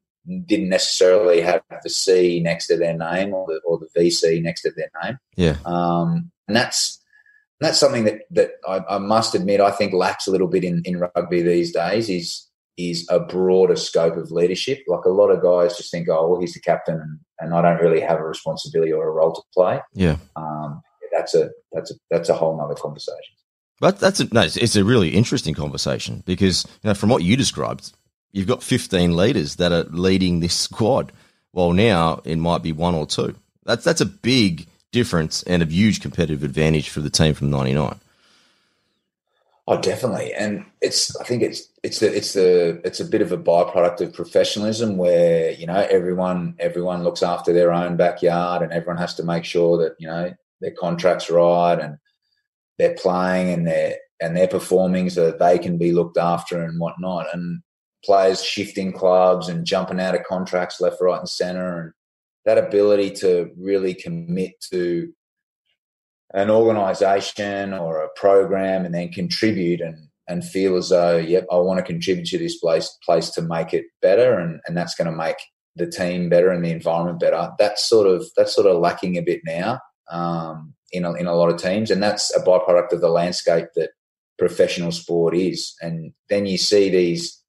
didn't 0.47 0.69
necessarily 0.69 1.41
have 1.41 1.63
the 1.83 1.91
C 1.91 2.41
next 2.41 2.67
to 2.69 2.77
their 2.77 2.97
name 2.97 3.33
or 3.33 3.47
the, 3.47 3.61
or 3.65 3.79
the 3.79 4.01
VC 4.01 4.43
next 4.43 4.63
to 4.63 4.73
their 4.77 4.91
name. 5.05 5.19
Yeah. 5.37 5.57
Um, 5.65 6.31
and 6.49 6.57
that's 6.57 7.01
that's 7.61 7.79
something 7.79 8.05
that 8.05 8.23
that 8.31 8.53
I, 8.69 8.81
I, 8.89 8.99
must 8.99 9.35
admit 9.35 9.61
I 9.61 9.71
think 9.71 9.93
lacks 9.93 10.27
a 10.27 10.31
little 10.31 10.49
bit 10.49 10.65
in, 10.65 10.83
in 10.85 10.99
rugby 10.99 11.43
these 11.43 11.73
days 11.73 12.09
is 12.09 12.47
is 12.77 13.07
a 13.09 13.19
broader 13.19 13.77
scope 13.77 14.17
of 14.17 14.31
leadership. 14.31 14.81
Like 14.87 15.05
a 15.05 15.11
lot 15.11 15.31
of 15.31 15.43
guys 15.43 15.77
just 15.77 15.91
think, 15.91 16.09
oh, 16.11 16.29
well, 16.29 16.41
he's 16.41 16.53
the 16.53 16.61
captain, 16.61 16.97
and, 17.01 17.19
and 17.41 17.55
I 17.55 17.63
don't 17.63 17.81
really 17.81 18.01
have 18.01 18.19
a 18.19 18.25
responsibility 18.25 18.93
or 18.93 19.09
a 19.09 19.13
role 19.13 19.35
to 19.35 19.43
play. 19.55 19.81
Yeah, 19.95 20.19
um, 20.37 20.83
that's 21.13 21.35
a 21.35 21.51
that's 21.73 21.91
a 21.91 21.95
that's 22.11 22.29
a 22.29 22.35
whole 22.35 22.61
other 22.61 22.75
conversation. 22.75 23.35
But 23.81 24.01
that's 24.01 24.21
a, 24.21 24.33
no, 24.33 24.43
it's, 24.43 24.57
it's 24.57 24.77
a 24.77 24.85
really 24.85 25.11
interesting 25.11 25.55
conversation 25.55 26.23
because 26.25 26.65
you 26.83 26.89
know 26.89 26.95
from 26.95 27.11
what 27.11 27.23
you 27.23 27.37
described, 27.37 27.93
you've 28.33 28.47
got 28.47 28.63
15 28.63 29.17
leaders 29.17 29.57
that 29.57 29.73
are 29.73 29.85
leading 29.85 30.41
this 30.41 30.55
squad. 30.55 31.13
Well, 31.53 31.73
now 31.73 32.21
it 32.25 32.37
might 32.37 32.63
be 32.63 32.73
one 32.73 32.95
or 32.95 33.07
two. 33.07 33.35
That's 33.65 33.85
that's 33.85 34.01
a 34.01 34.07
big 34.07 34.67
difference 34.93 35.43
and 35.43 35.63
a 35.63 35.67
huge 35.67 36.01
competitive 36.01 36.43
advantage 36.43 36.89
for 36.89 37.01
the 37.01 37.11
team 37.11 37.35
from 37.35 37.51
'99. 37.51 37.99
Oh, 39.69 39.81
definitely, 39.81 40.33
and 40.33 40.65
it's. 40.81 41.17
I 41.17 41.25
think 41.25 41.43
it's 41.43 41.69
it's 41.83 41.99
the 41.99 42.17
it's 42.17 42.35
the 42.35 42.81
it's 42.85 43.01
a 43.01 43.05
bit 43.05 43.21
of 43.21 43.33
a 43.33 43.37
byproduct 43.37 44.01
of 44.01 44.13
professionalism 44.13 44.97
where 44.97 45.51
you 45.53 45.67
know 45.67 45.87
everyone 45.91 46.55
everyone 46.61 47.03
looks 47.03 47.23
after 47.23 47.53
their 47.53 47.73
own 47.73 47.97
backyard 47.97 48.63
and 48.63 48.73
everyone 48.73 48.99
has 48.99 49.15
to 49.15 49.25
make 49.25 49.45
sure 49.45 49.77
that 49.79 49.97
you 49.99 50.07
know 50.07 50.33
their 50.61 50.71
contracts 50.71 51.29
right 51.31 51.81
and 51.81 51.99
they're 52.79 52.95
playing 52.95 53.53
and 53.53 53.67
they're 53.67 53.97
and 54.21 54.37
they're 54.37 54.49
performing 54.49 55.11
so 55.11 55.27
that 55.27 55.39
they 55.39 55.59
can 55.59 55.77
be 55.77 55.93
looked 55.93 56.17
after 56.17 56.63
and 56.63 56.81
whatnot. 56.81 57.27
And 57.35 57.61
players 58.05 58.43
shifting 58.43 58.93
clubs 58.93 59.49
and 59.49 59.67
jumping 59.67 60.01
out 60.01 60.15
of 60.15 60.25
contracts 60.25 60.81
left, 60.81 61.01
right, 61.01 61.19
and 61.19 61.29
centre, 61.29 61.81
and 61.81 61.93
that 62.45 62.59
ability 62.59 63.11
to 63.11 63.51
really 63.59 63.93
commit 63.93 64.53
to 64.71 65.13
an 66.33 66.51
organisation 66.51 67.75
or 67.75 68.03
a 68.03 68.09
program 68.17 68.85
and 68.85 68.95
then 68.95 69.11
contribute 69.11 69.81
and 69.81 70.09
and 70.29 70.45
feel 70.45 70.77
as 70.77 70.89
though, 70.89 71.17
yep, 71.19 71.47
I 71.53 71.57
want 71.59 71.79
to 71.79 71.85
contribute 71.85 72.27
to 72.27 72.39
this 72.39 72.59
place 72.59 72.97
place 73.05 73.31
to 73.31 73.43
make 73.43 73.75
it 73.75 73.85
better, 74.03 74.39
and 74.39 74.61
and 74.67 74.77
that's 74.77 74.95
going 74.95 75.11
to 75.11 75.17
make 75.17 75.37
the 75.77 75.87
team 75.87 76.31
better 76.31 76.51
and 76.51 76.65
the 76.65 76.71
environment 76.71 77.21
better. 77.21 77.53
That's 77.59 77.85
sort 77.85 78.07
of 78.07 78.25
that's 78.37 78.55
sort 78.55 78.67
of 78.67 78.81
lacking 78.81 79.17
a 79.19 79.23
bit 79.23 79.41
now 79.45 79.79
um, 80.11 80.75
in 80.93 81.05
a, 81.05 81.13
in 81.15 81.27
a 81.27 81.35
lot 81.35 81.51
of 81.51 81.61
teams, 81.61 81.91
and 81.91 82.03
that's 82.03 82.35
a 82.37 82.41
byproduct 82.41 82.93
of 82.93 83.01
the 83.01 83.09
landscape 83.09 83.69
that 83.75 83.91
professional 84.39 84.93
sport 84.93 85.35
is. 85.35 85.75
And 85.81 86.13
then 86.29 86.47
you 86.47 86.59
see 86.59 86.91
these 86.91 87.43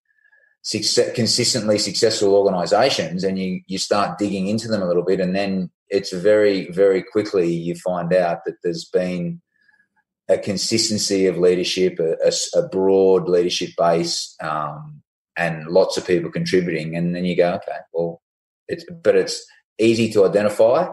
success, 0.67 1.13
consistently 1.15 1.77
successful 1.77 2.35
organizations 2.35 3.23
and 3.23 3.39
you, 3.39 3.61
you 3.67 3.77
start 3.77 4.17
digging 4.17 4.47
into 4.47 4.67
them 4.67 4.81
a 4.81 4.87
little 4.87 5.03
bit 5.03 5.21
and 5.21 5.33
then 5.33 5.71
it's 5.89 6.11
very 6.11 6.69
very 6.71 7.01
quickly 7.01 7.53
you 7.53 7.73
find 7.75 8.13
out 8.13 8.43
that 8.45 8.55
there's 8.63 8.83
been 8.83 9.41
a 10.27 10.37
consistency 10.37 11.25
of 11.25 11.37
leadership 11.37 11.97
a, 11.99 12.17
a, 12.25 12.59
a 12.59 12.67
broad 12.67 13.29
leadership 13.29 13.69
base 13.77 14.35
um, 14.41 15.01
and 15.37 15.67
lots 15.67 15.95
of 15.95 16.05
people 16.05 16.29
contributing 16.29 16.97
and 16.97 17.15
then 17.15 17.23
you 17.23 17.37
go 17.37 17.53
okay 17.53 17.77
well 17.93 18.21
it's 18.67 18.83
but 19.03 19.15
it's 19.15 19.45
easy 19.79 20.11
to 20.11 20.25
identify 20.25 20.85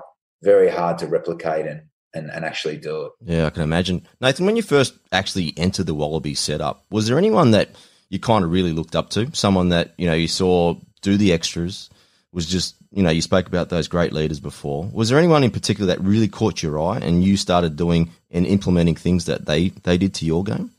very 0.45 0.71
hard 0.71 0.99
to 0.99 1.09
replicate 1.09 1.67
and 1.67 1.83
and, 2.15 2.31
and 2.31 2.45
actually 2.45 2.77
do 2.77 3.07
it 3.07 3.13
yeah 3.23 3.47
i 3.47 3.51
can 3.51 3.63
imagine 3.63 4.07
nathan 4.21 4.47
when 4.47 4.57
you 4.57 4.63
first 4.63 4.95
actually 5.13 5.53
entered 5.57 5.87
the 5.87 5.95
wallaby 5.95 6.35
setup 6.35 6.85
was 6.91 7.07
there 7.07 7.19
anyone 7.19 7.51
that 7.51 7.71
you 8.15 8.21
kind 8.21 8.45
of 8.45 8.53
really 8.53 8.73
looked 8.73 8.95
up 8.95 9.11
to, 9.11 9.35
someone 9.35 9.71
that 9.71 9.93
you 9.99 10.07
know 10.07 10.15
you 10.15 10.29
saw 10.29 10.77
do 11.03 11.17
the 11.17 11.33
extras, 11.33 11.91
was 12.33 12.47
just 12.47 12.77
you 12.93 13.03
know 13.03 13.11
you 13.11 13.21
spoke 13.21 13.49
about 13.49 13.71
those 13.71 13.89
great 13.89 14.13
leaders 14.13 14.39
before. 14.39 14.89
Was 14.93 15.09
there 15.09 15.19
anyone 15.19 15.43
in 15.43 15.51
particular 15.51 15.89
that 15.89 16.01
really 16.01 16.29
caught 16.29 16.63
your 16.63 16.81
eye 16.81 16.99
and 16.99 17.25
you 17.25 17.37
started 17.37 17.75
doing 17.75 18.11
and 18.31 18.47
implementing 18.47 18.95
things 18.95 19.25
that 19.25 19.47
they 19.47 19.71
they 19.83 19.99
did 19.99 20.15
to 20.15 20.27
your 20.27 20.45
game? 20.45 20.71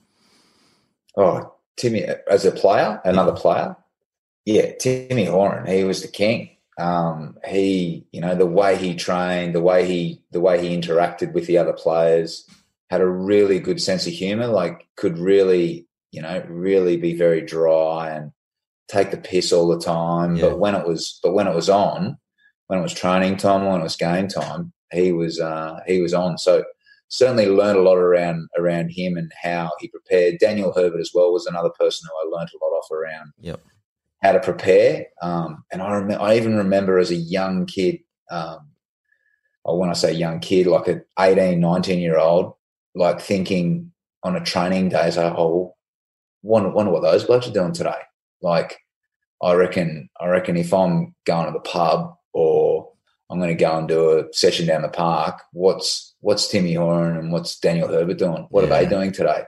Oh, 1.17 1.53
Timmy 1.77 2.05
as 2.29 2.45
a 2.45 2.51
player, 2.51 3.01
another 3.03 3.33
yeah. 3.33 3.41
player, 3.41 3.75
yeah, 4.45 4.71
Timmy 4.79 5.25
Horan, 5.25 5.67
he 5.67 5.83
was 5.83 6.01
the 6.01 6.07
king. 6.07 6.54
Um, 6.77 7.37
he, 7.47 8.05
you 8.11 8.21
know, 8.21 8.35
the 8.35 8.45
way 8.45 8.77
he 8.77 8.95
trained, 8.95 9.55
the 9.55 9.61
way 9.61 9.85
he, 9.85 10.21
the 10.31 10.41
way 10.41 10.61
he 10.61 10.75
interacted 10.77 11.33
with 11.33 11.47
the 11.47 11.57
other 11.57 11.73
players, 11.73 12.47
had 12.89 13.01
a 13.01 13.07
really 13.07 13.59
good 13.59 13.81
sense 13.81 14.05
of 14.05 14.13
humor. 14.13 14.47
Like, 14.47 14.87
could 14.95 15.17
really 15.17 15.87
you 16.15 16.21
know, 16.21 16.41
really 16.47 16.95
be 16.95 17.13
very 17.13 17.41
dry 17.41 18.09
and 18.09 18.31
take 18.87 19.11
the 19.11 19.17
piss 19.17 19.51
all 19.51 19.67
the 19.67 19.83
time. 19.83 20.37
Yeah. 20.37 20.43
But 20.43 20.59
when 20.59 20.73
it 20.73 20.87
was, 20.87 21.19
but 21.21 21.33
when 21.33 21.45
it 21.45 21.53
was 21.53 21.69
on, 21.69 22.17
when 22.67 22.79
it 22.79 22.81
was 22.81 22.93
training 22.93 23.35
time, 23.35 23.65
when 23.65 23.81
it 23.81 23.83
was 23.83 23.97
game 23.97 24.29
time, 24.29 24.71
he 24.93 25.11
was 25.11 25.41
uh, 25.41 25.81
he 25.85 25.99
was 26.01 26.13
on. 26.13 26.37
So 26.37 26.63
certainly 27.09 27.47
learned 27.47 27.79
a 27.79 27.81
lot 27.81 27.97
around 27.97 28.47
around 28.57 28.91
him 28.91 29.17
and 29.17 29.29
how 29.43 29.71
he 29.79 29.89
prepared. 29.89 30.37
Daniel 30.39 30.71
Herbert 30.73 31.01
as 31.01 31.11
well 31.13 31.33
was 31.33 31.45
another 31.45 31.71
person 31.77 32.07
who 32.09 32.15
I 32.15 32.37
learned 32.37 32.49
a 32.53 32.63
lot 32.63 32.77
off 32.77 32.89
around 32.91 33.33
yep. 33.41 33.61
How 34.21 34.31
to 34.31 34.39
prepare. 34.39 35.07
Um, 35.21 35.63
and 35.71 35.81
I 35.81 35.93
remember, 35.93 36.23
I 36.23 36.35
even 36.35 36.55
remember 36.55 36.97
as 36.97 37.11
a 37.11 37.15
young 37.15 37.65
kid, 37.65 37.99
um, 38.31 38.69
or 39.63 39.79
when 39.79 39.89
I 39.89 39.93
say 39.93 40.13
young 40.13 40.39
kid, 40.39 40.67
like 40.67 40.87
an 40.87 41.03
18, 41.19 41.59
19 41.59 41.99
year 41.99 42.17
old, 42.17 42.53
like 42.93 43.19
thinking 43.19 43.91
on 44.23 44.35
a 44.35 44.43
training 44.43 44.89
day, 44.89 45.01
as 45.01 45.17
like, 45.17 45.33
oh, 45.37 45.75
wonder, 46.41 46.69
wonder 46.69 46.91
what 46.91 47.01
those 47.01 47.23
blokes 47.23 47.47
are 47.47 47.53
doing 47.53 47.73
today. 47.73 47.95
Like, 48.41 48.77
I 49.41 49.53
reckon, 49.53 50.09
I 50.19 50.27
reckon 50.27 50.57
if 50.57 50.73
I'm 50.73 51.13
going 51.25 51.47
to 51.47 51.51
the 51.51 51.59
pub 51.59 52.15
or 52.33 52.91
I'm 53.29 53.39
going 53.39 53.55
to 53.55 53.63
go 53.63 53.77
and 53.77 53.87
do 53.87 54.19
a 54.19 54.33
session 54.33 54.67
down 54.67 54.83
the 54.83 54.89
park, 54.89 55.41
what's 55.51 56.15
what's 56.21 56.47
Timmy 56.47 56.73
Horan 56.73 57.17
and 57.17 57.31
what's 57.31 57.59
Daniel 57.59 57.87
Herbert 57.87 58.17
doing? 58.17 58.47
What 58.49 58.67
yeah. 58.67 58.73
are 58.75 58.83
they 58.83 58.89
doing 58.89 59.11
today? 59.11 59.43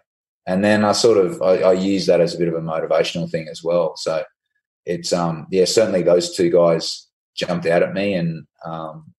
And 0.47 0.63
then 0.63 0.83
I 0.83 0.93
sort 0.93 1.17
of 1.17 1.41
I, 1.41 1.59
I 1.59 1.73
use 1.73 2.05
that 2.07 2.21
as 2.21 2.33
a 2.33 2.37
bit 2.37 2.47
of 2.47 2.55
a 2.55 2.61
motivational 2.61 3.29
thing 3.29 3.47
as 3.49 3.63
well. 3.63 3.95
So 3.95 4.23
it's 4.87 5.13
um 5.13 5.45
yeah 5.51 5.65
certainly 5.65 6.01
those 6.01 6.35
two 6.35 6.49
guys 6.49 7.07
jumped 7.35 7.67
out 7.67 7.83
at 7.83 7.93
me 7.93 8.13
and 8.13 8.47
um 8.65 9.13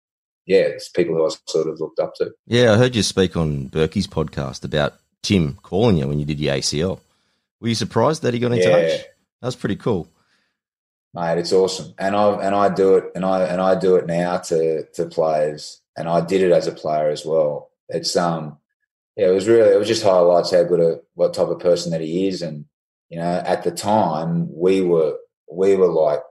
yeah 0.45 0.61
it's 0.61 0.89
people 0.89 1.15
who 1.15 1.25
I 1.25 1.29
sort 1.47 1.67
of 1.67 1.79
looked 1.79 1.99
up 1.99 2.15
to. 2.15 2.31
Yeah, 2.47 2.73
I 2.73 2.77
heard 2.77 2.95
you 2.95 3.03
speak 3.03 3.37
on 3.37 3.69
Berkey's 3.69 4.07
podcast 4.07 4.65
about 4.65 4.95
Tim 5.21 5.57
calling 5.61 5.97
you 5.97 6.07
when 6.07 6.19
you 6.19 6.25
did 6.25 6.39
your 6.39 6.55
ACL. 6.55 6.99
Were 7.61 7.67
you 7.67 7.75
surprised 7.75 8.23
that 8.23 8.33
he 8.33 8.39
got 8.39 8.51
in 8.51 8.59
yeah. 8.59 8.69
touch? 8.69 9.01
That 9.41 9.47
was 9.47 9.55
pretty 9.55 9.75
cool. 9.75 10.07
Mate, 11.13 11.39
it's 11.39 11.53
awesome. 11.53 11.93
And 11.97 12.15
I 12.15 12.31
and 12.41 12.55
I 12.55 12.73
do 12.73 12.95
it 12.95 13.11
and 13.15 13.23
I 13.23 13.43
and 13.43 13.61
I 13.61 13.75
do 13.79 13.95
it 13.95 14.07
now 14.07 14.37
to 14.37 14.85
to 14.93 15.05
players 15.05 15.81
and 15.95 16.09
I 16.09 16.21
did 16.21 16.41
it 16.41 16.51
as 16.51 16.67
a 16.67 16.71
player 16.71 17.09
as 17.09 17.25
well. 17.25 17.69
It's 17.87 18.15
um 18.15 18.57
yeah, 19.15 19.27
it 19.27 19.33
was 19.33 19.47
really 19.47 19.71
it 19.71 19.77
was 19.77 19.87
just 19.87 20.03
highlights 20.03 20.51
how 20.51 20.63
good 20.63 20.79
a 20.79 20.99
what 21.13 21.33
type 21.33 21.47
of 21.47 21.59
person 21.59 21.91
that 21.91 22.01
he 22.01 22.27
is 22.27 22.41
and 22.41 22.65
you 23.09 23.17
know, 23.17 23.43
at 23.45 23.63
the 23.63 23.71
time 23.71 24.47
we 24.53 24.81
were 24.81 25.17
we 25.51 25.75
were 25.75 25.91
like 25.91 26.21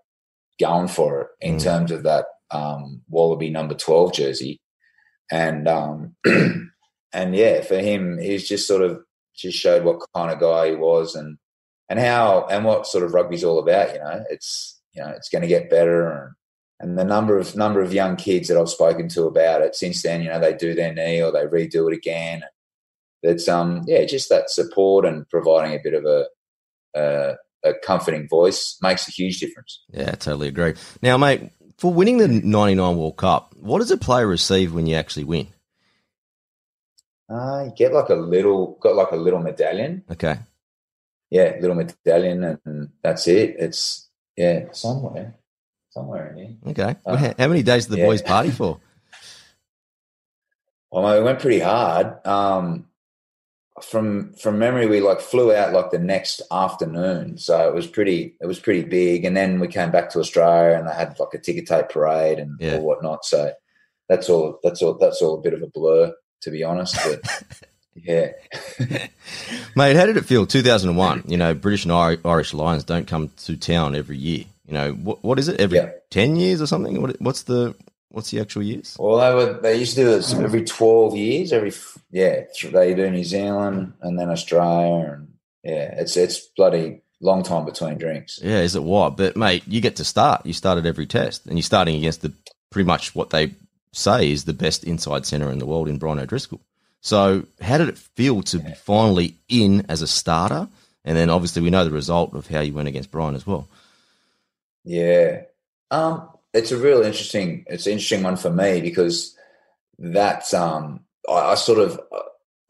going 0.60 0.88
for 0.88 1.22
it 1.22 1.28
in 1.40 1.56
mm. 1.56 1.62
terms 1.62 1.90
of 1.90 2.02
that 2.02 2.26
um 2.50 3.02
Wallaby 3.08 3.50
number 3.50 3.74
12 3.74 4.12
jersey. 4.12 4.60
And 5.30 5.68
um 5.68 6.16
and 7.12 7.34
yeah, 7.34 7.60
for 7.62 7.78
him 7.78 8.18
he's 8.18 8.48
just 8.48 8.66
sort 8.66 8.82
of 8.82 9.00
just 9.36 9.58
showed 9.58 9.84
what 9.84 10.00
kind 10.14 10.32
of 10.32 10.40
guy 10.40 10.70
he 10.70 10.74
was 10.74 11.14
and 11.14 11.38
and 11.88 11.98
how 11.98 12.46
and 12.50 12.64
what 12.64 12.86
sort 12.86 13.04
of 13.04 13.14
rugby's 13.14 13.44
all 13.44 13.58
about. 13.58 13.92
You 13.94 14.00
know, 14.00 14.24
it's 14.30 14.80
you 14.92 15.02
know 15.02 15.08
it's 15.10 15.28
going 15.28 15.42
to 15.42 15.48
get 15.48 15.70
better, 15.70 16.10
and, 16.10 16.34
and 16.80 16.98
the 16.98 17.04
number 17.04 17.38
of 17.38 17.56
number 17.56 17.80
of 17.80 17.94
young 17.94 18.16
kids 18.16 18.48
that 18.48 18.58
I've 18.58 18.68
spoken 18.68 19.08
to 19.10 19.24
about 19.24 19.62
it 19.62 19.74
since 19.74 20.02
then, 20.02 20.22
you 20.22 20.28
know, 20.28 20.40
they 20.40 20.54
do 20.54 20.74
their 20.74 20.92
knee 20.92 21.22
or 21.22 21.32
they 21.32 21.46
redo 21.46 21.90
it 21.90 21.96
again. 21.96 22.42
It's 23.22 23.48
um 23.48 23.84
yeah, 23.86 24.04
just 24.04 24.28
that 24.28 24.50
support 24.50 25.04
and 25.04 25.28
providing 25.28 25.74
a 25.74 25.82
bit 25.82 25.94
of 25.94 26.04
a 26.04 26.26
a, 26.94 27.36
a 27.64 27.74
comforting 27.84 28.28
voice 28.28 28.78
makes 28.82 29.08
a 29.08 29.10
huge 29.10 29.40
difference. 29.40 29.82
Yeah, 29.90 30.10
I 30.12 30.16
totally 30.16 30.48
agree. 30.48 30.74
Now, 31.02 31.16
mate, 31.16 31.50
for 31.78 31.92
winning 31.92 32.18
the 32.18 32.28
'99 32.28 32.96
World 32.96 33.16
Cup, 33.16 33.54
what 33.56 33.78
does 33.78 33.90
a 33.90 33.96
player 33.96 34.26
receive 34.26 34.72
when 34.72 34.86
you 34.86 34.96
actually 34.96 35.24
win? 35.24 35.48
Uh, 37.28 37.64
you 37.66 37.72
get 37.76 37.92
like 37.92 38.08
a 38.08 38.14
little, 38.14 38.78
got 38.80 38.94
like 38.96 39.10
a 39.10 39.16
little 39.16 39.40
medallion. 39.40 40.02
Okay 40.10 40.38
yeah, 41.30 41.56
little 41.60 41.76
medallion, 41.76 42.58
and 42.64 42.90
that's 43.02 43.28
it. 43.28 43.56
It's 43.58 44.08
yeah, 44.36 44.72
somewhere, 44.72 45.34
somewhere 45.90 46.30
in 46.32 46.36
here. 46.36 46.56
Okay. 46.68 46.96
Uh, 47.04 47.32
How 47.38 47.48
many 47.48 47.62
days 47.62 47.86
did 47.86 47.94
the 47.94 47.98
yeah. 47.98 48.06
boys 48.06 48.22
party 48.22 48.50
for? 48.50 48.80
well, 50.90 51.18
we 51.18 51.24
went 51.24 51.40
pretty 51.40 51.60
hard. 51.60 52.26
Um, 52.26 52.87
from 53.84 54.32
from 54.34 54.58
memory, 54.58 54.86
we 54.86 55.00
like 55.00 55.20
flew 55.20 55.54
out 55.54 55.72
like 55.72 55.90
the 55.90 55.98
next 55.98 56.42
afternoon, 56.50 57.38
so 57.38 57.68
it 57.68 57.74
was 57.74 57.86
pretty. 57.86 58.34
It 58.40 58.46
was 58.46 58.58
pretty 58.58 58.82
big, 58.82 59.24
and 59.24 59.36
then 59.36 59.60
we 59.60 59.68
came 59.68 59.90
back 59.90 60.10
to 60.10 60.20
Australia, 60.20 60.78
and 60.78 60.88
they 60.88 60.92
had 60.92 61.18
like 61.18 61.34
a 61.34 61.38
ticker 61.38 61.64
tape 61.64 61.88
parade 61.88 62.38
and 62.38 62.56
yeah. 62.60 62.76
or 62.76 62.80
whatnot. 62.80 63.24
So 63.24 63.52
that's 64.08 64.28
all. 64.28 64.58
That's 64.62 64.82
all. 64.82 64.94
That's 64.94 65.22
all 65.22 65.38
a 65.38 65.42
bit 65.42 65.54
of 65.54 65.62
a 65.62 65.66
blur, 65.66 66.12
to 66.42 66.50
be 66.50 66.64
honest. 66.64 66.96
But 67.04 67.44
Yeah. 68.04 68.32
Mate, 69.76 69.96
how 69.96 70.06
did 70.06 70.16
it 70.16 70.24
feel? 70.24 70.46
2001, 70.46 71.24
you 71.26 71.36
know, 71.36 71.54
British 71.54 71.84
and 71.84 71.92
Irish 71.92 72.54
Lions 72.54 72.84
don't 72.84 73.06
come 73.06 73.30
to 73.44 73.56
town 73.56 73.94
every 73.94 74.16
year. 74.16 74.44
You 74.66 74.74
know, 74.74 74.92
what, 74.92 75.24
what 75.24 75.38
is 75.38 75.48
it? 75.48 75.60
Every 75.60 75.78
yeah. 75.78 75.90
10 76.10 76.36
years 76.36 76.60
or 76.60 76.66
something? 76.66 77.00
What, 77.00 77.20
what's 77.20 77.42
the 77.42 77.74
what's 78.10 78.30
the 78.30 78.40
actual 78.40 78.62
years? 78.62 78.96
Well, 78.98 79.18
they 79.18 79.34
were 79.34 79.60
they 79.60 79.76
used 79.76 79.96
to 79.96 80.04
do 80.04 80.10
it 80.12 80.34
every 80.34 80.64
12 80.64 81.16
years. 81.16 81.52
Every 81.52 81.72
yeah, 82.10 82.44
they 82.70 82.94
do 82.94 83.10
New 83.10 83.24
Zealand 83.24 83.94
and 84.00 84.18
then 84.18 84.30
Australia 84.30 85.12
and 85.12 85.34
yeah, 85.62 85.94
it's 86.00 86.16
it's 86.16 86.40
bloody 86.56 87.02
long 87.20 87.42
time 87.42 87.64
between 87.64 87.98
drinks. 87.98 88.40
Yeah, 88.42 88.60
is 88.60 88.76
it 88.76 88.82
what? 88.82 89.16
But 89.16 89.36
mate, 89.36 89.64
you 89.66 89.80
get 89.80 89.96
to 89.96 90.04
start. 90.04 90.46
You 90.46 90.52
started 90.52 90.86
every 90.86 91.06
test 91.06 91.46
and 91.46 91.56
you're 91.56 91.62
starting 91.62 91.96
against 91.96 92.22
the 92.22 92.32
pretty 92.70 92.86
much 92.86 93.14
what 93.14 93.30
they 93.30 93.54
say 93.92 94.30
is 94.30 94.44
the 94.44 94.52
best 94.52 94.84
inside 94.84 95.26
center 95.26 95.50
in 95.50 95.58
the 95.58 95.66
world 95.66 95.88
in 95.88 95.98
Brian 95.98 96.18
O'Driscoll. 96.18 96.60
So, 97.00 97.46
how 97.60 97.78
did 97.78 97.88
it 97.88 97.98
feel 97.98 98.42
to 98.42 98.58
be 98.58 98.72
finally 98.72 99.34
in 99.48 99.86
as 99.88 100.02
a 100.02 100.06
starter? 100.06 100.68
And 101.04 101.16
then 101.16 101.30
obviously 101.30 101.62
we 101.62 101.70
know 101.70 101.84
the 101.84 101.90
result 101.90 102.34
of 102.34 102.48
how 102.48 102.60
you 102.60 102.74
went 102.74 102.88
against 102.88 103.10
Brian 103.10 103.34
as 103.34 103.46
well. 103.46 103.68
Yeah. 104.84 105.42
Um, 105.90 106.28
it's 106.54 106.72
a 106.72 106.78
real 106.78 107.02
interesting 107.02 107.64
it's 107.68 107.86
an 107.86 107.92
interesting 107.92 108.22
one 108.22 108.36
for 108.36 108.50
me 108.50 108.80
because 108.80 109.36
that's 109.98 110.54
um 110.54 111.00
I, 111.28 111.32
I 111.32 111.54
sort 111.54 111.78
of 111.78 112.00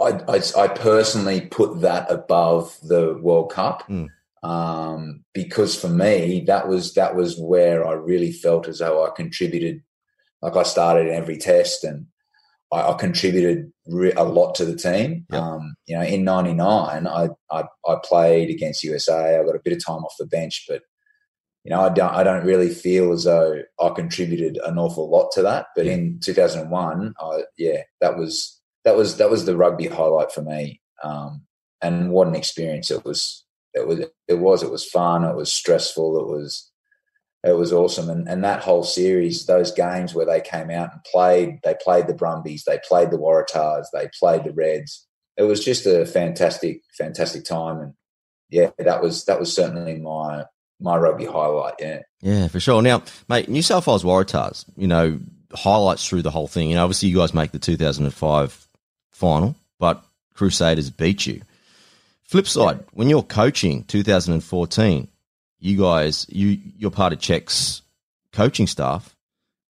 I, 0.00 0.20
I, 0.28 0.40
I 0.56 0.68
personally 0.68 1.42
put 1.42 1.80
that 1.80 2.10
above 2.10 2.76
the 2.82 3.18
World 3.20 3.50
Cup. 3.50 3.86
Mm. 3.88 4.08
Um, 4.40 5.24
because 5.34 5.74
for 5.74 5.88
me 5.88 6.44
that 6.46 6.68
was 6.68 6.94
that 6.94 7.16
was 7.16 7.36
where 7.36 7.84
I 7.84 7.94
really 7.94 8.30
felt 8.30 8.68
as 8.68 8.78
though 8.78 9.04
I 9.04 9.10
contributed 9.10 9.82
like 10.42 10.54
I 10.54 10.62
started 10.62 11.08
in 11.08 11.14
every 11.14 11.36
test 11.36 11.82
and 11.82 12.06
I, 12.72 12.92
I 12.92 12.94
contributed 12.94 13.72
re- 13.86 14.12
a 14.12 14.24
lot 14.24 14.54
to 14.56 14.64
the 14.64 14.76
team. 14.76 15.26
Yep. 15.30 15.40
Um, 15.40 15.74
you 15.86 15.96
know, 15.96 16.04
in 16.04 16.24
'99, 16.24 17.06
I, 17.06 17.28
I, 17.50 17.64
I 17.86 17.96
played 18.04 18.50
against 18.50 18.84
USA. 18.84 19.38
I 19.38 19.44
got 19.44 19.56
a 19.56 19.62
bit 19.64 19.72
of 19.72 19.84
time 19.84 20.04
off 20.04 20.14
the 20.18 20.26
bench, 20.26 20.66
but 20.68 20.82
you 21.64 21.70
know, 21.70 21.80
I 21.80 21.88
don't 21.90 22.12
I 22.12 22.22
don't 22.22 22.46
really 22.46 22.70
feel 22.70 23.12
as 23.12 23.24
though 23.24 23.62
I 23.80 23.88
contributed 23.90 24.58
an 24.64 24.78
awful 24.78 25.10
lot 25.10 25.30
to 25.32 25.42
that. 25.42 25.66
But 25.76 25.86
in 25.86 26.20
2001, 26.20 27.14
I, 27.20 27.42
yeah, 27.56 27.82
that 28.00 28.16
was 28.16 28.60
that 28.84 28.96
was 28.96 29.16
that 29.18 29.30
was 29.30 29.44
the 29.44 29.56
rugby 29.56 29.86
highlight 29.86 30.32
for 30.32 30.42
me. 30.42 30.80
Um, 31.02 31.42
and 31.82 32.10
what 32.10 32.26
an 32.26 32.34
experience 32.34 32.90
it 32.90 33.04
was! 33.04 33.44
It 33.74 33.86
was 33.86 34.00
it 34.28 34.38
was 34.38 34.62
it 34.62 34.70
was 34.70 34.84
fun. 34.84 35.24
It 35.24 35.36
was 35.36 35.52
stressful. 35.52 36.18
It 36.20 36.26
was 36.26 36.70
it 37.44 37.56
was 37.56 37.72
awesome. 37.72 38.10
And, 38.10 38.28
and 38.28 38.42
that 38.42 38.62
whole 38.62 38.82
series, 38.82 39.46
those 39.46 39.70
games 39.70 40.14
where 40.14 40.26
they 40.26 40.40
came 40.40 40.70
out 40.70 40.92
and 40.92 41.04
played, 41.04 41.60
they 41.62 41.76
played 41.80 42.08
the 42.08 42.14
Brumbies, 42.14 42.64
they 42.64 42.80
played 42.86 43.10
the 43.10 43.18
Waratahs, 43.18 43.86
they 43.92 44.08
played 44.18 44.44
the 44.44 44.52
Reds. 44.52 45.06
It 45.36 45.44
was 45.44 45.64
just 45.64 45.86
a 45.86 46.04
fantastic, 46.04 46.82
fantastic 46.96 47.44
time. 47.44 47.78
And 47.78 47.94
yeah, 48.50 48.70
that 48.78 49.02
was 49.02 49.24
that 49.26 49.38
was 49.38 49.54
certainly 49.54 49.98
my 49.98 50.44
my 50.80 50.96
rugby 50.96 51.26
highlight. 51.26 51.74
Yeah, 51.78 52.02
yeah, 52.20 52.48
for 52.48 52.60
sure. 52.60 52.82
Now, 52.82 53.02
mate, 53.28 53.48
New 53.48 53.62
South 53.62 53.86
Wales 53.86 54.04
Waratahs, 54.04 54.64
you 54.76 54.86
know, 54.86 55.18
highlights 55.52 56.06
through 56.06 56.22
the 56.22 56.30
whole 56.30 56.48
thing. 56.48 56.70
You 56.70 56.76
know, 56.76 56.84
obviously 56.84 57.08
you 57.08 57.16
guys 57.16 57.34
make 57.34 57.52
the 57.52 57.58
2005 57.58 58.68
final, 59.10 59.56
but 59.78 60.04
Crusaders 60.34 60.90
beat 60.90 61.26
you. 61.26 61.42
Flip 62.24 62.46
side, 62.46 62.76
yeah. 62.78 62.84
when 62.92 63.08
you're 63.08 63.22
coaching 63.22 63.84
2014, 63.84 65.08
you 65.60 65.78
guys, 65.78 66.26
you 66.28 66.58
you're 66.76 66.90
part 66.90 67.12
of 67.12 67.18
Czech's 67.18 67.82
coaching 68.32 68.66
staff 68.66 69.16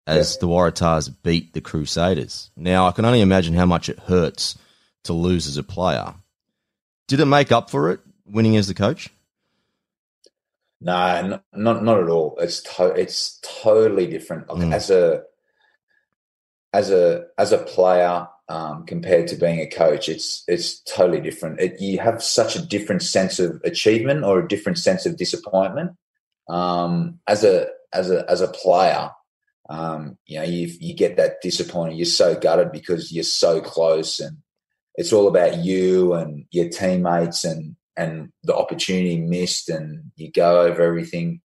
as 0.08 0.38
the 0.38 0.48
Waratahs 0.48 1.14
beat 1.24 1.54
the 1.54 1.62
Crusaders. 1.62 2.50
Now 2.56 2.88
I 2.88 2.92
can 2.92 3.06
only 3.06 3.22
imagine 3.22 3.54
how 3.54 3.66
much 3.66 3.90
it 3.90 4.00
hurts 4.00 4.58
to 5.04 5.14
lose 5.14 5.48
as 5.48 5.58
a 5.58 5.64
player. 5.64 6.14
Did 7.08 7.20
it 7.20 7.26
make 7.26 7.52
up 7.52 7.70
for 7.70 7.92
it 7.92 8.00
winning 8.26 8.58
as 8.58 8.68
the 8.68 8.74
coach? 8.74 9.10
No, 10.86 11.40
not 11.54 11.84
not 11.84 12.00
at 12.00 12.10
all. 12.10 12.38
It's 12.40 12.62
to, 12.62 12.90
it's 12.90 13.40
totally 13.42 14.06
different. 14.06 14.48
mm. 14.48 14.72
As 14.72 14.90
a 14.92 15.24
as 16.74 16.92
a 16.92 17.26
as 17.40 17.52
a 17.52 17.58
player, 17.58 18.28
um, 18.50 18.86
compared 18.86 19.28
to 19.28 19.36
being 19.36 19.60
a 19.60 19.70
coach. 19.70 20.08
It's 20.08 20.44
it's 20.48 20.82
totally 20.82 21.22
different. 21.22 21.60
It, 21.60 21.82
you 21.82 22.00
have 22.00 22.22
such 22.22 22.56
a 22.56 22.66
different 22.66 23.02
sense 23.02 23.40
of 23.40 23.62
achievement 23.64 24.24
or 24.24 24.40
a 24.40 24.48
different 24.48 24.78
sense 24.78 25.06
of 25.06 25.18
disappointment. 25.18 25.92
Um, 26.48 27.20
as 27.28 27.44
a 27.44 27.68
as 27.92 28.12
a 28.12 28.30
as 28.30 28.42
a 28.42 28.48
player, 28.48 29.10
um, 29.70 30.18
you 30.28 30.38
know, 30.38 30.46
you 30.46 30.72
you 30.80 30.94
get 30.94 31.18
that 31.18 31.42
disappointment. 31.42 31.98
You're 31.98 32.06
so 32.06 32.40
gutted 32.40 32.72
because 32.72 33.12
you're 33.12 33.24
so 33.24 33.62
close, 33.62 34.20
and 34.20 34.38
it's 34.96 35.12
all 35.12 35.28
about 35.28 35.58
you 35.58 36.14
and 36.14 36.46
your 36.52 36.70
teammates 36.70 37.44
and 37.44 37.76
and 37.98 38.30
the 38.44 38.56
opportunity 38.56 39.20
missed, 39.20 39.70
and 39.70 40.12
you 40.16 40.32
go 40.32 40.62
over 40.62 40.82
everything. 40.82 41.42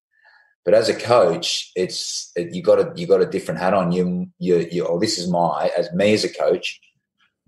But 0.64 0.74
as 0.74 0.88
a 0.88 0.94
coach, 0.94 1.70
it's 1.74 2.30
it, 2.36 2.55
you 2.55 2.62
got 2.62 2.78
a 2.78 2.92
you 2.94 3.07
got 3.07 3.22
a 3.22 3.26
different 3.26 3.61
hat 3.61 3.74
on. 3.74 3.92
You 3.92 4.26
you 4.38 4.68
you. 4.70 4.86
Oh, 4.86 4.98
this 4.98 5.18
is 5.18 5.28
my 5.28 5.70
as 5.76 5.92
me 5.92 6.12
as 6.12 6.24
a 6.24 6.32
coach 6.32 6.80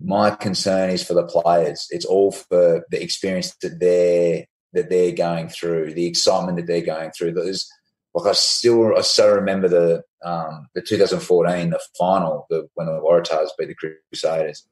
my 0.03 0.31
concern 0.31 0.89
is 0.89 1.03
for 1.03 1.13
the 1.13 1.23
players. 1.23 1.87
It's 1.89 2.05
all 2.05 2.31
for 2.31 2.85
the 2.89 3.01
experience 3.01 3.55
that 3.61 3.79
they're 3.79 4.45
that 4.73 4.89
they're 4.89 5.11
going 5.11 5.49
through, 5.49 5.93
the 5.93 6.07
excitement 6.07 6.57
that 6.57 6.67
they're 6.67 6.81
going 6.81 7.11
through. 7.11 7.33
There's 7.33 7.69
like 8.13 8.27
I 8.27 8.33
still 8.33 8.97
I 8.97 9.01
so 9.01 9.33
remember 9.33 9.69
the 9.69 10.03
um, 10.23 10.67
the 10.75 10.81
2014 10.81 11.69
the 11.69 11.79
final 11.97 12.45
the, 12.49 12.67
when 12.73 12.87
the 12.87 12.93
Waratahs 12.93 13.49
beat 13.57 13.69
the 13.69 13.95
Crusaders. 14.11 14.67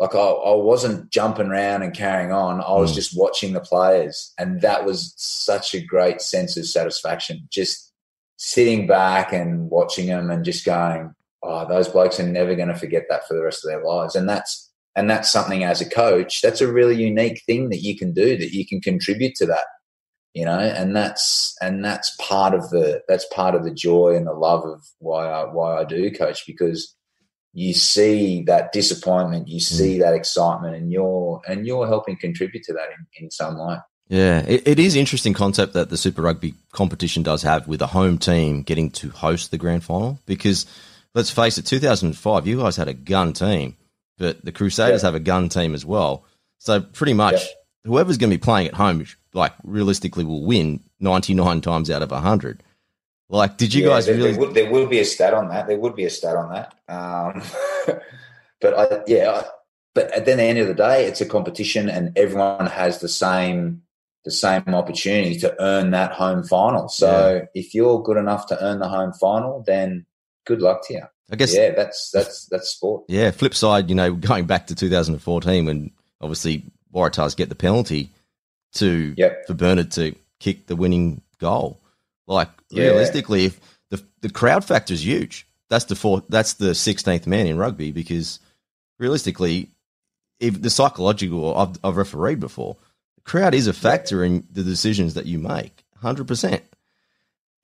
Like 0.00 0.14
I, 0.14 0.18
I 0.18 0.54
wasn't 0.56 1.10
jumping 1.12 1.48
around 1.48 1.82
and 1.82 1.94
carrying 1.94 2.32
on. 2.32 2.62
I 2.62 2.72
was 2.72 2.92
Mm. 2.92 2.94
just 2.96 3.16
watching 3.16 3.52
the 3.52 3.60
players, 3.60 4.32
and 4.38 4.60
that 4.62 4.84
was 4.86 5.14
such 5.18 5.74
a 5.74 5.84
great 5.84 6.20
sense 6.22 6.56
of 6.56 6.66
satisfaction. 6.66 7.46
Just 7.50 7.92
sitting 8.38 8.86
back 8.86 9.32
and 9.32 9.68
watching 9.70 10.06
them, 10.06 10.30
and 10.30 10.42
just 10.44 10.64
going, 10.64 11.14
"Oh, 11.42 11.68
those 11.68 11.88
blokes 11.88 12.18
are 12.18 12.26
never 12.26 12.54
going 12.56 12.68
to 12.68 12.74
forget 12.74 13.04
that 13.10 13.28
for 13.28 13.34
the 13.34 13.42
rest 13.44 13.62
of 13.64 13.70
their 13.70 13.84
lives." 13.84 14.16
And 14.16 14.26
that's 14.28 14.68
and 14.96 15.08
that's 15.08 15.30
something 15.30 15.62
as 15.64 15.80
a 15.82 15.88
coach. 15.88 16.40
That's 16.42 16.60
a 16.62 16.72
really 16.72 16.96
unique 16.96 17.42
thing 17.46 17.68
that 17.68 17.82
you 17.82 17.96
can 17.96 18.12
do. 18.12 18.36
That 18.38 18.52
you 18.52 18.66
can 18.66 18.80
contribute 18.80 19.34
to 19.36 19.46
that, 19.46 19.66
you 20.34 20.44
know. 20.46 20.58
And 20.58 20.96
that's 20.96 21.54
and 21.60 21.84
that's 21.84 22.16
part 22.16 22.54
of 22.54 22.70
the 22.70 23.02
that's 23.06 23.26
part 23.26 23.54
of 23.54 23.64
the 23.64 23.70
joy 23.74 24.16
and 24.16 24.26
the 24.26 24.32
love 24.32 24.64
of 24.64 24.80
why 24.98 25.26
I 25.28 25.44
why 25.44 25.76
I 25.78 25.84
do 25.84 26.10
coach 26.10 26.44
because 26.46 26.96
you 27.52 27.74
see 27.74 28.42
that 28.44 28.72
disappointment, 28.72 29.48
you 29.48 29.58
mm. 29.58 29.62
see 29.62 29.98
that 29.98 30.14
excitement, 30.14 30.76
and 30.76 30.92
you're 30.92 31.40
and 31.48 31.66
you're 31.66 31.86
helping 31.86 32.16
contribute 32.16 32.64
to 32.64 32.72
that 32.74 32.88
in, 32.90 33.24
in 33.24 33.30
some 33.30 33.58
way. 33.58 33.76
Yeah, 34.08 34.40
it, 34.40 34.66
it 34.66 34.78
is 34.80 34.96
interesting 34.96 35.34
concept 35.34 35.72
that 35.74 35.88
the 35.88 35.96
Super 35.96 36.22
Rugby 36.22 36.54
competition 36.72 37.22
does 37.22 37.42
have 37.42 37.68
with 37.68 37.80
a 37.80 37.86
home 37.86 38.18
team 38.18 38.62
getting 38.62 38.90
to 38.92 39.10
host 39.10 39.52
the 39.52 39.58
grand 39.58 39.84
final 39.84 40.18
because 40.26 40.66
let's 41.14 41.30
face 41.30 41.58
it, 41.58 41.66
2005, 41.66 42.46
you 42.46 42.58
guys 42.58 42.76
had 42.76 42.88
a 42.88 42.92
gun 42.92 43.32
team, 43.32 43.76
but 44.18 44.44
the 44.44 44.50
Crusaders 44.50 45.02
Yeah. 45.02 45.08
have 45.08 45.14
a 45.14 45.20
gun 45.20 45.48
team 45.48 45.74
as 45.74 45.86
well. 45.86 46.24
So 46.58 46.80
pretty 46.80 47.14
much 47.14 47.34
Yeah. 47.34 47.52
whoever's 47.84 48.18
going 48.18 48.30
to 48.30 48.36
be 48.36 48.42
playing 48.42 48.66
at 48.66 48.74
home, 48.74 49.06
like 49.32 49.52
realistically, 49.62 50.24
will 50.24 50.44
win 50.44 50.80
99 50.98 51.60
times 51.60 51.88
out 51.88 52.02
of 52.02 52.10
100. 52.10 52.64
Like, 53.30 53.56
did 53.56 53.72
you 53.72 53.84
Yeah, 53.84 53.90
guys 53.90 54.06
there, 54.06 54.16
really? 54.16 54.32
There 54.32 54.40
would, 54.40 54.54
there 54.54 54.70
would 54.70 54.90
be 54.90 54.98
a 54.98 55.04
stat 55.04 55.34
on 55.34 55.48
that. 55.48 55.68
There 55.68 55.78
would 55.78 55.94
be 55.94 56.04
a 56.04 56.10
stat 56.10 56.36
on 56.36 56.52
that. 56.52 56.74
Um, 56.88 57.42
but 58.60 58.78
I, 58.78 59.00
yeah, 59.06 59.30
I, 59.30 59.44
but 59.94 60.10
at 60.12 60.24
the 60.24 60.40
end 60.40 60.58
of 60.58 60.66
the 60.66 60.74
day, 60.74 61.06
it's 61.06 61.20
a 61.20 61.26
competition, 61.26 61.88
and 61.88 62.16
everyone 62.18 62.66
has 62.66 63.00
the 63.00 63.08
same 63.08 63.82
the 64.24 64.30
same 64.30 64.62
opportunity 64.68 65.38
to 65.38 65.56
earn 65.62 65.92
that 65.92 66.12
home 66.12 66.42
final. 66.42 66.88
So 66.88 67.46
if 67.54 67.74
you're 67.74 68.02
good 68.02 68.18
enough 68.18 68.46
to 68.48 68.62
earn 68.62 68.78
the 68.78 68.88
home 68.88 69.14
final, 69.14 69.64
then 69.66 70.04
good 70.44 70.60
luck 70.60 70.86
to 70.88 70.94
you. 70.94 71.02
I 71.32 71.36
guess 71.36 71.54
Yeah, 71.54 71.70
that's 71.70 72.10
that's 72.10 72.46
that's 72.46 72.68
sport. 72.68 73.04
Yeah, 73.08 73.30
flip 73.30 73.54
side, 73.54 73.88
you 73.88 73.94
know, 73.94 74.12
going 74.30 74.44
back 74.44 74.66
to 74.66 74.74
2014 74.74 75.64
when 75.64 75.90
obviously 76.20 76.64
Waratahs 76.94 77.36
get 77.36 77.48
the 77.48 77.54
penalty 77.54 78.10
to 78.74 79.14
Yep. 79.16 79.46
for 79.46 79.54
Bernard 79.54 79.90
to 79.92 80.14
kick 80.38 80.66
the 80.66 80.76
winning 80.76 81.22
goal. 81.38 81.79
Like 82.30 82.48
Yeah. 82.70 82.84
realistically, 82.84 83.44
if 83.46 83.60
the 83.90 84.02
the 84.22 84.30
crowd 84.30 84.64
factor 84.64 84.94
is 84.94 85.04
huge. 85.04 85.46
That's 85.68 85.84
the 85.86 85.96
fourth. 85.96 86.24
That's 86.28 86.54
the 86.54 86.70
16th 86.74 87.26
man 87.26 87.46
in 87.46 87.56
rugby 87.56 87.92
because 87.92 88.38
realistically, 88.98 89.70
if 90.40 90.60
the 90.60 90.70
psychological 90.70 91.56
I've, 91.56 91.78
I've 91.84 91.96
refereed 91.96 92.40
before, 92.40 92.76
the 93.16 93.22
crowd 93.22 93.54
is 93.54 93.66
a 93.66 93.72
factor 93.72 94.24
in 94.24 94.46
the 94.50 94.62
decisions 94.62 95.14
that 95.14 95.26
you 95.26 95.38
make, 95.38 95.84
hundred 95.96 96.26
percent, 96.28 96.62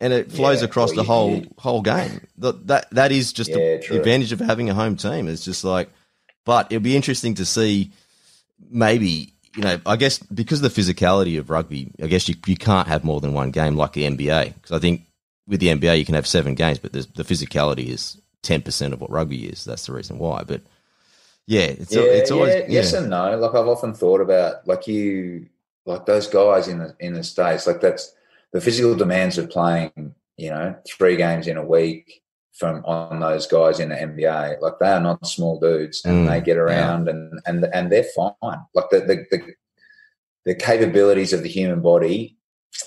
and 0.00 0.12
it 0.12 0.30
flows 0.32 0.60
Yeah, 0.60 0.66
across 0.68 0.90
well, 0.90 0.96
the 0.96 1.02
you- 1.02 1.06
whole 1.06 1.34
you- 1.36 1.50
whole 1.58 1.82
game. 1.82 2.26
That 2.38 2.66
that 2.66 2.90
that 2.90 3.12
is 3.12 3.32
just 3.32 3.50
Yeah, 3.50 3.56
the 3.76 3.82
true. 3.84 3.96
advantage 3.98 4.32
of 4.32 4.40
having 4.40 4.68
a 4.70 4.74
home 4.74 4.96
team. 4.96 5.26
It's 5.28 5.44
just 5.44 5.64
like, 5.64 5.90
but 6.44 6.66
it'll 6.70 6.82
be 6.82 6.96
interesting 6.96 7.34
to 7.36 7.44
see. 7.44 7.92
Maybe 8.70 9.34
you 9.56 9.62
know, 9.62 9.80
I 9.86 9.96
guess 9.96 10.18
because 10.18 10.62
of 10.62 10.74
the 10.74 10.80
physicality 10.80 11.38
of 11.38 11.48
rugby, 11.48 11.90
I 12.02 12.06
guess 12.06 12.28
you 12.28 12.34
you 12.46 12.56
can't 12.56 12.88
have 12.88 13.04
more 13.04 13.20
than 13.20 13.32
one 13.32 13.50
game 13.50 13.76
like 13.76 13.94
the 13.94 14.04
NBA 14.04 14.54
because 14.54 14.72
I 14.72 14.78
think 14.78 15.06
with 15.48 15.60
the 15.60 15.68
NBA 15.68 15.98
you 15.98 16.04
can 16.04 16.14
have 16.14 16.26
seven 16.26 16.54
games, 16.54 16.78
but 16.78 16.92
the, 16.92 17.06
the 17.14 17.24
physicality 17.24 17.88
is 17.88 18.20
ten 18.42 18.60
percent 18.60 18.92
of 18.92 19.00
what 19.00 19.10
rugby 19.10 19.46
is. 19.46 19.64
That's 19.64 19.86
the 19.86 19.94
reason 19.94 20.18
why. 20.18 20.44
But 20.46 20.60
yeah, 21.46 21.62
it's 21.62 21.94
yeah, 21.94 22.02
it's 22.02 22.30
always 22.30 22.54
yeah, 22.54 22.66
yes 22.68 22.92
and 22.92 23.08
no. 23.08 23.38
Like 23.38 23.54
I've 23.54 23.66
often 23.66 23.94
thought 23.94 24.20
about, 24.20 24.66
like 24.68 24.86
you, 24.86 25.48
like 25.86 26.04
those 26.04 26.26
guys 26.26 26.68
in 26.68 26.78
the 26.78 26.94
in 27.00 27.14
the 27.14 27.24
states. 27.24 27.66
Like 27.66 27.80
that's 27.80 28.14
the 28.52 28.60
physical 28.60 28.94
demands 28.94 29.38
of 29.38 29.48
playing. 29.48 30.14
You 30.36 30.50
know, 30.50 30.76
three 30.86 31.16
games 31.16 31.46
in 31.46 31.56
a 31.56 31.64
week 31.64 32.22
from 32.58 32.84
on 32.84 33.20
those 33.20 33.46
guys 33.46 33.80
in 33.80 33.90
the 33.90 33.96
NBA. 33.96 34.60
Like 34.60 34.74
they 34.80 34.88
are 34.88 35.00
not 35.00 35.26
small 35.26 35.60
dudes, 35.60 36.04
and 36.04 36.26
Mm, 36.26 36.30
they 36.30 36.40
get 36.40 36.56
around 36.56 37.08
and 37.08 37.40
and 37.46 37.64
and 37.72 37.90
they're 37.92 38.04
fine. 38.14 38.32
Like 38.74 38.90
the 38.90 39.00
the, 39.00 39.26
the 39.30 39.54
the 40.44 40.54
capabilities 40.54 41.32
of 41.32 41.42
the 41.42 41.48
human 41.48 41.80
body 41.82 42.36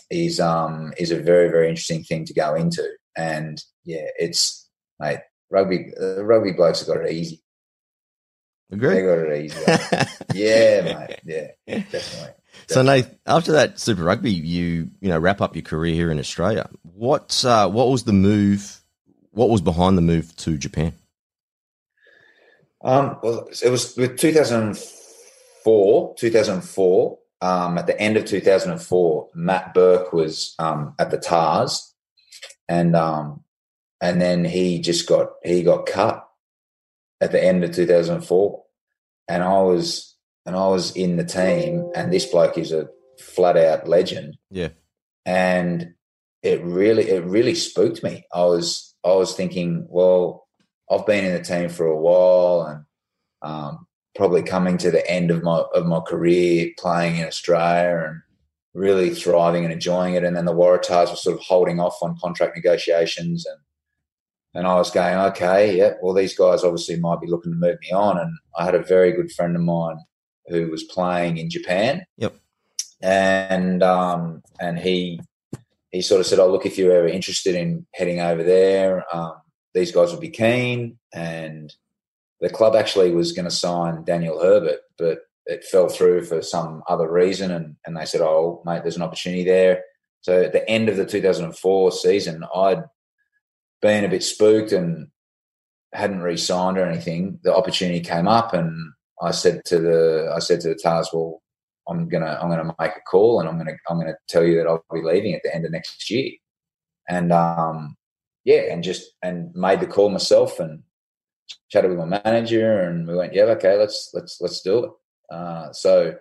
is 0.09 0.39
um 0.39 0.93
is 0.97 1.11
a 1.11 1.19
very 1.19 1.49
very 1.49 1.69
interesting 1.69 2.03
thing 2.03 2.25
to 2.25 2.33
go 2.33 2.55
into. 2.55 2.87
And 3.17 3.61
yeah, 3.85 4.07
it's 4.17 4.67
mate. 4.99 5.19
Rugby, 5.51 5.91
uh, 5.99 6.23
rugby 6.23 6.51
blokes 6.51 6.79
have 6.79 6.87
got 6.95 7.03
it 7.05 7.11
easy. 7.11 7.41
Agree. 8.71 8.95
They 8.95 9.01
got 9.01 9.17
it 9.17 9.45
easy. 9.45 10.05
Yeah, 10.35 10.81
mate. 10.83 11.19
Yeah, 11.25 11.47
definitely. 11.91 12.33
So, 12.67 12.83
Nate, 12.83 13.07
after 13.25 13.53
that 13.53 13.79
Super 13.79 14.03
Rugby, 14.03 14.31
you 14.31 14.91
you 15.01 15.09
know 15.09 15.17
wrap 15.17 15.41
up 15.41 15.55
your 15.55 15.63
career 15.63 15.95
here 15.95 16.11
in 16.11 16.19
Australia. 16.19 16.69
What 16.83 17.43
uh, 17.43 17.67
what 17.67 17.89
was 17.89 18.03
the 18.03 18.13
move? 18.13 18.78
What 19.39 19.49
was 19.49 19.61
behind 19.61 19.97
the 19.97 20.01
move 20.01 20.35
to 20.35 20.57
Japan? 20.57 20.91
Um, 22.83 23.19
well, 23.23 23.47
it 23.63 23.69
was 23.69 23.95
with 23.95 24.17
2004, 24.17 26.15
2004. 26.17 27.19
Um, 27.41 27.77
at 27.77 27.87
the 27.87 27.97
end 27.97 28.17
of 28.17 28.25
2004, 28.25 29.29
Matt 29.33 29.73
Burke 29.73 30.11
was 30.11 30.55
um, 30.59 30.93
at 30.99 31.09
the 31.09 31.17
Tahs, 31.17 31.95
and 32.67 32.97
um, 32.97 33.45
and 34.01 34.21
then 34.21 34.43
he 34.43 34.81
just 34.81 35.07
got 35.07 35.29
he 35.41 35.63
got 35.63 35.85
cut 35.85 36.27
at 37.21 37.31
the 37.31 37.41
end 37.41 37.63
of 37.63 37.73
2004, 37.73 38.63
and 39.29 39.41
I 39.41 39.61
was 39.61 40.17
and 40.45 40.53
I 40.53 40.67
was 40.67 40.93
in 40.97 41.15
the 41.15 41.23
team, 41.23 41.89
and 41.95 42.11
this 42.11 42.25
bloke 42.25 42.57
is 42.57 42.73
a 42.73 42.89
flat 43.17 43.55
out 43.55 43.87
legend. 43.87 44.37
Yeah. 44.51 44.71
and 45.25 45.93
it 46.43 46.61
really 46.61 47.09
it 47.09 47.23
really 47.23 47.55
spooked 47.55 48.03
me. 48.03 48.25
I 48.33 48.43
was 48.43 48.88
I 49.05 49.13
was 49.13 49.33
thinking, 49.33 49.87
well, 49.89 50.47
I've 50.89 51.05
been 51.05 51.25
in 51.25 51.33
the 51.33 51.43
team 51.43 51.69
for 51.69 51.85
a 51.85 51.99
while, 51.99 52.63
and 52.63 52.85
um, 53.41 53.87
probably 54.15 54.43
coming 54.43 54.77
to 54.79 54.91
the 54.91 55.09
end 55.09 55.31
of 55.31 55.43
my 55.43 55.63
of 55.73 55.85
my 55.85 55.99
career 56.01 56.71
playing 56.77 57.17
in 57.17 57.27
Australia 57.27 58.07
and 58.07 58.21
really 58.73 59.09
thriving 59.09 59.63
and 59.63 59.73
enjoying 59.73 60.15
it. 60.15 60.23
And 60.23 60.35
then 60.35 60.45
the 60.45 60.53
Waratahs 60.53 61.09
were 61.09 61.15
sort 61.15 61.37
of 61.37 61.43
holding 61.43 61.79
off 61.79 61.97
on 62.01 62.17
contract 62.19 62.55
negotiations, 62.55 63.45
and 63.45 63.59
and 64.55 64.67
I 64.67 64.75
was 64.75 64.91
going, 64.91 65.15
okay, 65.15 65.77
yeah, 65.77 65.93
well, 66.01 66.13
these 66.13 66.35
guys 66.35 66.63
obviously 66.63 66.99
might 66.99 67.21
be 67.21 67.27
looking 67.27 67.51
to 67.51 67.57
move 67.57 67.77
me 67.81 67.91
on. 67.91 68.17
And 68.17 68.31
I 68.57 68.65
had 68.65 68.75
a 68.75 68.83
very 68.83 69.11
good 69.11 69.31
friend 69.31 69.55
of 69.55 69.61
mine 69.61 69.97
who 70.47 70.69
was 70.69 70.83
playing 70.83 71.37
in 71.37 71.49
Japan. 71.49 72.03
Yep. 72.17 72.35
And 73.01 73.83
um, 73.83 74.41
and 74.59 74.77
he 74.79 75.21
he 75.91 76.01
sort 76.01 76.21
of 76.21 76.27
said, 76.27 76.39
"Oh, 76.39 76.51
look, 76.51 76.65
if 76.65 76.77
you're 76.77 76.91
ever 76.91 77.07
interested 77.07 77.55
in 77.55 77.85
heading 77.93 78.19
over 78.19 78.43
there, 78.43 79.03
um, 79.15 79.33
these 79.73 79.91
guys 79.91 80.11
would 80.11 80.21
be 80.21 80.29
keen." 80.29 80.99
And 81.13 81.73
the 82.41 82.49
club 82.49 82.75
actually 82.75 83.11
was 83.11 83.31
going 83.31 83.45
to 83.45 83.51
sign 83.51 84.03
Daniel 84.03 84.41
Herbert, 84.41 84.79
but 84.97 85.19
it 85.45 85.63
fell 85.65 85.89
through 85.89 86.25
for 86.25 86.41
some 86.41 86.83
other 86.87 87.11
reason, 87.11 87.51
and 87.51 87.75
and 87.85 87.97
they 87.97 88.05
said, 88.05 88.21
"Oh, 88.21 88.61
mate, 88.65 88.83
there's 88.83 88.97
an 88.97 89.03
opportunity 89.03 89.43
there." 89.43 89.83
So 90.21 90.43
at 90.43 90.53
the 90.53 90.67
end 90.69 90.89
of 90.89 90.97
the 90.97 91.05
2004 91.05 91.91
season, 91.91 92.43
I'd 92.53 92.83
been 93.81 94.03
a 94.03 94.09
bit 94.09 94.23
spooked 94.23 94.73
and 94.73 95.07
hadn't 95.93 96.21
re-signed 96.21 96.77
or 96.77 96.85
anything. 96.85 97.39
The 97.43 97.55
opportunity 97.55 98.01
came 98.01 98.27
up, 98.27 98.53
and 98.53 98.91
I 99.21 99.31
said 99.31 99.65
to 99.65 99.79
the 99.79 100.31
I 100.35 100.39
said 100.39 100.61
to 100.61 100.69
the 100.69 100.75
Tahs, 100.75 101.09
"Well, 101.13 101.41
I'm 101.89 102.07
gonna 102.07 102.37
I'm 102.41 102.49
gonna 102.49 102.75
make 102.79 102.91
a 102.91 103.01
call, 103.09 103.39
and 103.39 103.49
I'm 103.49 103.57
gonna 103.57 103.77
I'm 103.89 103.99
gonna 103.99 104.15
tell 104.27 104.43
you 104.43 104.57
that 104.57 104.67
I'll 104.67 104.83
be 104.93 105.01
leaving 105.01 105.33
at 105.33 105.41
the 105.43 105.53
end 105.53 105.65
of 105.65 105.71
next 105.71 106.09
year." 106.09 106.31
And 107.07 107.31
um, 107.31 107.97
yeah, 108.45 108.71
and 108.71 108.83
just 108.83 109.11
and 109.21 109.53
made 109.55 109.79
the 109.79 109.87
call 109.87 110.09
myself 110.09 110.59
and 110.59 110.83
chatted 111.69 111.89
with 111.89 111.99
my 111.99 112.21
manager, 112.23 112.81
and 112.81 113.07
we 113.07 113.15
went, 113.15 113.33
"Yeah, 113.33 113.43
okay, 113.43 113.77
let's 113.77 114.11
let's 114.13 114.39
let's 114.39 114.61
do 114.61 114.85
it." 114.85 114.91
Uh, 115.33 115.71
so 115.73 116.15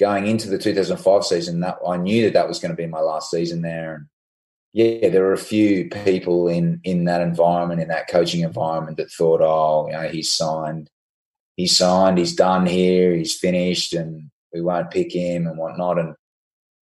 going 0.00 0.26
into 0.26 0.48
the 0.48 0.58
2005 0.58 1.24
season, 1.24 1.60
that 1.60 1.78
I 1.86 1.96
knew 1.96 2.24
that 2.24 2.32
that 2.34 2.48
was 2.48 2.58
going 2.58 2.70
to 2.70 2.76
be 2.76 2.86
my 2.86 3.00
last 3.00 3.30
season 3.30 3.62
there, 3.62 3.94
and 3.94 4.06
yeah, 4.72 5.08
there 5.08 5.22
were 5.22 5.32
a 5.32 5.38
few 5.38 5.88
people 5.88 6.48
in 6.48 6.80
in 6.84 7.04
that 7.04 7.20
environment, 7.20 7.80
in 7.80 7.88
that 7.88 8.08
coaching 8.08 8.42
environment, 8.42 8.96
that 8.98 9.10
thought, 9.10 9.40
"Oh, 9.40 9.86
you 9.86 9.92
know, 9.94 10.08
he's 10.08 10.30
signed, 10.30 10.90
he's 11.56 11.76
signed, 11.76 12.18
he's 12.18 12.34
done 12.34 12.66
here, 12.66 13.14
he's 13.14 13.38
finished, 13.38 13.94
and 13.94 14.30
we 14.54 14.62
won't 14.62 14.90
pick 14.90 15.12
him 15.12 15.46
and 15.46 15.58
whatnot." 15.58 15.98
And 15.98 16.14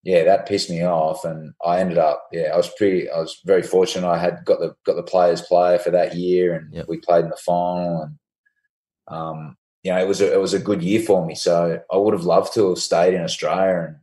yeah, 0.05 0.23
that 0.23 0.47
pissed 0.47 0.71
me 0.71 0.85
off, 0.85 1.25
and 1.25 1.53
I 1.65 1.81
ended 1.81 1.99
up, 1.99 2.29
yeah, 2.31 2.51
I 2.55 2.57
was 2.57 2.71
pretty, 2.79 3.11
I 3.11 3.19
was 3.19 3.41
very 3.45 3.63
fortunate. 3.63 4.09
I 4.09 4.19
had 4.19 4.45
got 4.45 4.61
the 4.61 4.75
got 4.85 4.95
the 4.95 5.03
players 5.03 5.43
player 5.43 5.79
for 5.79 5.91
that 5.91 6.15
year, 6.15 6.55
and 6.55 6.73
Yep. 6.73 6.87
we 6.89 6.99
played 6.99 7.25
in 7.25 7.31
the 7.31 7.37
final, 7.37 8.03
and 8.03 8.19
um, 9.09 9.57
you 9.83 9.93
know, 9.93 9.99
it 9.99 10.07
was 10.09 10.21
a, 10.21 10.33
it 10.33 10.41
was 10.41 10.55
a 10.55 10.61
good 10.61 10.83
year 10.83 11.01
for 11.01 11.27
me. 11.27 11.35
So 11.35 11.81
I 11.93 11.97
would 11.97 12.15
have 12.15 12.25
loved 12.25 12.55
to 12.55 12.69
have 12.71 12.79
stayed 12.79 13.15
in 13.15 13.23
Australia, 13.23 13.89
and 13.89 13.97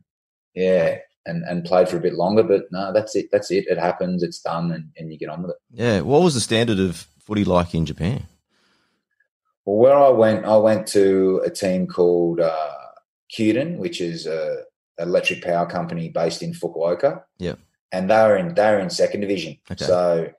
yeah, 0.54 0.98
and 1.24 1.42
and 1.44 1.64
played 1.64 1.88
for 1.88 1.96
a 1.96 2.00
bit 2.00 2.14
longer. 2.14 2.42
But 2.42 2.64
no, 2.70 2.92
that's 2.92 3.16
it. 3.16 3.30
That's 3.32 3.50
it. 3.50 3.66
It 3.66 3.78
happens. 3.78 4.22
It's 4.22 4.40
done, 4.40 4.72
and, 4.72 4.90
and 4.98 5.10
you 5.10 5.18
get 5.18 5.30
on 5.30 5.42
with 5.42 5.52
it. 5.52 5.56
Yeah. 5.70 6.00
What 6.02 6.22
was 6.22 6.34
the 6.34 6.40
standard 6.40 6.78
of 6.80 7.06
footy 7.18 7.44
like 7.44 7.74
in 7.74 7.86
Japan? 7.86 8.26
Well, 9.64 9.76
where 9.78 9.96
I 9.96 10.10
went, 10.10 10.44
I 10.44 10.56
went 10.58 10.86
to 10.88 11.40
a 11.44 11.50
team 11.50 11.86
called 11.86 12.40
uh, 12.40 12.72
Kyuden, 13.36 13.78
which 13.78 14.00
is 14.00 14.26
a 14.26 14.62
electric 14.98 15.42
power 15.42 15.66
company 15.66 16.08
based 16.08 16.42
in 16.42 16.52
Fukuoka. 16.52 17.22
Yeah. 17.38 17.54
And 17.92 18.10
they 18.10 18.22
were 18.22 18.36
in 18.36 18.54
they 18.54 18.70
were 18.70 18.78
in 18.78 18.90
second 18.90 19.20
division. 19.20 19.58
Okay. 19.70 19.84
So 19.84 20.30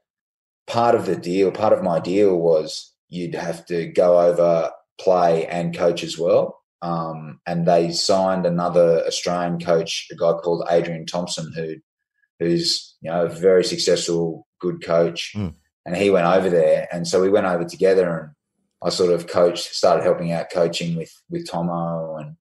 part 0.67 0.95
of 0.95 1.05
the 1.05 1.15
deal, 1.15 1.51
part 1.51 1.73
of 1.73 1.83
my 1.83 1.99
deal 1.99 2.37
was 2.37 2.93
you'd 3.09 3.35
have 3.35 3.65
to 3.67 3.87
go 3.87 4.19
over, 4.19 4.71
play, 4.99 5.45
and 5.47 5.75
coach 5.75 6.03
as 6.03 6.17
well. 6.17 6.61
Um, 6.81 7.39
and 7.47 7.65
they 7.65 7.91
signed 7.91 8.45
another 8.45 9.03
Australian 9.07 9.59
coach, 9.59 10.07
a 10.11 10.15
guy 10.15 10.33
called 10.33 10.67
Adrian 10.69 11.05
Thompson, 11.05 11.51
who 11.53 11.75
who's 12.39 12.95
you 13.01 13.09
know 13.09 13.25
a 13.25 13.29
very 13.29 13.63
successful, 13.63 14.47
good 14.59 14.83
coach. 14.83 15.33
Mm. 15.35 15.55
And 15.85 15.95
he 15.95 16.09
went 16.09 16.27
over 16.27 16.49
there, 16.49 16.87
and 16.91 17.07
so 17.07 17.21
we 17.21 17.29
went 17.29 17.45
over 17.45 17.63
together, 17.63 18.19
and 18.19 18.29
I 18.83 18.89
sort 18.89 19.13
of 19.13 19.27
coached, 19.27 19.75
started 19.75 20.03
helping 20.03 20.31
out 20.31 20.51
coaching 20.51 20.95
with 20.95 21.11
with 21.29 21.49
Tomo, 21.49 22.17
and 22.17 22.35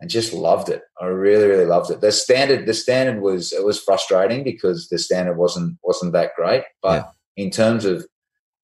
and 0.00 0.10
just 0.10 0.32
loved 0.32 0.68
it. 0.68 0.82
I 1.00 1.06
really, 1.06 1.46
really 1.46 1.64
loved 1.64 1.90
it. 1.90 2.00
The 2.00 2.12
standard, 2.12 2.66
the 2.66 2.74
standard 2.74 3.20
was 3.22 3.52
it 3.52 3.64
was 3.64 3.82
frustrating 3.82 4.44
because 4.44 4.88
the 4.88 4.98
standard 4.98 5.36
wasn't 5.36 5.78
wasn't 5.82 6.12
that 6.12 6.34
great, 6.36 6.64
but 6.82 7.10
in 7.36 7.50
terms 7.50 7.84
of 7.84 8.06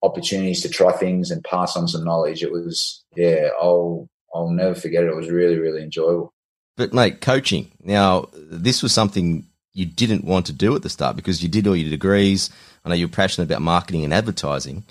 opportunities 0.03 0.63
to 0.63 0.69
try 0.69 0.93
things 0.93 1.31
and 1.31 1.45
pass 1.45 1.77
on 1.77 1.89
some 1.89 2.05
knowledge, 2.05 2.43
it 2.43 2.53
was 2.53 3.05
yeah, 3.17 3.49
I'll 3.61 4.09
I'll 4.35 4.51
never 4.51 4.75
forget 4.75 5.05
it. 5.05 5.09
It 5.09 5.17
was 5.17 5.31
really, 5.31 5.59
really 5.59 5.83
enjoyable. 5.83 6.33
But 6.77 6.93
mate, 6.93 7.21
coaching. 7.21 7.71
Now, 7.83 8.29
this 8.35 8.83
was 8.83 8.93
something 8.93 9.47
you 9.75 9.87
didn't 9.87 10.25
want 10.25 10.47
to 10.47 10.53
do 10.53 10.75
at 10.75 10.83
the 10.83 10.91
start 10.91 11.17
because 11.17 11.43
you 11.43 11.49
did 11.49 11.67
all 11.67 11.77
your 11.77 11.91
degrees. 11.91 12.51
I 12.85 12.89
know 12.89 12.95
you're 12.95 13.09
passionate 13.09 13.47
about 13.47 13.63
marketing 13.63 14.05
and 14.05 14.13
advertising. 14.13 14.85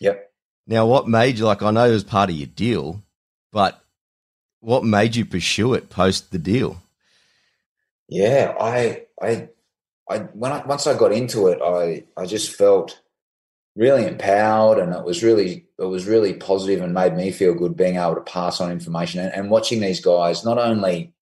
Yep. 0.00 0.30
Now, 0.66 0.86
what 0.86 1.08
made 1.08 1.38
you 1.38 1.44
like? 1.44 1.62
I 1.62 1.70
know 1.70 1.88
it 1.88 1.92
was 1.92 2.04
part 2.04 2.30
of 2.30 2.36
your 2.36 2.46
deal, 2.46 3.02
but 3.52 3.83
what 4.64 4.84
made 4.84 5.14
you 5.14 5.24
pursue 5.24 5.74
it 5.74 5.90
post 5.90 6.32
the 6.32 6.38
deal? 6.38 6.82
Yeah, 8.08 8.54
I, 8.58 9.02
I, 9.20 9.48
I 10.08 10.18
when 10.18 10.52
I 10.52 10.64
once 10.64 10.86
I 10.86 10.96
got 10.96 11.12
into 11.12 11.48
it, 11.48 11.60
I, 11.62 12.04
I 12.20 12.26
just 12.26 12.54
felt 12.54 13.00
really 13.76 14.06
empowered, 14.06 14.78
and 14.78 14.94
it 14.94 15.04
was 15.04 15.22
really, 15.22 15.66
it 15.78 15.84
was 15.84 16.06
really 16.06 16.34
positive, 16.34 16.80
and 16.80 16.94
made 16.94 17.14
me 17.14 17.30
feel 17.30 17.54
good 17.54 17.76
being 17.76 17.96
able 17.96 18.14
to 18.14 18.20
pass 18.20 18.60
on 18.60 18.70
information 18.70 19.20
and, 19.20 19.34
and 19.34 19.50
watching 19.50 19.80
these 19.80 20.00
guys 20.00 20.44
not 20.44 20.58
only 20.58 21.12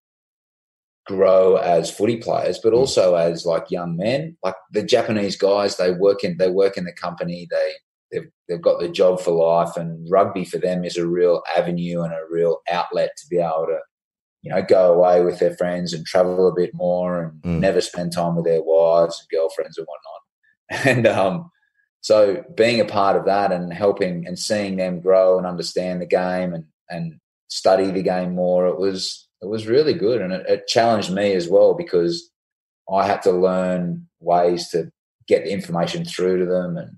grow 1.06 1.56
as 1.56 1.90
footy 1.90 2.16
players, 2.16 2.58
but 2.62 2.70
hmm. 2.70 2.78
also 2.78 3.14
as 3.14 3.44
like 3.44 3.70
young 3.70 3.96
men. 3.96 4.36
Like 4.42 4.54
the 4.70 4.82
Japanese 4.82 5.36
guys, 5.36 5.76
they 5.76 5.92
work 5.92 6.24
in 6.24 6.36
they 6.36 6.50
work 6.50 6.76
in 6.76 6.84
the 6.84 6.92
company. 6.92 7.48
They 7.50 7.72
they've 8.12 8.28
they've 8.48 8.62
got 8.62 8.80
the 8.80 8.88
job 8.88 9.20
for 9.20 9.32
life, 9.32 9.76
and 9.76 10.06
rugby 10.10 10.44
for 10.44 10.58
them 10.58 10.84
is 10.84 10.96
a 10.96 11.06
real 11.06 11.42
avenue 11.56 12.02
and 12.02 12.12
a 12.12 12.20
real 12.30 12.58
outlet 12.70 13.10
to 13.18 13.26
be 13.28 13.38
able 13.38 13.66
to, 13.66 13.78
you 14.42 14.50
know, 14.50 14.62
go 14.62 14.92
away 14.92 15.24
with 15.24 15.38
their 15.38 15.56
friends 15.56 15.92
and 15.92 16.04
travel 16.06 16.48
a 16.48 16.54
bit 16.54 16.70
more 16.74 17.22
and 17.22 17.42
Mm. 17.42 17.60
never 17.60 17.80
spend 17.80 18.12
time 18.12 18.36
with 18.36 18.44
their 18.44 18.62
wives 18.62 19.18
and 19.20 19.28
girlfriends 19.38 19.78
and 19.78 19.86
whatnot. 19.86 20.86
And 20.88 21.06
um, 21.06 21.50
so 22.00 22.42
being 22.56 22.80
a 22.80 22.84
part 22.84 23.16
of 23.16 23.24
that 23.26 23.52
and 23.52 23.72
helping 23.72 24.26
and 24.26 24.38
seeing 24.38 24.76
them 24.76 25.00
grow 25.00 25.38
and 25.38 25.46
understand 25.46 26.00
the 26.00 26.06
game 26.06 26.54
and 26.54 26.64
and 26.90 27.18
study 27.48 27.90
the 27.90 28.02
game 28.02 28.34
more, 28.34 28.66
it 28.66 28.78
was 28.78 29.28
it 29.42 29.46
was 29.48 29.66
really 29.66 29.92
good 29.94 30.20
and 30.22 30.32
it, 30.32 30.46
it 30.48 30.66
challenged 30.66 31.12
me 31.12 31.32
as 31.34 31.48
well 31.48 31.74
because 31.74 32.30
I 32.92 33.06
had 33.06 33.22
to 33.22 33.32
learn 33.32 34.08
ways 34.20 34.68
to 34.70 34.90
get 35.28 35.44
the 35.44 35.52
information 35.52 36.04
through 36.04 36.38
to 36.38 36.46
them 36.46 36.76
and 36.76 36.96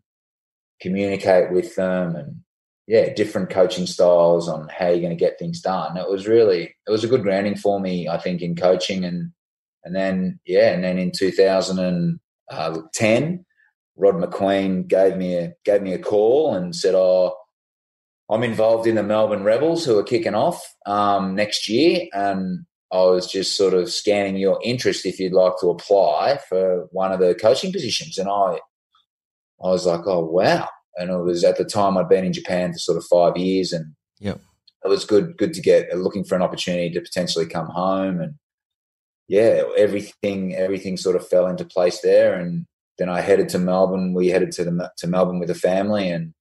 communicate 0.80 1.52
with 1.52 1.76
them 1.76 2.16
and 2.16 2.40
yeah, 2.86 3.14
different 3.14 3.48
coaching 3.48 3.86
styles 3.86 4.48
on 4.48 4.68
how 4.68 4.88
you're 4.88 5.00
going 5.00 5.08
to 5.08 5.16
get 5.16 5.38
things 5.38 5.60
done. 5.60 5.96
It 5.96 6.08
was 6.08 6.26
really 6.26 6.74
it 6.86 6.90
was 6.90 7.04
a 7.04 7.08
good 7.08 7.22
grounding 7.22 7.56
for 7.56 7.80
me, 7.80 8.08
I 8.08 8.18
think, 8.18 8.42
in 8.42 8.56
coaching 8.56 9.04
and 9.04 9.32
and 9.84 9.94
then 9.94 10.40
yeah, 10.46 10.72
and 10.72 10.82
then 10.82 10.98
in 10.98 11.12
2010, 11.12 13.44
Rod 13.96 14.14
Macqueen 14.14 14.88
gave 14.88 15.16
me 15.16 15.36
a 15.36 15.52
gave 15.64 15.82
me 15.82 15.92
a 15.92 15.98
call 15.98 16.54
and 16.54 16.74
said, 16.74 16.94
"Oh, 16.94 17.36
I'm 18.30 18.42
involved 18.42 18.86
in 18.86 18.96
the 18.96 19.02
Melbourne 19.02 19.44
Rebels 19.44 19.84
who 19.84 19.98
are 19.98 20.02
kicking 20.02 20.34
off 20.34 20.74
um, 20.86 21.34
next 21.34 21.68
year, 21.68 22.06
and 22.12 22.64
I 22.92 23.04
was 23.04 23.30
just 23.30 23.56
sort 23.56 23.74
of 23.74 23.92
scanning 23.92 24.36
your 24.36 24.58
interest 24.64 25.06
if 25.06 25.20
you'd 25.20 25.32
like 25.32 25.54
to 25.60 25.68
apply 25.68 26.38
for 26.48 26.88
one 26.90 27.12
of 27.12 27.20
the 27.20 27.34
coaching 27.34 27.72
positions." 27.72 28.18
And 28.18 28.28
I, 28.28 28.58
I 29.62 29.68
was 29.68 29.86
like, 29.86 30.06
"Oh 30.06 30.24
wow!" 30.24 30.68
And 30.96 31.10
it 31.10 31.18
was 31.18 31.44
at 31.44 31.56
the 31.58 31.64
time 31.64 31.96
I'd 31.96 32.08
been 32.08 32.24
in 32.24 32.32
Japan 32.32 32.72
for 32.72 32.78
sort 32.78 32.98
of 32.98 33.04
five 33.04 33.36
years, 33.36 33.72
and 33.72 33.94
Yep. 34.20 34.40
it 34.84 34.88
was 34.88 35.04
good 35.04 35.36
good 35.36 35.52
to 35.54 35.60
get 35.60 35.96
looking 35.96 36.24
for 36.24 36.34
an 36.36 36.42
opportunity 36.42 36.90
to 36.90 37.00
potentially 37.00 37.46
come 37.46 37.66
home 37.68 38.20
and 38.20 38.34
yeah 39.28 39.62
everything 39.76 40.54
everything 40.54 40.96
sort 40.96 41.16
of 41.16 41.26
fell 41.26 41.46
into 41.46 41.64
place 41.64 42.00
there 42.02 42.34
and 42.38 42.66
then 42.98 43.08
I 43.08 43.20
headed 43.22 43.48
to 43.50 43.58
Melbourne 43.58 44.12
we 44.14 44.28
headed 44.28 44.52
to 44.52 44.64
the 44.64 44.90
to 44.98 45.06
Melbourne 45.06 45.38
with 45.38 45.48
the 45.48 45.54
family 45.54 46.10
and 46.10 46.34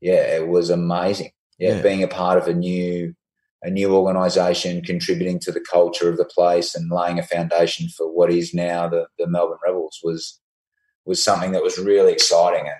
yeah 0.00 0.22
it 0.36 0.48
was 0.48 0.70
amazing 0.70 1.30
yeah, 1.58 1.76
Yeah. 1.76 1.82
being 1.82 2.02
a 2.02 2.08
part 2.08 2.38
of 2.38 2.46
a 2.46 2.54
new 2.54 3.14
a 3.62 3.70
new 3.70 3.92
organization 3.94 4.82
contributing 4.82 5.40
to 5.40 5.50
the 5.52 5.60
culture 5.60 6.08
of 6.08 6.16
the 6.16 6.24
place 6.24 6.74
and 6.76 6.92
laying 6.92 7.18
a 7.18 7.24
foundation 7.24 7.88
for 7.88 8.06
what 8.10 8.30
is 8.30 8.54
now 8.54 8.88
the 8.88 9.06
the 9.18 9.26
Melbourne 9.26 9.58
Rebels 9.64 9.98
was 10.04 10.40
was 11.08 11.22
something 11.22 11.52
that 11.52 11.62
was 11.62 11.78
really 11.78 12.12
exciting 12.12 12.66
and 12.66 12.76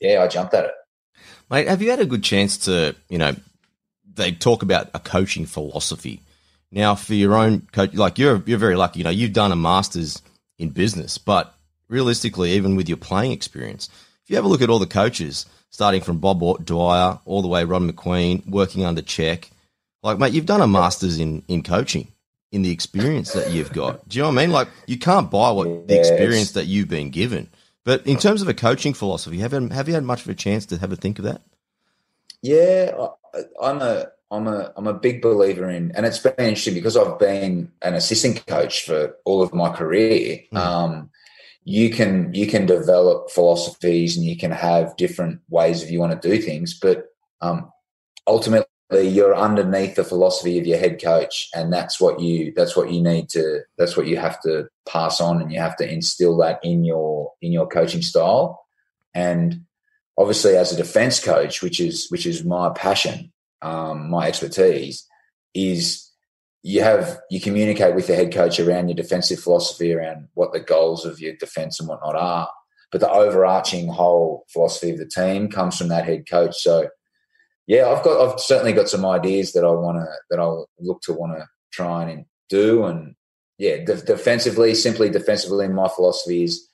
yeah 0.00 0.22
I 0.22 0.28
jumped 0.28 0.54
at 0.54 0.66
it 0.66 0.72
Mate, 1.50 1.66
have 1.66 1.80
you 1.80 1.88
had 1.88 2.00
a 2.00 2.06
good 2.06 2.22
chance 2.22 2.58
to, 2.66 2.94
you 3.08 3.16
know, 3.16 3.34
they 4.18 4.32
talk 4.32 4.62
about 4.62 4.90
a 4.92 4.98
coaching 4.98 5.46
philosophy. 5.46 6.20
Now, 6.70 6.94
for 6.94 7.14
your 7.14 7.34
own 7.34 7.66
coach, 7.72 7.94
like 7.94 8.18
you're 8.18 8.42
you're 8.44 8.58
very 8.58 8.76
lucky. 8.76 8.98
You 8.98 9.04
know, 9.04 9.10
you've 9.10 9.32
done 9.32 9.52
a 9.52 9.56
master's 9.56 10.20
in 10.58 10.70
business, 10.70 11.16
but 11.16 11.54
realistically, 11.88 12.52
even 12.52 12.76
with 12.76 12.88
your 12.88 12.98
playing 12.98 13.32
experience, 13.32 13.88
if 14.22 14.30
you 14.30 14.36
have 14.36 14.44
a 14.44 14.48
look 14.48 14.60
at 14.60 14.68
all 14.68 14.78
the 14.78 14.86
coaches, 14.86 15.46
starting 15.70 16.02
from 16.02 16.18
Bob 16.18 16.40
Dwyer 16.66 17.20
all 17.24 17.40
the 17.40 17.48
way 17.48 17.64
Rod 17.64 17.82
Macqueen, 17.82 18.46
working 18.46 18.84
under 18.84 19.00
Check, 19.00 19.50
like 20.02 20.18
mate, 20.18 20.34
you've 20.34 20.44
done 20.44 20.60
a 20.60 20.66
master's 20.66 21.18
in 21.18 21.42
in 21.48 21.62
coaching, 21.62 22.08
in 22.52 22.60
the 22.60 22.70
experience 22.70 23.32
that 23.32 23.50
you've 23.50 23.72
got. 23.72 24.06
Do 24.06 24.18
you 24.18 24.22
know 24.24 24.28
what 24.28 24.38
I 24.38 24.42
mean? 24.42 24.50
Like 24.50 24.68
you 24.86 24.98
can't 24.98 25.30
buy 25.30 25.50
what 25.52 25.88
the 25.88 25.98
experience 25.98 26.52
that 26.52 26.66
you've 26.66 26.88
been 26.88 27.08
given. 27.08 27.48
But 27.88 28.06
in 28.06 28.18
terms 28.18 28.42
of 28.42 28.48
a 28.48 28.52
coaching 28.52 28.92
philosophy, 28.92 29.38
have 29.38 29.54
you, 29.54 29.66
have 29.70 29.88
you 29.88 29.94
had 29.94 30.04
much 30.04 30.20
of 30.20 30.28
a 30.28 30.34
chance 30.34 30.66
to 30.66 30.76
have 30.76 30.92
a 30.92 30.96
think 30.96 31.18
of 31.18 31.24
that? 31.24 31.40
Yeah, 32.42 32.92
I, 33.34 33.40
I'm 33.62 33.80
a 33.80 34.08
I'm 34.30 34.46
a 34.46 34.74
I'm 34.76 34.86
a 34.86 34.92
big 34.92 35.22
believer 35.22 35.70
in, 35.70 35.92
and 35.92 36.04
it's 36.04 36.18
been 36.18 36.34
interesting 36.36 36.74
because 36.74 36.98
I've 36.98 37.18
been 37.18 37.72
an 37.80 37.94
assistant 37.94 38.46
coach 38.46 38.84
for 38.84 39.16
all 39.24 39.40
of 39.40 39.54
my 39.54 39.70
career. 39.70 40.40
Mm. 40.52 40.58
Um, 40.58 41.10
you 41.64 41.88
can 41.88 42.34
you 42.34 42.46
can 42.46 42.66
develop 42.66 43.30
philosophies 43.30 44.18
and 44.18 44.26
you 44.26 44.36
can 44.36 44.50
have 44.50 44.94
different 44.98 45.40
ways 45.48 45.82
if 45.82 45.90
you 45.90 45.98
want 45.98 46.12
to 46.20 46.28
do 46.28 46.42
things, 46.42 46.78
but 46.78 47.06
um, 47.40 47.72
ultimately 48.26 48.66
you're 48.90 49.36
underneath 49.36 49.96
the 49.96 50.04
philosophy 50.04 50.58
of 50.58 50.66
your 50.66 50.78
head 50.78 51.02
coach, 51.02 51.50
and 51.54 51.72
that's 51.72 52.00
what 52.00 52.20
you 52.20 52.52
that's 52.56 52.76
what 52.76 52.90
you 52.90 53.02
need 53.02 53.28
to 53.30 53.60
that's 53.76 53.96
what 53.96 54.06
you 54.06 54.16
have 54.16 54.40
to 54.42 54.68
pass 54.88 55.20
on, 55.20 55.42
and 55.42 55.52
you 55.52 55.60
have 55.60 55.76
to 55.76 55.90
instill 55.90 56.36
that 56.38 56.60
in 56.62 56.84
your 56.84 57.32
in 57.42 57.52
your 57.52 57.66
coaching 57.66 58.02
style, 58.02 58.64
and 59.14 59.62
obviously 60.16 60.56
as 60.56 60.72
a 60.72 60.76
defense 60.76 61.20
coach, 61.20 61.62
which 61.62 61.80
is 61.80 62.06
which 62.10 62.26
is 62.26 62.44
my 62.44 62.70
passion, 62.70 63.32
um, 63.62 64.10
my 64.10 64.26
expertise, 64.26 65.06
is 65.54 66.10
you 66.62 66.82
have 66.82 67.20
you 67.30 67.40
communicate 67.40 67.94
with 67.94 68.06
the 68.06 68.16
head 68.16 68.32
coach 68.32 68.58
around 68.58 68.88
your 68.88 68.96
defensive 68.96 69.40
philosophy, 69.40 69.92
around 69.92 70.28
what 70.34 70.52
the 70.52 70.60
goals 70.60 71.04
of 71.04 71.20
your 71.20 71.36
defense 71.36 71.78
and 71.78 71.88
whatnot 71.88 72.16
are. 72.16 72.48
But 72.90 73.02
the 73.02 73.10
overarching 73.10 73.88
whole 73.88 74.46
philosophy 74.48 74.90
of 74.90 74.98
the 74.98 75.06
team 75.06 75.48
comes 75.48 75.76
from 75.76 75.88
that 75.88 76.06
head 76.06 76.28
coach. 76.28 76.56
So 76.56 76.88
yeah, 77.68 77.86
I've 77.90 78.02
got 78.02 78.26
I've 78.26 78.40
certainly 78.40 78.72
got 78.72 78.88
some 78.88 79.04
ideas 79.04 79.52
that 79.52 79.62
I 79.62 79.70
want 79.70 79.98
to 79.98 80.06
that 80.30 80.40
I'll 80.40 80.66
look 80.80 81.02
to 81.02 81.12
want 81.12 81.38
to 81.38 81.46
try 81.70 82.08
and 82.08 82.24
do. 82.48 82.86
And 82.86 83.14
yeah, 83.58 83.84
de- 83.84 84.02
defensively, 84.02 84.74
simply 84.74 85.10
defensively, 85.10 85.68
my 85.68 85.88
philosophy 85.88 86.44
is 86.44 86.66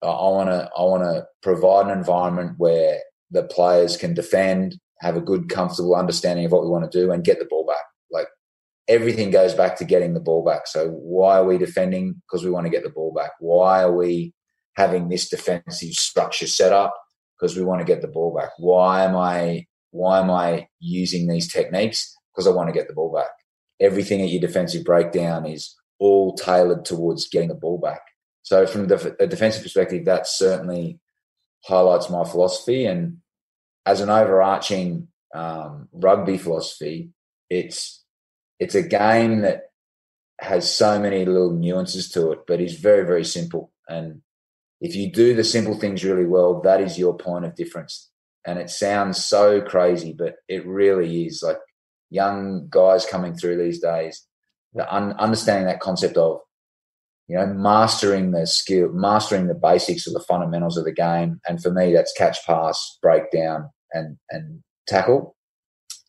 I 0.00 0.06
want 0.06 0.48
to 0.48 0.70
I 0.78 0.82
want 0.82 1.02
to 1.02 1.26
provide 1.42 1.86
an 1.86 1.98
environment 1.98 2.52
where 2.58 3.00
the 3.32 3.42
players 3.42 3.96
can 3.96 4.14
defend, 4.14 4.78
have 5.00 5.16
a 5.16 5.20
good, 5.20 5.48
comfortable 5.48 5.96
understanding 5.96 6.44
of 6.46 6.52
what 6.52 6.62
we 6.62 6.70
want 6.70 6.90
to 6.90 7.00
do, 7.00 7.10
and 7.10 7.24
get 7.24 7.40
the 7.40 7.44
ball 7.44 7.66
back. 7.66 7.84
Like 8.12 8.28
everything 8.86 9.32
goes 9.32 9.54
back 9.54 9.76
to 9.78 9.84
getting 9.84 10.14
the 10.14 10.20
ball 10.20 10.44
back. 10.44 10.68
So 10.68 10.88
why 10.90 11.38
are 11.38 11.44
we 11.44 11.58
defending? 11.58 12.22
Because 12.28 12.44
we 12.44 12.50
want 12.50 12.66
to 12.66 12.70
get 12.70 12.84
the 12.84 12.90
ball 12.90 13.12
back. 13.12 13.32
Why 13.40 13.82
are 13.82 13.92
we 13.92 14.34
having 14.76 15.08
this 15.08 15.28
defensive 15.28 15.94
structure 15.94 16.46
set 16.46 16.72
up? 16.72 16.94
Because 17.36 17.56
we 17.56 17.64
want 17.64 17.80
to 17.80 17.84
get 17.84 18.02
the 18.02 18.08
ball 18.08 18.32
back. 18.32 18.50
Why 18.58 19.02
am 19.02 19.16
I 19.16 19.66
why 19.92 20.18
am 20.18 20.30
I 20.30 20.66
using 20.80 21.28
these 21.28 21.52
techniques? 21.52 22.16
Because 22.34 22.48
I 22.48 22.50
want 22.50 22.68
to 22.68 22.72
get 22.72 22.88
the 22.88 22.94
ball 22.94 23.12
back. 23.14 23.30
Everything 23.80 24.20
at 24.22 24.30
your 24.30 24.40
defensive 24.40 24.84
breakdown 24.84 25.46
is 25.46 25.74
all 25.98 26.34
tailored 26.34 26.84
towards 26.84 27.28
getting 27.28 27.48
the 27.48 27.54
ball 27.54 27.78
back. 27.78 28.00
So 28.42 28.66
from 28.66 28.90
a 28.90 29.26
defensive 29.26 29.62
perspective, 29.62 30.06
that 30.06 30.26
certainly 30.26 30.98
highlights 31.64 32.10
my 32.10 32.24
philosophy. 32.24 32.86
And 32.86 33.18
as 33.86 34.00
an 34.00 34.10
overarching 34.10 35.08
um, 35.34 35.88
rugby 35.92 36.38
philosophy, 36.38 37.10
it's 37.48 38.02
it's 38.58 38.74
a 38.74 38.82
game 38.82 39.40
that 39.40 39.64
has 40.40 40.74
so 40.74 40.98
many 40.98 41.24
little 41.24 41.52
nuances 41.52 42.08
to 42.10 42.32
it, 42.32 42.40
but 42.46 42.60
is 42.60 42.78
very 42.78 43.04
very 43.04 43.24
simple. 43.24 43.72
And 43.88 44.22
if 44.80 44.96
you 44.96 45.12
do 45.12 45.34
the 45.34 45.44
simple 45.44 45.74
things 45.74 46.02
really 46.02 46.26
well, 46.26 46.60
that 46.62 46.80
is 46.80 46.98
your 46.98 47.16
point 47.16 47.44
of 47.44 47.54
difference. 47.54 48.11
And 48.46 48.58
it 48.58 48.70
sounds 48.70 49.24
so 49.24 49.60
crazy, 49.60 50.14
but 50.16 50.34
it 50.48 50.66
really 50.66 51.26
is. 51.26 51.42
Like 51.42 51.58
young 52.10 52.66
guys 52.68 53.06
coming 53.06 53.34
through 53.34 53.62
these 53.62 53.80
days, 53.80 54.26
the 54.74 54.92
un- 54.92 55.14
understanding 55.18 55.66
that 55.66 55.80
concept 55.80 56.16
of 56.16 56.40
you 57.28 57.36
know, 57.36 57.46
mastering 57.46 58.32
the 58.32 58.46
skill, 58.46 58.90
mastering 58.92 59.46
the 59.46 59.54
basics 59.54 60.06
of 60.06 60.12
the 60.12 60.20
fundamentals 60.20 60.76
of 60.76 60.84
the 60.84 60.92
game. 60.92 61.40
And 61.46 61.62
for 61.62 61.70
me, 61.70 61.92
that's 61.92 62.12
catch, 62.12 62.44
pass, 62.44 62.98
breakdown, 63.00 63.70
and 63.92 64.18
and 64.30 64.62
tackle. 64.86 65.36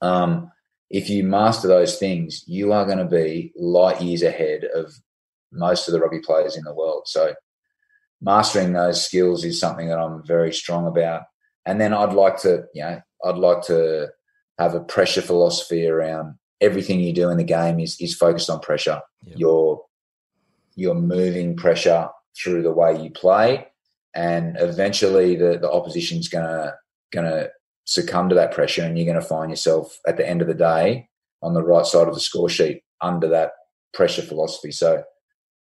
Um, 0.01 0.51
if 0.89 1.09
you 1.09 1.23
master 1.23 1.67
those 1.67 1.97
things, 1.97 2.43
you 2.45 2.73
are 2.73 2.85
going 2.85 2.97
to 2.97 3.05
be 3.05 3.53
light 3.55 4.01
years 4.01 4.21
ahead 4.21 4.65
of 4.75 4.93
most 5.51 5.87
of 5.87 5.93
the 5.93 5.99
rugby 5.99 6.19
players 6.19 6.57
in 6.57 6.63
the 6.63 6.73
world. 6.73 7.03
So, 7.05 7.35
mastering 8.21 8.73
those 8.73 9.05
skills 9.05 9.45
is 9.45 9.59
something 9.59 9.87
that 9.87 9.99
I'm 9.99 10.25
very 10.25 10.51
strong 10.51 10.87
about. 10.87 11.23
And 11.65 11.79
then 11.79 11.93
I'd 11.93 12.13
like 12.13 12.37
to, 12.41 12.65
you 12.73 12.83
know, 12.83 13.01
I'd 13.25 13.37
like 13.37 13.61
to 13.63 14.09
have 14.59 14.75
a 14.75 14.81
pressure 14.81 15.21
philosophy 15.21 15.87
around 15.87 16.35
everything 16.61 16.99
you 16.99 17.13
do 17.13 17.29
in 17.29 17.37
the 17.37 17.43
game 17.43 17.79
is 17.79 17.97
is 17.99 18.15
focused 18.15 18.49
on 18.49 18.59
pressure. 18.59 19.01
Yep. 19.25 19.37
Your 19.37 19.85
you're 20.75 20.95
moving 20.95 21.55
pressure 21.55 22.09
through 22.35 22.63
the 22.63 22.71
way 22.71 23.01
you 23.01 23.11
play, 23.11 23.67
and 24.15 24.55
eventually 24.59 25.35
the 25.35 25.57
the 25.59 25.71
opposition's 25.71 26.27
gonna 26.27 26.73
gonna 27.11 27.49
succumb 27.85 28.29
to 28.29 28.35
that 28.35 28.53
pressure, 28.53 28.83
and 28.83 28.97
you're 28.97 29.07
gonna 29.07 29.25
find 29.25 29.51
yourself 29.51 29.99
at 30.07 30.17
the 30.17 30.27
end 30.27 30.41
of 30.41 30.47
the 30.47 30.53
day 30.53 31.07
on 31.41 31.53
the 31.53 31.63
right 31.63 31.85
side 31.85 32.07
of 32.07 32.13
the 32.13 32.19
score 32.19 32.49
sheet 32.49 32.83
under 33.01 33.27
that 33.27 33.51
pressure 33.93 34.21
philosophy. 34.21 34.71
So 34.71 35.03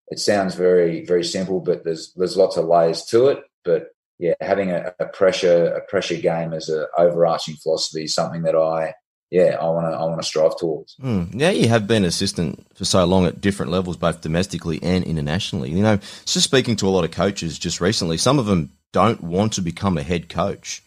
it 0.09 0.19
sounds 0.19 0.55
very 0.55 1.05
very 1.05 1.25
simple, 1.25 1.61
but 1.61 1.85
there's 1.85 2.13
there's 2.15 2.37
lots 2.37 2.57
of 2.57 2.67
layers 2.67 3.05
to 3.07 3.27
it. 3.29 3.43
But 3.65 3.89
yeah, 4.19 4.35
having 4.41 4.71
a, 4.71 4.95
a 5.01 5.07
pressure 5.07 5.67
a 5.67 5.81
pressure 5.91 6.17
game 6.17 6.53
as 6.53 6.69
an 6.69 6.87
overarching 6.97 7.57
philosophy 7.57 8.05
is 8.05 8.15
something 8.15 8.43
that 8.43 8.55
I 8.55 8.95
yeah, 9.33 9.57
I 9.59 9.65
want 9.65 9.91
to 9.91 9.97
I 9.97 10.05
want 10.05 10.21
to 10.21 10.27
strive 10.27 10.59
towards. 10.59 10.95
Mm. 10.97 11.33
Now 11.33 11.49
you 11.49 11.67
have 11.69 11.87
been 11.87 12.05
assistant 12.05 12.67
for 12.75 12.85
so 12.85 13.05
long 13.07 13.25
at 13.25 13.41
different 13.41 13.73
levels, 13.73 13.97
both 13.97 14.21
domestically 14.21 14.79
and 14.83 15.03
internationally. 15.05 15.71
You 15.71 15.83
know, 15.83 15.97
just 15.97 16.43
speaking 16.43 16.77
to 16.77 16.87
a 16.87 16.91
lot 16.91 17.05
of 17.05 17.13
coaches 17.13 17.59
just 17.59 17.81
recently, 17.81 18.19
some 18.19 18.39
of 18.39 18.45
them 18.45 18.73
don't 18.93 19.23
want 19.23 19.55
to 19.55 19.63
become 19.63 19.97
a 19.97 20.03
head 20.03 20.29
coach. 20.29 20.83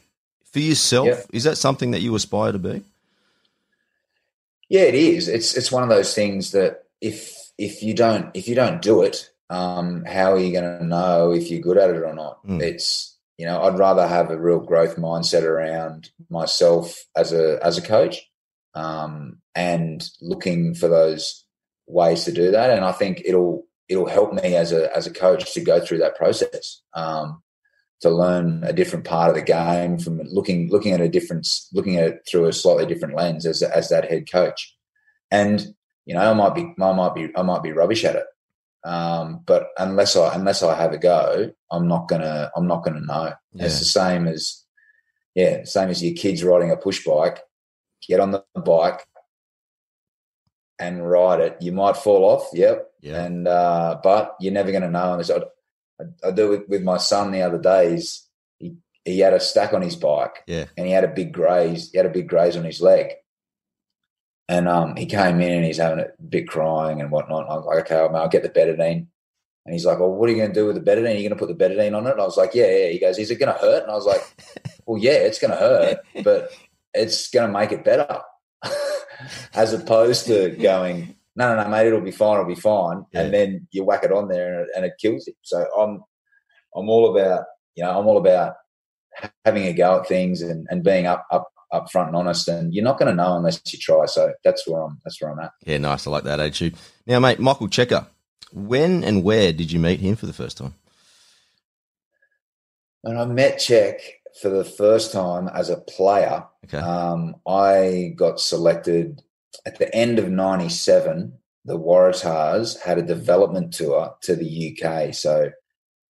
For 0.54 0.60
yourself, 0.60 1.08
yep. 1.08 1.26
is 1.34 1.44
that 1.44 1.58
something 1.58 1.90
that 1.92 2.02
you 2.02 2.14
aspire 2.14 2.52
to 2.52 2.60
be? 2.60 2.84
Yeah, 4.70 4.82
it 4.82 4.96
is. 4.96 5.28
It's 5.28 5.58
it's 5.58 5.72
one 5.72 5.82
of 5.82 5.90
those 5.90 6.14
things 6.14 6.52
that 6.52 6.84
if 7.02 7.52
if 7.58 7.82
you 7.82 7.96
don't 7.96 8.30
if 8.36 8.48
you 8.48 8.54
don't 8.54 8.80
do 8.80 9.02
it, 9.02 9.28
um, 9.50 10.06
how 10.06 10.34
are 10.34 10.40
you 10.40 10.52
going 10.52 10.80
to 10.80 10.86
know 10.86 11.32
if 11.32 11.50
you're 11.50 11.62
good 11.62 11.80
at 11.80 11.90
it 11.90 12.04
or 12.04 12.14
not? 12.14 12.46
Mm. 12.46 12.62
It's 12.62 13.15
you 13.38 13.46
know, 13.46 13.62
I'd 13.64 13.78
rather 13.78 14.08
have 14.08 14.30
a 14.30 14.40
real 14.40 14.60
growth 14.60 14.96
mindset 14.96 15.44
around 15.44 16.10
myself 16.30 17.06
as 17.16 17.34
a 17.34 17.60
as 17.64 17.78
a 17.78 17.82
coach 17.82 18.22
um, 18.74 19.40
and 19.54 20.08
looking 20.22 20.74
for 20.74 20.88
those 20.88 21.46
ways 21.88 22.24
to 22.26 22.32
do 22.32 22.52
that. 22.52 22.70
And 22.70 22.86
I 22.86 22.92
think 22.92 23.22
it'll 23.26 23.66
it'll 23.90 24.08
help 24.08 24.34
me 24.34 24.56
as 24.56 24.72
a 24.72 24.96
as 24.96 25.06
a 25.08 25.14
coach 25.14 25.54
to 25.54 25.62
go 25.62 25.80
through 25.80 26.00
that 26.00 26.16
process. 26.16 26.82
Um, 26.94 27.42
to 28.02 28.10
learn 28.10 28.64
a 28.64 28.74
different 28.74 29.06
part 29.06 29.30
of 29.30 29.36
the 29.36 29.42
game 29.42 29.98
from 29.98 30.22
looking 30.26 30.70
looking 30.70 30.92
at 30.92 31.02
a 31.02 31.10
different 31.10 31.48
looking 31.74 31.98
at 31.98 32.08
it 32.08 32.28
through 32.30 32.46
a 32.46 32.54
slightly 32.54 32.86
different 32.86 33.16
lens 33.16 33.46
as 33.46 33.64
as 33.64 33.90
that 33.90 34.10
head 34.10 34.30
coach. 34.30 34.76
And 35.32 35.74
you 36.06 36.14
know, 36.14 36.22
I 36.22 36.34
might 36.34 36.54
be 36.54 36.74
I 36.82 36.94
might 36.94 37.16
be 37.16 37.30
I 37.36 37.42
might 37.42 37.64
be 37.64 37.72
rubbish 37.72 38.04
at 38.06 38.16
it. 38.16 38.26
Um, 38.86 39.42
but 39.46 39.70
unless 39.78 40.16
I 40.16 40.34
unless 40.36 40.62
I 40.64 40.76
have 40.76 40.94
a 40.94 40.98
go, 40.98 41.52
I'm 41.72 41.88
not 41.88 42.08
gonna 42.08 42.52
I'm 42.56 42.68
not 42.68 42.84
gonna 42.84 43.02
know. 43.02 43.34
Yeah. 43.54 43.66
It's 43.66 43.80
the 43.80 43.86
same 43.86 44.28
as 44.28 44.64
yeah, 45.34 45.64
same 45.66 45.90
as 45.90 46.04
your 46.04 46.16
kids 46.16 46.44
riding 46.44 46.72
a 46.72 46.78
push 46.78 47.04
bike 47.04 47.42
get 48.08 48.20
on 48.20 48.32
the 48.32 48.44
bike 48.56 49.06
and 50.80 51.08
ride 51.08 51.40
it. 51.40 51.58
You 51.62 51.72
might 51.72 51.98
fall 51.98 52.24
off, 52.26 52.50
yep. 52.54 52.92
Yeah. 53.02 53.24
And 53.24 53.48
uh, 53.48 54.00
but 54.04 54.36
you're 54.40 54.54
never 54.54 54.72
going 54.72 54.84
to 54.84 54.90
know. 54.90 55.14
And 55.14 55.32
I, 56.24 56.28
I, 56.28 56.32
do 56.32 56.54
it 56.54 56.68
with 56.68 56.84
my 56.84 56.98
son 56.98 57.32
the 57.32 57.42
other 57.42 57.60
days. 57.60 58.28
He 58.58 58.76
he 59.04 59.20
had 59.20 59.34
a 59.34 59.40
stack 59.40 59.74
on 59.74 59.82
his 59.82 59.96
bike, 59.96 60.44
yeah, 60.48 60.66
and 60.78 60.88
he 60.88 60.94
had 60.94 61.04
a 61.04 61.10
big 61.10 61.32
graze. 61.32 61.92
He 61.92 61.98
had 61.98 62.08
a 62.08 62.12
big 62.12 62.28
graze 62.28 62.58
on 62.58 62.64
his 62.64 62.82
leg. 62.82 63.12
And 64.48 64.68
um, 64.68 64.96
he 64.96 65.06
came 65.06 65.42
in 65.42 65.54
and 65.54 65.66
he's 65.66 65.78
having 65.78 66.00
a 66.00 66.10
bit 66.22 66.48
crying 66.48 67.02
and 67.02 67.10
whatnot. 67.10 67.44
And 67.44 67.52
I 67.52 67.56
was 67.56 67.66
like, 67.66 67.80
okay, 67.92 67.96
I'll 67.96 68.30
get 68.30 68.44
the 68.44 68.50
betadine. 68.50 69.08
And 69.66 69.74
he's 69.74 69.86
like, 69.86 70.00
well, 70.00 70.12
what 70.12 70.30
are 70.30 70.32
you 70.32 70.38
going 70.38 70.54
to 70.54 70.60
do 70.60 70.68
with 70.68 70.76
the 70.76 70.82
betadine? 70.82 71.16
Are 71.16 71.18
you 71.18 71.28
going 71.28 71.40
to 71.40 71.46
put 71.48 71.48
the 71.48 71.64
betadine 71.64 71.98
on 71.98 72.06
it? 72.06 72.12
And 72.12 72.22
I 72.22 72.26
was 72.26 72.38
like, 72.38 72.54
yeah, 72.54 72.70
yeah. 72.70 72.90
He 72.90 73.00
goes, 73.00 73.18
is 73.18 73.32
it 73.32 73.40
going 73.40 73.54
to 73.54 73.60
hurt? 73.60 73.84
And 73.84 73.92
I 73.92 73.96
was 73.96 74.06
like, 74.06 74.22
well, 74.86 75.02
yeah, 75.02 75.14
it's 75.14 75.40
going 75.40 75.52
to 75.52 75.58
hurt, 75.58 75.98
but 76.24 76.52
it's 76.94 77.30
going 77.32 77.48
to 77.48 77.60
make 77.60 77.72
it 77.72 77.84
better, 77.84 78.20
as 79.56 79.74
opposed 79.74 80.28
to 80.28 80.52
going, 80.52 81.16
no, 81.36 81.56
no, 81.56 81.64
no, 81.64 81.70
mate, 81.70 81.88
it'll 81.88 82.02
be 82.02 82.12
fine, 82.12 82.36
it'll 82.36 82.46
be 82.46 82.56
fine, 82.56 83.06
yeah. 83.12 83.22
and 83.22 83.34
then 83.34 83.68
you 83.72 83.84
whack 83.84 84.04
it 84.04 84.12
on 84.12 84.30
there 84.30 84.62
and, 84.62 84.70
and 84.76 84.86
it 84.86 84.94
kills 85.00 85.28
it. 85.28 85.36
So 85.42 85.66
I'm, 85.78 86.02
I'm 86.76 86.88
all 86.88 87.16
about, 87.16 87.46
you 87.76 87.84
know, 87.84 88.00
I'm 88.00 88.08
all 88.08 88.18
about 88.18 88.56
having 89.44 89.66
a 89.66 89.74
go 89.74 90.00
at 90.00 90.08
things 90.08 90.42
and, 90.42 90.68
and 90.70 90.84
being 90.84 91.08
up, 91.08 91.26
up, 91.32 91.50
up 91.76 91.92
front 91.92 92.08
and 92.08 92.16
honest. 92.16 92.48
And 92.48 92.74
you're 92.74 92.84
not 92.84 92.98
going 92.98 93.10
to 93.10 93.16
know 93.16 93.38
unless 93.38 93.62
you 93.72 93.80
try. 93.80 94.06
So 94.06 94.34
that's 94.44 94.68
where 94.68 94.82
I'm, 94.82 95.00
that's 95.04 95.22
where 95.22 95.32
I'm 95.32 95.40
at. 95.40 95.52
Yeah, 95.66 95.78
nice. 95.78 96.08
I 96.08 96.12
like 96.12 96.24
that 96.24 96.40
attitude. 96.40 96.76
Now, 97.06 97.20
mate, 97.20 97.40
Michael 97.40 97.68
Cheika, 97.68 98.08
when 98.52 99.04
and 99.04 99.24
where 99.24 99.52
did 99.52 99.72
you 99.72 99.80
meet 99.80 100.00
him 100.00 100.16
for 100.16 100.26
the 100.26 100.34
first 100.34 100.58
time? 100.58 100.74
When 103.02 103.18
I 103.18 103.26
met 103.26 103.60
Check, 103.60 104.00
for 104.42 104.50
the 104.50 104.66
first 104.66 105.12
time 105.12 105.48
as 105.48 105.70
a 105.70 105.78
player, 105.78 106.44
okay. 106.66 106.80
um, 106.80 107.36
I 107.48 108.14
got 108.16 108.40
selected 108.40 109.22
at 109.66 109.78
the 109.78 109.94
end 109.96 110.20
of 110.20 110.30
'97. 110.30 111.34
The 111.66 111.80
Waratahs 111.80 112.80
had 112.80 112.98
a 112.98 113.04
development 113.04 113.74
tour 113.74 114.16
to 114.22 114.36
the 114.36 114.78
UK, 114.78 115.14
so 115.14 115.52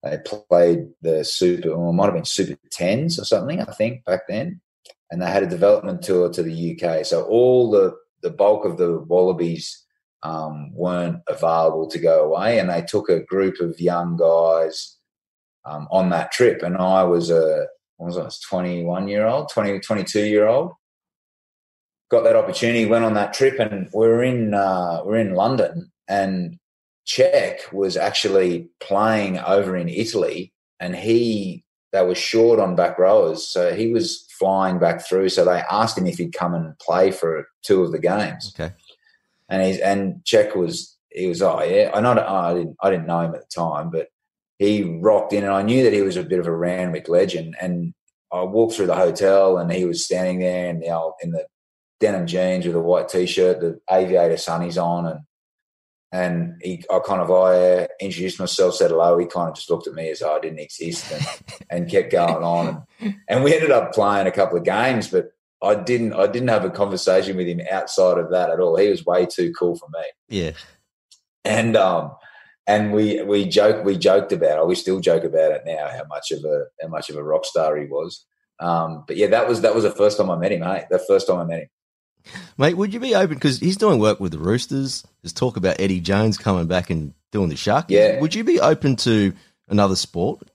they 0.06 0.18
played 0.20 0.88
the 1.02 1.24
Super, 1.26 1.76
well, 1.76 1.90
it 1.90 1.94
might 1.94 2.06
have 2.06 2.14
been 2.14 2.26
Super 2.26 2.58
Tens 2.70 3.20
or 3.20 3.26
something, 3.26 3.60
I 3.62 3.72
think, 3.74 4.06
back 4.06 4.28
then, 4.28 4.62
and 5.12 5.22
they 5.22 5.28
had 5.28 5.44
a 5.44 5.48
development 5.48 6.02
tour 6.02 6.30
to 6.32 6.44
the 6.44 6.80
UK. 6.80 7.06
So 7.06 7.24
all 7.26 7.72
the 7.72 7.96
the 8.22 8.32
bulk 8.32 8.66
of 8.66 8.78
the 8.78 9.00
Wallabies 9.00 9.86
um, 10.24 10.74
weren't 10.74 11.22
available 11.28 11.88
to 11.90 12.00
go 12.00 12.24
away, 12.24 12.60
and 12.60 12.70
they 12.70 12.82
took 12.82 13.10
a 13.10 13.24
group 13.24 13.60
of 13.60 13.80
young 13.80 14.18
guys 14.18 14.98
um, 15.66 15.88
on 15.92 16.10
that 16.10 16.32
trip, 16.32 16.64
and 16.64 16.78
I 16.78 17.04
was 17.04 17.30
a 17.30 17.68
was 17.98 18.18
I, 18.18 18.24
was 18.24 18.40
21 18.40 19.08
year 19.08 19.26
old, 19.26 19.50
20, 19.50 19.80
22 19.80 20.26
year 20.26 20.48
old. 20.48 20.74
Got 22.12 22.24
that 22.24 22.36
opportunity, 22.36 22.86
went 22.86 23.06
on 23.06 23.14
that 23.16 23.34
trip, 23.34 23.60
and 23.60 23.90
we're 23.94 24.24
in 24.24 24.54
uh, 24.54 25.02
we're 25.04 25.18
in 25.18 25.34
London, 25.34 25.92
and 26.08 26.58
Check 27.06 27.72
was 27.72 27.98
actually 27.98 28.70
playing 28.80 29.38
over 29.40 29.76
in 29.78 29.90
Italy, 29.90 30.54
and 30.80 30.96
he 30.96 31.64
they 31.92 32.04
were 32.04 32.16
short 32.16 32.60
on 32.60 32.76
back 32.76 33.00
rowers, 33.00 33.48
so 33.48 33.74
he 33.74 33.92
was 33.92 34.25
flying 34.40 34.80
back 34.80 35.06
through. 35.06 35.30
So 35.30 35.46
they 35.46 35.64
asked 35.72 35.98
him 35.98 36.08
if 36.08 36.18
he'd 36.18 36.34
come 36.34 36.54
and 36.54 36.78
play 36.80 37.12
for 37.12 37.48
two 37.64 37.84
of 37.84 37.92
the 37.92 38.00
games. 38.00 38.54
Okay, 38.58 38.74
and 39.50 39.64
he's 39.64 39.80
and 39.80 40.24
Check 40.26 40.56
was 40.56 40.96
he 41.10 41.28
was 41.28 41.42
oh 41.42 41.64
yeah 41.64 41.92
I 41.94 42.02
not 42.02 42.18
oh, 42.18 42.24
I 42.24 42.54
didn't 42.54 42.76
I 42.82 42.90
didn't 42.90 43.08
know 43.08 43.22
him 43.22 43.36
at 43.36 43.42
the 43.42 43.62
time, 43.62 43.90
but 43.90 44.10
he 44.58 44.84
rocked 44.84 45.34
in, 45.34 45.44
and 45.44 45.54
I 45.54 45.62
knew 45.62 45.84
that 45.84 45.94
he 45.94 46.02
was 46.02 46.18
a 46.18 46.24
bit 46.24 46.40
of 46.40 46.48
a 46.48 46.56
Randwick 46.56 47.10
legend. 47.10 47.56
And 47.62 47.94
I 48.32 48.44
walked 48.44 48.76
through 48.76 48.88
the 48.88 48.96
hotel, 48.96 49.58
and 49.58 49.72
he 49.72 49.86
was 49.86 50.06
standing 50.06 50.40
there 50.40 50.70
in 50.70 50.80
the 50.80 50.90
old, 50.90 51.14
in 51.22 51.32
the 51.32 51.46
denim 52.00 52.28
jeans 52.28 52.66
with 52.66 52.76
a 52.76 52.80
white 52.80 53.10
t-shirt, 53.10 53.60
the 53.60 53.80
aviator 53.92 54.36
sunnies 54.36 54.82
on, 54.82 55.06
and 55.08 55.20
and 56.16 56.62
he, 56.62 56.84
I 56.90 57.00
kind 57.06 57.22
of 57.22 57.30
I 57.30 57.90
introduced 58.00 58.40
myself, 58.40 58.76
said 58.76 58.92
hello. 58.92 59.18
He 59.18 59.26
kind 59.26 59.50
of 59.50 59.56
just 59.56 59.70
looked 59.70 59.88
at 59.88 59.94
me 59.94 60.10
as 60.10 60.20
though 60.20 60.36
I 60.36 60.40
didn't 60.40 60.60
exist, 60.60 61.12
and, 61.12 61.26
and 61.70 61.92
kept 61.92 62.12
going 62.12 62.44
on. 62.44 62.86
And, 63.00 63.16
and 63.28 63.44
we 63.44 63.54
ended 63.54 63.72
up 63.72 63.94
playing 63.94 64.26
a 64.26 64.32
couple 64.32 64.58
of 64.58 64.64
games, 64.64 65.10
but 65.10 65.32
I 65.62 65.76
didn't 65.76 66.14
I 66.14 66.28
didn't 66.28 66.48
have 66.48 66.64
a 66.64 66.70
conversation 66.70 67.36
with 67.36 67.48
him 67.48 67.62
outside 67.70 68.18
of 68.18 68.32
that 68.32 68.50
at 68.50 68.62
all. 68.62 68.78
He 68.78 68.90
was 68.90 69.06
way 69.06 69.26
too 69.26 69.52
cool 69.60 69.76
for 69.76 69.88
me. 69.94 70.04
Yeah. 70.30 70.52
And 71.44 71.76
um 71.76 72.16
and 72.66 72.94
we 72.94 73.22
we 73.24 73.46
joke 73.46 73.84
we 73.84 73.98
joked 73.98 74.32
about 74.32 74.60
it. 74.60 74.68
We 74.68 74.76
still 74.76 75.02
joke 75.02 75.26
about 75.26 75.52
it 75.52 75.64
now. 75.66 75.90
How 75.90 76.06
much 76.08 76.32
of 76.32 76.46
a 76.46 76.66
how 76.82 76.88
much 76.88 77.10
of 77.10 77.18
a 77.18 77.24
rock 77.24 77.46
star 77.46 77.76
he 77.76 77.88
was. 77.88 78.26
Um, 78.60 79.04
but 79.06 79.18
yeah, 79.18 79.28
that 79.28 79.48
was 79.48 79.62
that 79.62 79.76
was 79.76 79.84
the 79.84 79.92
first 79.92 80.18
time 80.18 80.30
I 80.30 80.38
met 80.38 80.54
him. 80.54 80.62
Hey, 80.62 80.86
the 80.90 81.00
first 81.00 81.28
time 81.28 81.40
I 81.40 81.46
met 81.46 81.60
him. 81.64 81.70
Mate, 82.58 82.76
would 82.76 82.94
you 82.94 83.00
be 83.00 83.16
open 83.16 83.36
because 83.36 83.60
he's 83.60 83.78
doing 83.78 84.00
work 84.00 84.20
with 84.20 84.32
the 84.32 84.40
Roosters? 84.40 85.06
There's 85.22 85.34
talk 85.34 85.58
about 85.58 85.80
Eddie 85.80 86.00
Jones 86.00 86.38
coming 86.38 86.68
back 86.68 86.90
and 86.90 87.14
doing 87.32 87.50
the 87.50 87.56
Shark. 87.56 87.86
Yeah. 87.90 88.20
Would 88.20 88.36
you 88.36 88.44
be 88.44 88.60
open 88.60 88.96
to 88.98 89.34
another 89.68 89.96
sport? 89.96 90.50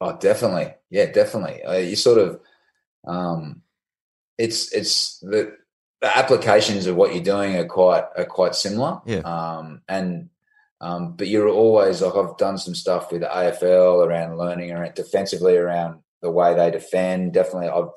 Oh, 0.00 0.16
definitely. 0.16 0.74
Yeah, 0.90 1.06
definitely. 1.06 1.62
Uh, 1.62 1.76
you 1.76 1.96
sort 1.96 2.18
of, 2.18 2.40
um, 3.06 3.62
it's 4.38 4.72
it's 4.72 5.18
the 5.20 5.56
the 6.00 6.16
applications 6.16 6.86
of 6.86 6.96
what 6.96 7.14
you're 7.14 7.22
doing 7.22 7.56
are 7.56 7.66
quite 7.66 8.04
are 8.16 8.24
quite 8.24 8.54
similar. 8.54 9.00
Yeah. 9.04 9.18
Um, 9.18 9.82
and 9.88 10.30
um, 10.80 11.12
but 11.16 11.28
you're 11.28 11.48
always 11.48 12.00
like 12.00 12.14
I've 12.14 12.38
done 12.38 12.56
some 12.56 12.74
stuff 12.74 13.12
with 13.12 13.22
AFL 13.22 14.06
around 14.06 14.38
learning 14.38 14.72
around 14.72 14.94
defensively 14.94 15.56
around 15.56 16.00
the 16.22 16.30
way 16.30 16.54
they 16.54 16.70
defend. 16.70 17.34
Definitely, 17.34 17.68
I've 17.68 17.90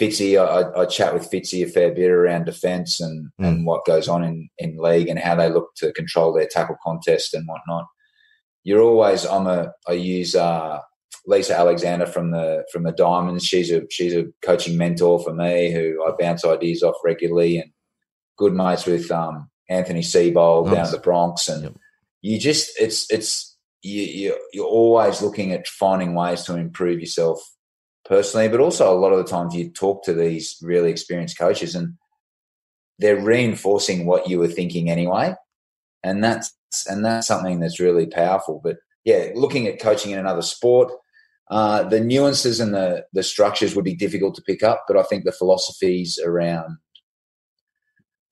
Fitzy. 0.00 0.36
I, 0.38 0.80
I 0.80 0.86
chat 0.86 1.14
with 1.14 1.30
Fitzy 1.30 1.62
a 1.64 1.68
fair 1.68 1.92
bit 1.94 2.10
around 2.10 2.44
defence 2.46 3.00
and 3.00 3.30
Mm. 3.40 3.46
and 3.48 3.66
what 3.66 3.84
goes 3.84 4.08
on 4.08 4.24
in 4.24 4.48
in 4.58 4.76
league 4.76 5.08
and 5.08 5.18
how 5.18 5.34
they 5.36 5.48
look 5.50 5.74
to 5.76 5.92
control 5.92 6.32
their 6.32 6.46
tackle 6.50 6.76
contest 6.84 7.34
and 7.34 7.46
whatnot. 7.48 7.86
You're 8.64 8.82
always 8.82 9.24
I'm 9.26 9.46
a 9.46 9.72
I 9.88 9.92
use 9.92 10.34
uh, 10.34 10.80
Lisa 11.26 11.56
Alexander 11.56 12.06
from 12.06 12.30
the 12.32 12.64
from 12.72 12.82
the 12.84 12.92
Diamonds. 12.92 13.44
She's 13.44 13.70
a 13.70 13.82
she's 13.90 14.14
a 14.14 14.26
coaching 14.42 14.76
mentor 14.76 15.22
for 15.22 15.32
me 15.34 15.70
who 15.72 16.04
I 16.06 16.12
bounce 16.18 16.44
ideas 16.44 16.82
off 16.82 16.96
regularly 17.04 17.58
and 17.58 17.70
good 18.36 18.52
mates 18.52 18.86
with 18.86 19.10
um, 19.12 19.48
Anthony 19.68 20.00
Seibold 20.00 20.66
down 20.66 20.74
Nice. 20.74 20.86
at 20.88 20.92
the 20.92 20.98
Broncos 20.98 21.48
and 21.48 21.62
Yep. 21.64 21.74
you 22.22 22.38
just 22.38 22.72
it's 22.80 23.10
it's 23.12 23.56
you, 23.82 24.02
you 24.02 24.38
you're 24.52 24.66
always 24.66 25.22
looking 25.22 25.52
at 25.52 25.68
finding 25.68 26.14
ways 26.14 26.42
to 26.44 26.56
improve 26.56 26.98
yourself 27.00 27.38
personally, 28.04 28.48
but 28.48 28.60
also 28.60 28.92
a 28.92 28.98
lot 28.98 29.12
of 29.12 29.18
the 29.18 29.30
times 29.30 29.54
you 29.54 29.70
talk 29.70 30.04
to 30.04 30.12
these 30.12 30.56
really 30.62 30.90
experienced 30.90 31.38
coaches 31.38 31.74
and 31.74 31.94
they're 32.98 33.20
reinforcing 33.20 34.06
what 34.06 34.28
you 34.28 34.38
were 34.38 34.48
thinking 34.48 34.90
anyway, 34.90 35.34
and 36.02 36.22
that's 36.22 36.54
and 36.88 37.04
that's 37.04 37.26
something 37.26 37.60
that's 37.60 37.80
really 37.80 38.06
powerful. 38.06 38.60
But 38.62 38.76
yeah, 39.04 39.30
looking 39.34 39.66
at 39.66 39.80
coaching 39.80 40.12
in 40.12 40.18
another 40.18 40.42
sport, 40.42 40.92
uh, 41.50 41.84
the 41.84 42.00
nuances 42.00 42.60
and 42.60 42.72
the 42.72 43.04
the 43.12 43.22
structures 43.22 43.74
would 43.74 43.84
be 43.84 43.96
difficult 43.96 44.34
to 44.36 44.42
pick 44.42 44.62
up, 44.62 44.84
but 44.86 44.96
I 44.96 45.02
think 45.02 45.24
the 45.24 45.32
philosophies 45.32 46.18
around 46.24 46.78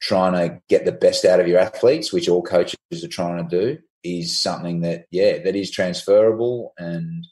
trying 0.00 0.32
to 0.32 0.60
get 0.68 0.84
the 0.84 0.92
best 0.92 1.24
out 1.24 1.40
of 1.40 1.46
your 1.46 1.58
athletes, 1.58 2.12
which 2.12 2.28
all 2.28 2.42
coaches 2.42 2.76
are 3.04 3.08
trying 3.08 3.48
to 3.48 3.56
do, 3.60 3.78
is 4.04 4.36
something 4.36 4.80
that 4.80 5.06
yeah 5.10 5.38
that 5.38 5.56
is 5.56 5.70
transferable 5.70 6.72
and 6.78 7.26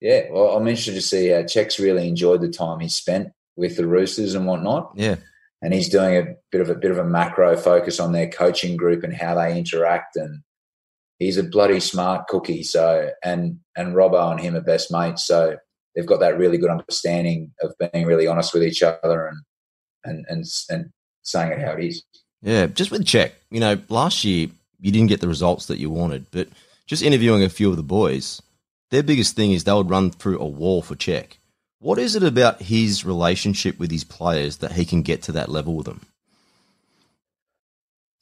yeah, 0.00 0.22
well, 0.30 0.56
I'm 0.56 0.66
interested 0.66 0.94
to 0.94 1.02
see 1.02 1.28
how 1.28 1.42
Check's 1.42 1.78
really 1.78 2.08
enjoyed 2.08 2.40
the 2.40 2.48
time 2.48 2.80
he 2.80 2.88
spent 2.88 3.28
with 3.56 3.76
the 3.76 3.86
Roosters 3.86 4.34
and 4.34 4.46
whatnot. 4.46 4.92
Yeah. 4.94 5.16
and 5.62 5.74
he's 5.74 5.88
doing 5.88 6.16
a 6.16 6.34
bit 6.50 6.60
of 6.60 6.70
a 6.70 6.74
bit 6.74 6.90
of 6.90 6.98
a 6.98 7.04
macro 7.04 7.56
focus 7.56 8.00
on 8.00 8.12
their 8.12 8.28
coaching 8.28 8.76
group 8.76 9.04
and 9.04 9.14
how 9.14 9.34
they 9.34 9.56
interact. 9.56 10.16
And 10.16 10.42
he's 11.18 11.36
a 11.36 11.42
bloody 11.42 11.80
smart 11.80 12.26
cookie 12.28 12.62
so 12.62 13.10
and 13.22 13.58
and 13.76 13.94
Robbo 13.94 14.30
and 14.30 14.40
him 14.40 14.56
are 14.56 14.62
best 14.62 14.90
mates. 14.90 15.24
So 15.24 15.56
they've 15.94 16.06
got 16.06 16.20
that 16.20 16.38
really 16.38 16.58
good 16.58 16.70
understanding 16.70 17.52
of 17.62 17.74
being 17.78 18.06
really 18.06 18.26
honest 18.26 18.54
with 18.54 18.64
each 18.64 18.82
other 18.82 19.26
and 19.26 19.38
and 20.04 20.24
and, 20.28 20.44
and 20.70 20.90
saying 21.22 21.52
it 21.52 21.60
how 21.60 21.72
it 21.72 21.84
is. 21.84 22.02
Yeah, 22.42 22.66
just 22.66 22.90
with 22.90 23.04
Czech, 23.04 23.34
you 23.50 23.60
know, 23.60 23.78
last 23.90 24.24
year 24.24 24.48
you 24.80 24.90
didn't 24.90 25.08
get 25.08 25.20
the 25.20 25.28
results 25.28 25.66
that 25.66 25.78
you 25.78 25.90
wanted, 25.90 26.24
but 26.30 26.48
just 26.86 27.02
interviewing 27.02 27.44
a 27.44 27.50
few 27.50 27.70
of 27.70 27.76
the 27.76 27.82
boys, 27.82 28.40
their 28.90 29.02
biggest 29.02 29.36
thing 29.36 29.52
is 29.52 29.64
they 29.64 29.72
would 29.72 29.90
run 29.90 30.10
through 30.10 30.38
a 30.40 30.46
wall 30.46 30.82
for 30.82 30.96
check. 30.96 31.38
What 31.78 31.98
is 31.98 32.14
it 32.14 32.22
about 32.22 32.60
his 32.60 33.04
relationship 33.04 33.78
with 33.78 33.90
his 33.90 34.04
players 34.04 34.58
that 34.58 34.72
he 34.72 34.84
can 34.84 35.02
get 35.02 35.22
to 35.22 35.32
that 35.32 35.48
level 35.48 35.74
with 35.76 35.86
them? 35.86 36.02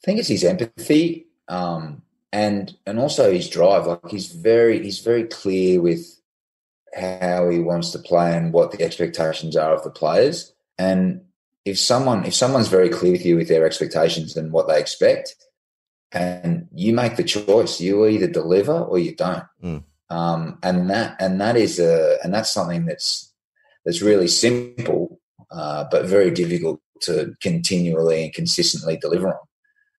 I 0.01 0.05
think 0.05 0.19
it's 0.19 0.29
his 0.29 0.45
empathy 0.45 1.27
um, 1.49 2.03
and 2.31 2.73
and 2.85 2.99
also 2.99 3.31
his 3.31 3.49
drive. 3.49 3.85
Like 3.85 4.09
he's 4.09 4.31
very 4.31 4.81
he's 4.81 4.99
very 4.99 5.25
clear 5.25 5.81
with 5.81 6.05
how 6.95 7.49
he 7.49 7.59
wants 7.59 7.91
to 7.91 7.99
play 7.99 8.35
and 8.35 8.53
what 8.53 8.71
the 8.71 8.83
expectations 8.83 9.57
are 9.57 9.73
of 9.73 9.83
the 9.83 9.89
players. 9.89 10.53
And 10.77 11.25
if 11.65 11.77
someone 11.77 12.25
if 12.25 12.33
someone's 12.33 12.69
very 12.69 12.89
clear 12.89 13.11
with 13.11 13.25
you 13.25 13.35
with 13.35 13.49
their 13.49 13.65
expectations 13.65 14.37
and 14.37 14.53
what 14.53 14.69
they 14.69 14.79
expect, 14.79 15.35
and 16.13 16.69
you 16.73 16.93
make 16.93 17.17
the 17.17 17.23
choice, 17.23 17.81
you 17.81 18.07
either 18.07 18.27
deliver 18.27 18.73
or 18.73 18.99
you 18.99 19.15
don't. 19.15 19.43
Mm. 19.61 19.83
Um, 20.09 20.57
and 20.63 20.89
that 20.89 21.15
and 21.19 21.39
that 21.39 21.55
is 21.55 21.79
a 21.79 22.17
and 22.23 22.33
that's 22.33 22.49
something 22.49 22.85
that's 22.85 23.31
that's 23.85 24.01
really 24.01 24.27
simple, 24.27 25.19
uh, 25.51 25.85
but 25.91 26.05
very 26.05 26.31
difficult 26.31 26.81
to 27.01 27.33
continually 27.41 28.23
and 28.23 28.33
consistently 28.33 28.97
deliver 28.97 29.29
on. 29.29 29.39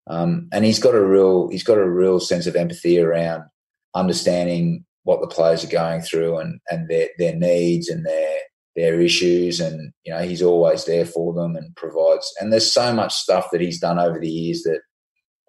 Um, 0.07 0.49
and 0.53 0.65
he's 0.65 0.81
got 0.81 0.95
a 0.95 1.05
real 1.05 1.49
he's 1.49 1.63
got 1.63 1.79
a 1.79 1.89
real 1.89 2.19
sense 2.19 2.47
of 2.47 2.57
empathy 2.57 2.99
around 2.99 3.45
understanding 3.95 4.85
what 5.05 5.21
the 5.21 5.29
players 5.29 5.65
are 5.65 5.69
going 5.69 6.01
through 6.01 6.39
and 6.39 6.61
and 6.71 6.89
their 6.89 7.09
their 7.19 7.37
needs 7.37 7.89
and 7.89 8.05
their 8.05 8.39
their 8.77 9.01
issues 9.01 9.61
and 9.61 9.93
you 10.05 10.13
know 10.13 10.23
he's 10.23 10.43
always 10.43 10.85
there 10.85 11.05
for 11.05 11.33
them 11.35 11.57
and 11.57 11.75
provides 11.77 12.33
and 12.41 12.53
there's 12.53 12.71
so 12.71 12.93
much 12.93 13.15
stuff 13.15 13.49
that 13.51 13.61
he's 13.61 13.81
done 13.81 13.99
over 13.99 14.19
the 14.19 14.29
years 14.29 14.63
that 14.63 14.81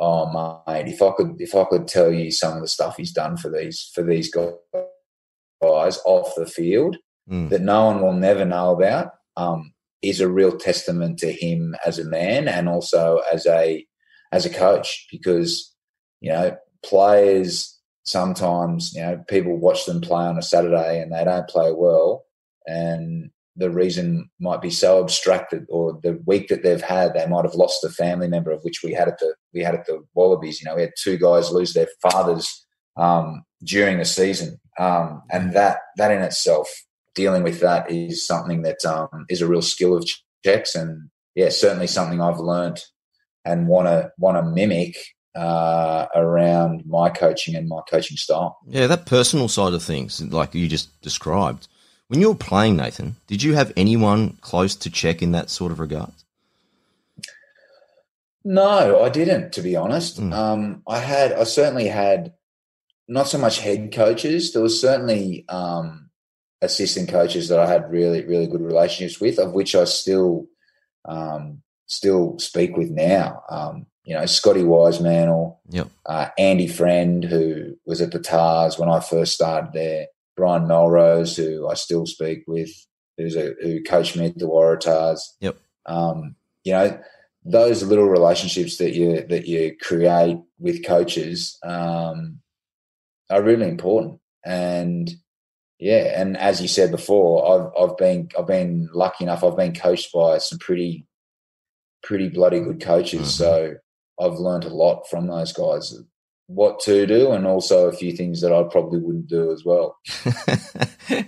oh 0.01 0.63
mate 0.67 0.87
if 0.87 1.01
I 1.01 1.11
could 1.11 1.35
if 1.39 1.55
I 1.55 1.63
could 1.63 1.87
tell 1.87 2.11
you 2.11 2.31
some 2.31 2.55
of 2.55 2.61
the 2.61 2.67
stuff 2.67 2.97
he's 2.97 3.13
done 3.13 3.37
for 3.37 3.49
these 3.49 3.89
for 3.95 4.03
these 4.03 4.29
guys 4.29 5.99
off 6.05 6.35
the 6.35 6.45
field 6.45 6.97
Mm. 7.29 7.49
that 7.49 7.61
no 7.61 7.85
one 7.85 8.01
will 8.01 8.13
never 8.13 8.43
know 8.45 8.71
about 8.71 9.11
um, 9.37 9.73
is 10.01 10.19
a 10.19 10.27
real 10.27 10.57
testament 10.57 11.19
to 11.19 11.31
him 11.31 11.75
as 11.85 11.99
a 11.99 12.03
man 12.03 12.47
and 12.47 12.67
also 12.67 13.21
as 13.31 13.45
a 13.45 13.85
as 14.31 14.45
a 14.45 14.49
coach 14.49 15.07
because 15.11 15.73
you 16.19 16.31
know 16.31 16.57
players 16.83 17.79
sometimes 18.03 18.93
you 18.95 19.01
know 19.01 19.23
people 19.29 19.55
watch 19.55 19.85
them 19.85 20.01
play 20.01 20.23
on 20.23 20.37
a 20.37 20.41
Saturday 20.41 20.99
and 20.99 21.13
they 21.13 21.23
don't 21.23 21.47
play 21.47 21.71
well 21.71 22.25
and 22.65 23.29
the 23.55 23.69
reason 23.69 24.29
might 24.39 24.61
be 24.61 24.69
so 24.69 25.01
abstracted 25.01 25.65
or 25.69 25.99
the 26.03 26.21
week 26.25 26.47
that 26.47 26.63
they've 26.63 26.81
had 26.81 27.13
they 27.13 27.25
might 27.27 27.45
have 27.45 27.55
lost 27.55 27.83
a 27.83 27.89
family 27.89 28.27
member 28.27 28.51
of 28.51 28.63
which 28.63 28.81
we 28.83 28.93
had 28.93 29.07
at 29.07 29.19
the 29.19 29.33
we 29.53 29.61
had 29.61 29.75
at 29.75 29.85
the 29.85 30.03
Wallabies 30.13 30.61
you 30.61 30.65
know 30.65 30.75
we 30.75 30.81
had 30.81 30.93
two 30.97 31.17
guys 31.17 31.51
lose 31.51 31.73
their 31.73 31.87
fathers 32.01 32.65
um, 32.97 33.43
during 33.63 33.97
the 33.97 34.05
season 34.05 34.57
um, 34.79 35.21
and 35.31 35.53
that 35.53 35.79
that 35.97 36.11
in 36.11 36.21
itself 36.21 36.69
dealing 37.13 37.43
with 37.43 37.59
that 37.59 37.89
is 37.91 38.25
something 38.25 38.61
that 38.61 38.83
um, 38.85 39.25
is 39.29 39.41
a 39.41 39.47
real 39.47 39.61
skill 39.61 39.95
of 39.97 40.09
checks 40.45 40.75
and 40.75 41.09
yeah 41.35 41.49
certainly 41.49 41.87
something 41.87 42.21
I've 42.21 42.39
learned 42.39 42.81
and 43.45 43.67
want 43.67 43.87
to 43.87 44.11
want 44.17 44.37
to 44.37 44.43
mimic 44.43 44.95
uh, 45.35 46.07
around 46.15 46.83
my 46.85 47.09
coaching 47.09 47.55
and 47.55 47.67
my 47.67 47.81
coaching 47.89 48.17
style. 48.17 48.59
Yeah, 48.67 48.87
that 48.87 49.05
personal 49.05 49.47
side 49.47 49.73
of 49.73 49.83
things, 49.83 50.21
like 50.21 50.53
you 50.53 50.67
just 50.67 50.99
described. 51.01 51.67
When 52.11 52.19
you 52.19 52.27
were 52.27 52.35
playing, 52.35 52.75
Nathan, 52.75 53.15
did 53.27 53.41
you 53.41 53.53
have 53.53 53.71
anyone 53.77 54.37
close 54.41 54.75
to 54.75 54.89
check 54.89 55.21
in 55.21 55.31
that 55.31 55.49
sort 55.49 55.71
of 55.71 55.79
regard? 55.79 56.11
No, 58.43 59.01
I 59.01 59.07
didn't. 59.07 59.53
To 59.53 59.61
be 59.61 59.77
honest, 59.77 60.19
Mm. 60.19 60.33
um, 60.33 60.83
I 60.85 60.99
had 60.99 61.31
I 61.31 61.45
certainly 61.45 61.87
had 61.87 62.33
not 63.07 63.29
so 63.29 63.37
much 63.37 63.59
head 63.59 63.93
coaches. 63.93 64.51
There 64.51 64.61
was 64.61 64.81
certainly 64.81 65.45
um, 65.47 66.09
assistant 66.61 67.07
coaches 67.07 67.47
that 67.47 67.59
I 67.59 67.67
had 67.67 67.89
really 67.89 68.25
really 68.25 68.47
good 68.47 68.61
relationships 68.61 69.21
with, 69.21 69.39
of 69.39 69.53
which 69.53 69.73
I 69.73 69.85
still 69.85 70.47
um, 71.05 71.61
still 71.85 72.37
speak 72.39 72.75
with 72.75 72.89
now. 72.89 73.41
Um, 73.49 73.85
you 74.03 74.15
know, 74.15 74.25
Scotty 74.25 74.63
Wiseman 74.65 75.53
Yep. 75.69 75.87
uh, 76.07 76.27
Andy 76.37 76.67
Friend, 76.67 77.23
who 77.23 77.77
was 77.85 78.01
at 78.01 78.11
the 78.11 78.19
Tahs 78.19 78.77
when 78.77 78.89
I 78.89 78.99
first 78.99 79.33
started 79.33 79.71
there, 79.71 80.07
Brian 80.35 80.67
Melrose, 80.67 81.35
who 81.35 81.67
I 81.67 81.73
still 81.73 82.05
speak 82.05 82.43
with, 82.47 82.71
who's 83.17 83.35
a, 83.35 83.53
who 83.61 83.83
coached 83.83 84.15
me 84.15 84.27
at 84.27 84.37
the 84.37 84.45
Waratahs. 84.45 85.21
Yep. 85.39 85.57
Um, 85.85 86.35
you 86.63 86.73
know, 86.73 86.99
those 87.43 87.83
little 87.83 88.07
relationships 88.07 88.77
that 88.77 88.93
you 88.93 89.25
that 89.27 89.47
you 89.47 89.75
create 89.81 90.37
with 90.59 90.85
coaches 90.85 91.57
um, 91.63 92.39
are 93.29 93.41
really 93.41 93.67
important. 93.67 94.19
And 94.45 95.11
yeah, 95.79 96.19
and 96.21 96.37
as 96.37 96.61
you 96.61 96.67
said 96.67 96.91
before, 96.91 97.71
I've 97.77 97.89
I've 97.89 97.97
been 97.97 98.29
I've 98.37 98.47
been 98.47 98.89
lucky 98.93 99.23
enough. 99.23 99.43
I've 99.43 99.57
been 99.57 99.73
coached 99.73 100.13
by 100.13 100.37
some 100.37 100.59
pretty 100.59 101.07
pretty 102.03 102.29
bloody 102.29 102.59
good 102.59 102.81
coaches. 102.81 103.21
Mhm. 103.21 103.37
So 103.37 103.73
I've 104.19 104.39
learned 104.39 104.65
a 104.65 104.69
lot 104.73 105.09
from 105.09 105.27
those 105.27 105.53
guys, 105.53 105.95
what 106.53 106.79
to 106.81 107.05
do, 107.05 107.31
and 107.31 107.47
also 107.47 107.87
a 107.87 107.93
few 107.93 108.11
things 108.11 108.41
that 108.41 108.53
I 108.53 108.63
probably 108.63 108.99
wouldn't 108.99 109.27
do 109.27 109.51
as 109.51 109.63
well. 109.65 109.97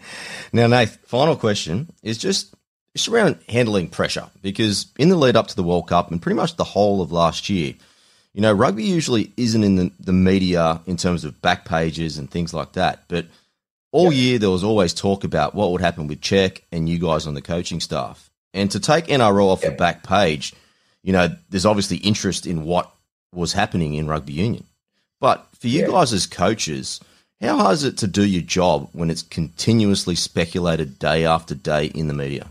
now, 0.53 0.67
Nath, 0.67 0.97
final 1.05 1.35
question 1.35 1.91
is 2.01 2.17
just 2.17 2.53
just 2.95 3.07
around 3.07 3.39
handling 3.49 3.89
pressure 3.89 4.29
because 4.41 4.91
in 4.99 5.09
the 5.09 5.15
lead 5.15 5.35
up 5.35 5.47
to 5.47 5.55
the 5.55 5.63
World 5.63 5.87
Cup 5.87 6.11
and 6.11 6.21
pretty 6.21 6.35
much 6.35 6.55
the 6.55 6.63
whole 6.63 7.01
of 7.01 7.11
last 7.11 7.49
year, 7.49 7.73
you 8.33 8.41
know, 8.41 8.53
rugby 8.53 8.83
usually 8.83 9.31
isn't 9.35 9.63
in 9.63 9.75
the, 9.75 9.91
the 9.99 10.13
media 10.13 10.79
in 10.85 10.97
terms 10.97 11.25
of 11.25 11.41
back 11.41 11.65
pages 11.65 12.17
and 12.17 12.29
things 12.29 12.53
like 12.53 12.73
that. 12.73 13.05
But 13.07 13.25
all 13.91 14.11
year 14.11 14.37
there 14.39 14.49
was 14.49 14.63
always 14.63 14.93
talk 14.93 15.23
about 15.23 15.55
what 15.55 15.71
would 15.71 15.81
happen 15.81 16.07
with 16.07 16.21
Czech 16.21 16.63
and 16.71 16.87
you 16.87 16.99
guys 16.99 17.25
on 17.25 17.33
the 17.33 17.41
coaching 17.41 17.79
staff. 17.79 18.29
And 18.53 18.69
to 18.71 18.79
take 18.79 19.07
NRL 19.07 19.47
off 19.47 19.61
the 19.61 19.71
back 19.71 20.03
page, 20.03 20.53
you 21.01 21.13
know, 21.13 21.29
there's 21.49 21.65
obviously 21.65 21.97
interest 21.97 22.45
in 22.45 22.63
what 22.63 22.93
was 23.33 23.53
happening 23.53 23.95
in 23.95 24.07
rugby 24.07 24.33
union. 24.33 24.65
But 25.23 25.47
for 25.57 25.69
you 25.69 25.83
Yeah. 25.83 25.87
guys 25.87 26.11
as 26.11 26.27
coaches, 26.27 26.99
how 27.39 27.55
hard 27.55 27.75
is 27.75 27.85
it 27.85 27.97
to 27.99 28.07
do 28.07 28.25
your 28.25 28.41
job 28.41 28.89
when 28.91 29.09
it's 29.09 29.21
continuously 29.21 30.15
speculated 30.15 30.99
day 30.99 31.25
after 31.25 31.55
day 31.55 31.85
in 31.85 32.07
the 32.07 32.13
media? 32.13 32.47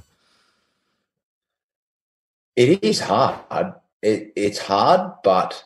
It 2.56 2.82
is 2.82 2.98
hard. 2.98 3.74
It, 4.00 4.32
it's 4.36 4.58
hard, 4.58 5.12
but 5.22 5.62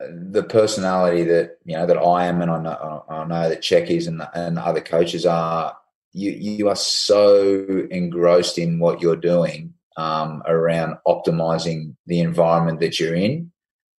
the 0.00 0.42
personality 0.42 1.24
that 1.24 1.58
you 1.66 1.76
know 1.76 1.84
that 1.84 1.98
I 1.98 2.24
am, 2.24 2.40
and 2.40 2.50
I 2.50 2.62
know, 2.62 3.04
I 3.10 3.24
know 3.24 3.50
that 3.50 3.60
Check 3.60 3.90
is, 3.90 4.06
and, 4.06 4.22
and 4.32 4.58
other 4.58 4.80
coaches 4.80 5.26
are. 5.26 5.76
You 6.14 6.30
you 6.30 6.68
are 6.68 6.76
so 6.76 7.86
engrossed 7.90 8.56
in 8.56 8.78
what 8.78 9.02
you're 9.02 9.16
doing 9.16 9.74
um, 9.98 10.42
around 10.46 10.96
optimizing 11.06 11.94
the 12.06 12.20
environment 12.20 12.80
that 12.80 12.98
you're 12.98 13.14
in 13.14 13.52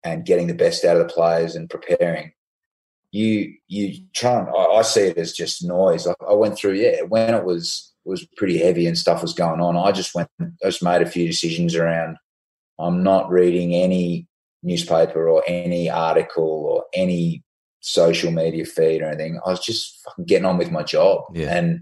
and 0.03 0.25
getting 0.25 0.47
the 0.47 0.55
best 0.55 0.83
out 0.83 0.97
of 0.97 1.07
the 1.07 1.13
players 1.13 1.55
and 1.55 1.69
preparing. 1.69 2.33
You 3.11 3.53
you 3.67 4.03
try 4.13 4.39
and 4.39 4.49
I, 4.49 4.77
I 4.77 4.81
see 4.83 5.01
it 5.01 5.17
as 5.17 5.33
just 5.33 5.63
noise. 5.63 6.07
I, 6.07 6.13
I 6.27 6.33
went 6.33 6.57
through 6.57 6.73
yeah 6.73 7.01
when 7.01 7.33
it 7.33 7.43
was 7.43 7.93
was 8.05 8.25
pretty 8.37 8.57
heavy 8.57 8.85
and 8.85 8.97
stuff 8.97 9.21
was 9.21 9.33
going 9.33 9.61
on. 9.61 9.75
I 9.75 9.91
just 9.91 10.13
went 10.13 10.29
I 10.41 10.45
just 10.65 10.83
made 10.83 11.01
a 11.01 11.09
few 11.09 11.27
decisions 11.27 11.75
around. 11.75 12.17
I'm 12.77 13.03
not 13.03 13.29
reading 13.29 13.73
any 13.73 14.27
newspaper 14.63 15.27
or 15.27 15.43
any 15.47 15.89
article 15.89 16.43
or 16.43 16.85
any 16.93 17.43
social 17.81 18.31
media 18.31 18.65
feed 18.65 19.01
or 19.01 19.05
anything. 19.05 19.39
I 19.45 19.49
was 19.49 19.63
just 19.63 20.05
getting 20.25 20.45
on 20.45 20.57
with 20.57 20.71
my 20.71 20.83
job. 20.83 21.23
Yeah. 21.33 21.55
And 21.55 21.81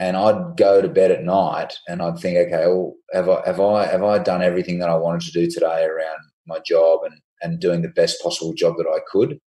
and 0.00 0.16
I'd 0.16 0.56
go 0.56 0.82
to 0.82 0.88
bed 0.88 1.12
at 1.12 1.22
night 1.22 1.74
and 1.88 2.02
I'd 2.02 2.18
think, 2.18 2.36
okay, 2.36 2.66
well, 2.66 2.94
have 3.12 3.28
I 3.28 3.42
have 3.46 3.60
I 3.60 3.86
have 3.86 4.02
I 4.02 4.18
done 4.18 4.42
everything 4.42 4.78
that 4.80 4.88
I 4.88 4.96
wanted 4.96 5.22
to 5.22 5.32
do 5.32 5.50
today 5.50 5.84
around 5.84 6.18
my 6.46 6.58
job 6.66 7.00
and 7.04 7.20
and 7.42 7.60
doing 7.60 7.82
the 7.82 7.88
best 7.88 8.22
possible 8.22 8.54
job 8.54 8.76
that 8.78 8.88
I 8.88 9.00
could? 9.10 9.40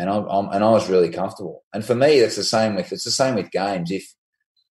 And 0.00 0.08
I'm, 0.08 0.24
I'm 0.28 0.48
and 0.48 0.64
I 0.64 0.70
was 0.70 0.88
really 0.88 1.10
comfortable. 1.10 1.62
And 1.74 1.84
for 1.84 1.94
me, 1.94 2.20
it's 2.20 2.36
the 2.36 2.42
same 2.42 2.74
with 2.74 2.90
it's 2.90 3.04
the 3.04 3.10
same 3.10 3.34
with 3.34 3.50
games. 3.50 3.90
If 3.90 4.10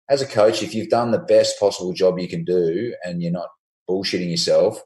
as 0.09 0.23
a 0.23 0.27
coach, 0.27 0.63
if 0.63 0.75
you've 0.75 0.89
done 0.89 1.11
the 1.11 1.19
best 1.19 1.61
possible 1.61 1.93
job 1.93 2.19
you 2.19 2.29
can 2.29 2.45
do 2.45 2.95
and 3.05 3.23
you're 3.23 3.31
not 3.31 3.51
bullshitting 3.89 4.31
yourself, 4.31 4.81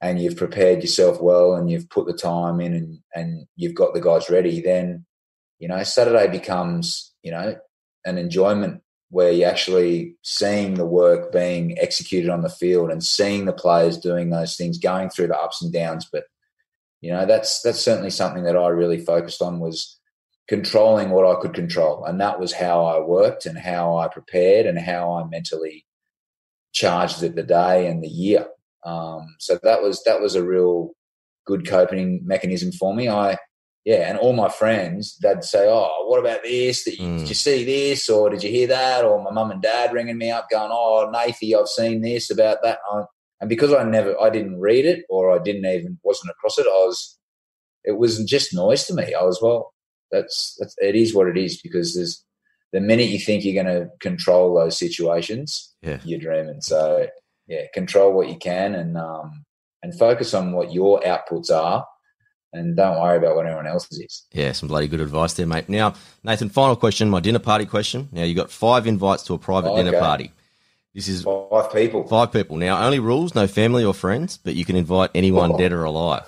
and 0.00 0.20
you've 0.20 0.36
prepared 0.36 0.82
yourself 0.82 1.20
well 1.22 1.54
and 1.54 1.70
you've 1.70 1.88
put 1.90 2.06
the 2.06 2.12
time 2.12 2.60
in 2.60 2.74
and, 2.74 2.98
and 3.14 3.46
you've 3.56 3.74
got 3.74 3.94
the 3.94 4.00
guys 4.00 4.30
ready, 4.30 4.60
then, 4.60 5.06
you 5.58 5.68
know, 5.68 5.82
Saturday 5.82 6.28
becomes, 6.28 7.14
you 7.22 7.32
know, 7.32 7.56
an 8.04 8.18
enjoyment 8.18 8.82
where 9.10 9.32
you're 9.32 9.48
actually 9.48 10.14
seeing 10.22 10.74
the 10.74 10.84
work 10.84 11.32
being 11.32 11.78
executed 11.78 12.30
on 12.30 12.42
the 12.42 12.50
field 12.50 12.90
and 12.90 13.02
seeing 13.02 13.46
the 13.46 13.52
players 13.52 13.98
doing 13.98 14.30
those 14.30 14.54
things, 14.54 14.78
going 14.78 15.08
through 15.08 15.28
the 15.28 15.40
ups 15.40 15.62
and 15.62 15.72
downs. 15.72 16.06
But, 16.12 16.24
you 17.00 17.12
know, 17.12 17.26
that's 17.26 17.62
that's 17.62 17.80
certainly 17.80 18.10
something 18.10 18.44
that 18.44 18.56
I 18.56 18.68
really 18.68 18.98
focused 18.98 19.40
on 19.40 19.60
was 19.60 19.98
controlling 20.48 21.10
what 21.10 21.26
I 21.26 21.40
could 21.40 21.54
control. 21.54 22.04
And 22.04 22.20
that 22.20 22.40
was 22.40 22.52
how 22.52 22.84
I 22.84 22.98
worked 23.00 23.46
and 23.46 23.58
how 23.58 23.98
I 23.98 24.08
prepared 24.08 24.66
and 24.66 24.78
how 24.78 25.12
I 25.12 25.28
mentally 25.28 25.86
charged 26.72 27.22
it 27.22 27.36
the 27.36 27.42
day 27.42 27.86
and 27.86 28.02
the 28.02 28.08
year. 28.08 28.46
Um, 28.84 29.36
so 29.38 29.58
that 29.62 29.82
was 29.82 30.02
that 30.04 30.20
was 30.20 30.34
a 30.34 30.42
real 30.42 30.92
good 31.46 31.66
coping 31.66 32.22
mechanism 32.24 32.72
for 32.72 32.94
me. 32.94 33.08
I 33.08 33.36
yeah, 33.84 34.08
and 34.08 34.18
all 34.18 34.32
my 34.32 34.48
friends 34.48 35.16
they'd 35.22 35.44
say, 35.44 35.66
"Oh, 35.68 36.06
what 36.08 36.20
about 36.20 36.42
this? 36.42 36.84
Did 36.84 36.98
you, 36.98 37.06
mm. 37.06 37.18
did 37.20 37.28
you 37.28 37.34
see 37.34 37.64
this? 37.64 38.08
Or 38.10 38.28
did 38.28 38.42
you 38.42 38.50
hear 38.50 38.66
that?" 38.68 39.04
Or 39.04 39.22
my 39.22 39.30
mum 39.30 39.50
and 39.50 39.62
dad 39.62 39.92
ringing 39.92 40.18
me 40.18 40.30
up, 40.30 40.48
going, 40.50 40.70
"Oh, 40.72 41.08
Nathy, 41.12 41.54
I've 41.54 41.68
seen 41.68 42.00
this 42.00 42.30
about 42.30 42.58
that." 42.62 42.78
And 43.40 43.48
because 43.48 43.72
I 43.72 43.84
never, 43.84 44.20
I 44.20 44.30
didn't 44.30 44.60
read 44.60 44.84
it, 44.84 45.04
or 45.08 45.34
I 45.34 45.42
didn't 45.42 45.66
even 45.66 45.98
wasn't 46.02 46.30
across 46.30 46.58
it. 46.58 46.66
I 46.66 46.84
was, 46.86 47.18
it 47.84 47.96
was 47.96 48.22
just 48.24 48.54
noise 48.54 48.84
to 48.86 48.94
me. 48.94 49.14
I 49.14 49.22
was 49.22 49.40
well, 49.40 49.72
that's, 50.10 50.56
that's 50.58 50.74
it 50.78 50.96
is 50.96 51.14
what 51.14 51.28
it 51.28 51.36
is 51.36 51.60
because 51.60 51.94
there's 51.94 52.24
the 52.72 52.80
minute 52.80 53.08
you 53.08 53.18
think 53.18 53.44
you're 53.44 53.62
going 53.62 53.74
to 53.74 53.90
control 54.00 54.54
those 54.54 54.78
situations, 54.78 55.74
yeah. 55.82 55.98
you're 56.04 56.20
dreaming. 56.20 56.60
So 56.60 57.08
yeah, 57.46 57.62
control 57.72 58.12
what 58.12 58.28
you 58.28 58.36
can 58.36 58.74
and 58.74 58.96
um, 58.96 59.44
and 59.82 59.98
focus 59.98 60.34
on 60.34 60.52
what 60.52 60.72
your 60.72 61.00
outputs 61.00 61.50
are, 61.50 61.86
and 62.52 62.76
don't 62.76 63.00
worry 63.00 63.16
about 63.16 63.36
what 63.36 63.46
anyone 63.46 63.66
else's 63.66 63.98
is. 63.98 64.26
Yeah, 64.32 64.52
some 64.52 64.68
bloody 64.68 64.88
good 64.88 65.00
advice 65.00 65.34
there, 65.34 65.46
mate. 65.46 65.68
Now, 65.68 65.94
Nathan, 66.22 66.50
final 66.50 66.76
question, 66.76 67.08
my 67.08 67.20
dinner 67.20 67.38
party 67.38 67.64
question. 67.64 68.08
Now 68.12 68.24
you 68.24 68.34
got 68.34 68.50
five 68.50 68.86
invites 68.86 69.22
to 69.24 69.34
a 69.34 69.38
private 69.38 69.74
dinner 69.76 69.98
party. 69.98 70.32
This 70.94 71.08
is 71.08 71.22
five 71.22 71.72
people. 71.72 72.06
Five 72.08 72.32
people. 72.32 72.56
Now, 72.56 72.84
only 72.84 72.98
rules, 72.98 73.34
no 73.34 73.46
family 73.46 73.84
or 73.84 73.94
friends, 73.94 74.38
but 74.38 74.54
you 74.54 74.64
can 74.64 74.76
invite 74.76 75.10
anyone 75.14 75.52
oh. 75.52 75.58
dead 75.58 75.72
or 75.72 75.84
alive. 75.84 76.26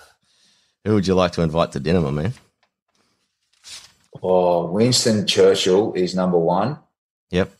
Who 0.84 0.94
would 0.94 1.06
you 1.06 1.14
like 1.14 1.32
to 1.32 1.42
invite 1.42 1.72
to 1.72 1.80
dinner, 1.80 2.00
my 2.00 2.10
man? 2.10 2.34
Oh, 4.22 4.70
Winston 4.70 5.26
Churchill 5.26 5.92
is 5.94 6.14
number 6.14 6.38
one. 6.38 6.78
Yep. 7.30 7.50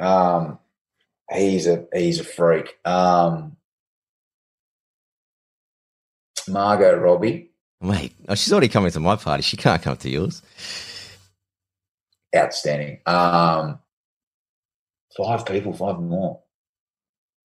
Um, 0.00 0.58
he's 1.32 1.66
a 1.66 1.86
he's 1.92 2.20
a 2.20 2.24
freak. 2.24 2.78
Um, 2.84 3.56
Margot 6.48 6.96
Robbie. 6.96 7.50
Wait, 7.80 8.14
oh, 8.28 8.34
she's 8.34 8.52
already 8.52 8.68
coming 8.68 8.90
to 8.90 9.00
my 9.00 9.16
party. 9.16 9.42
She 9.42 9.56
can't 9.56 9.82
come 9.82 9.96
to 9.98 10.10
yours. 10.10 10.42
Outstanding. 12.34 13.00
Um, 13.06 13.78
five 15.18 15.44
people, 15.44 15.72
five 15.72 15.98
more. 15.98 16.40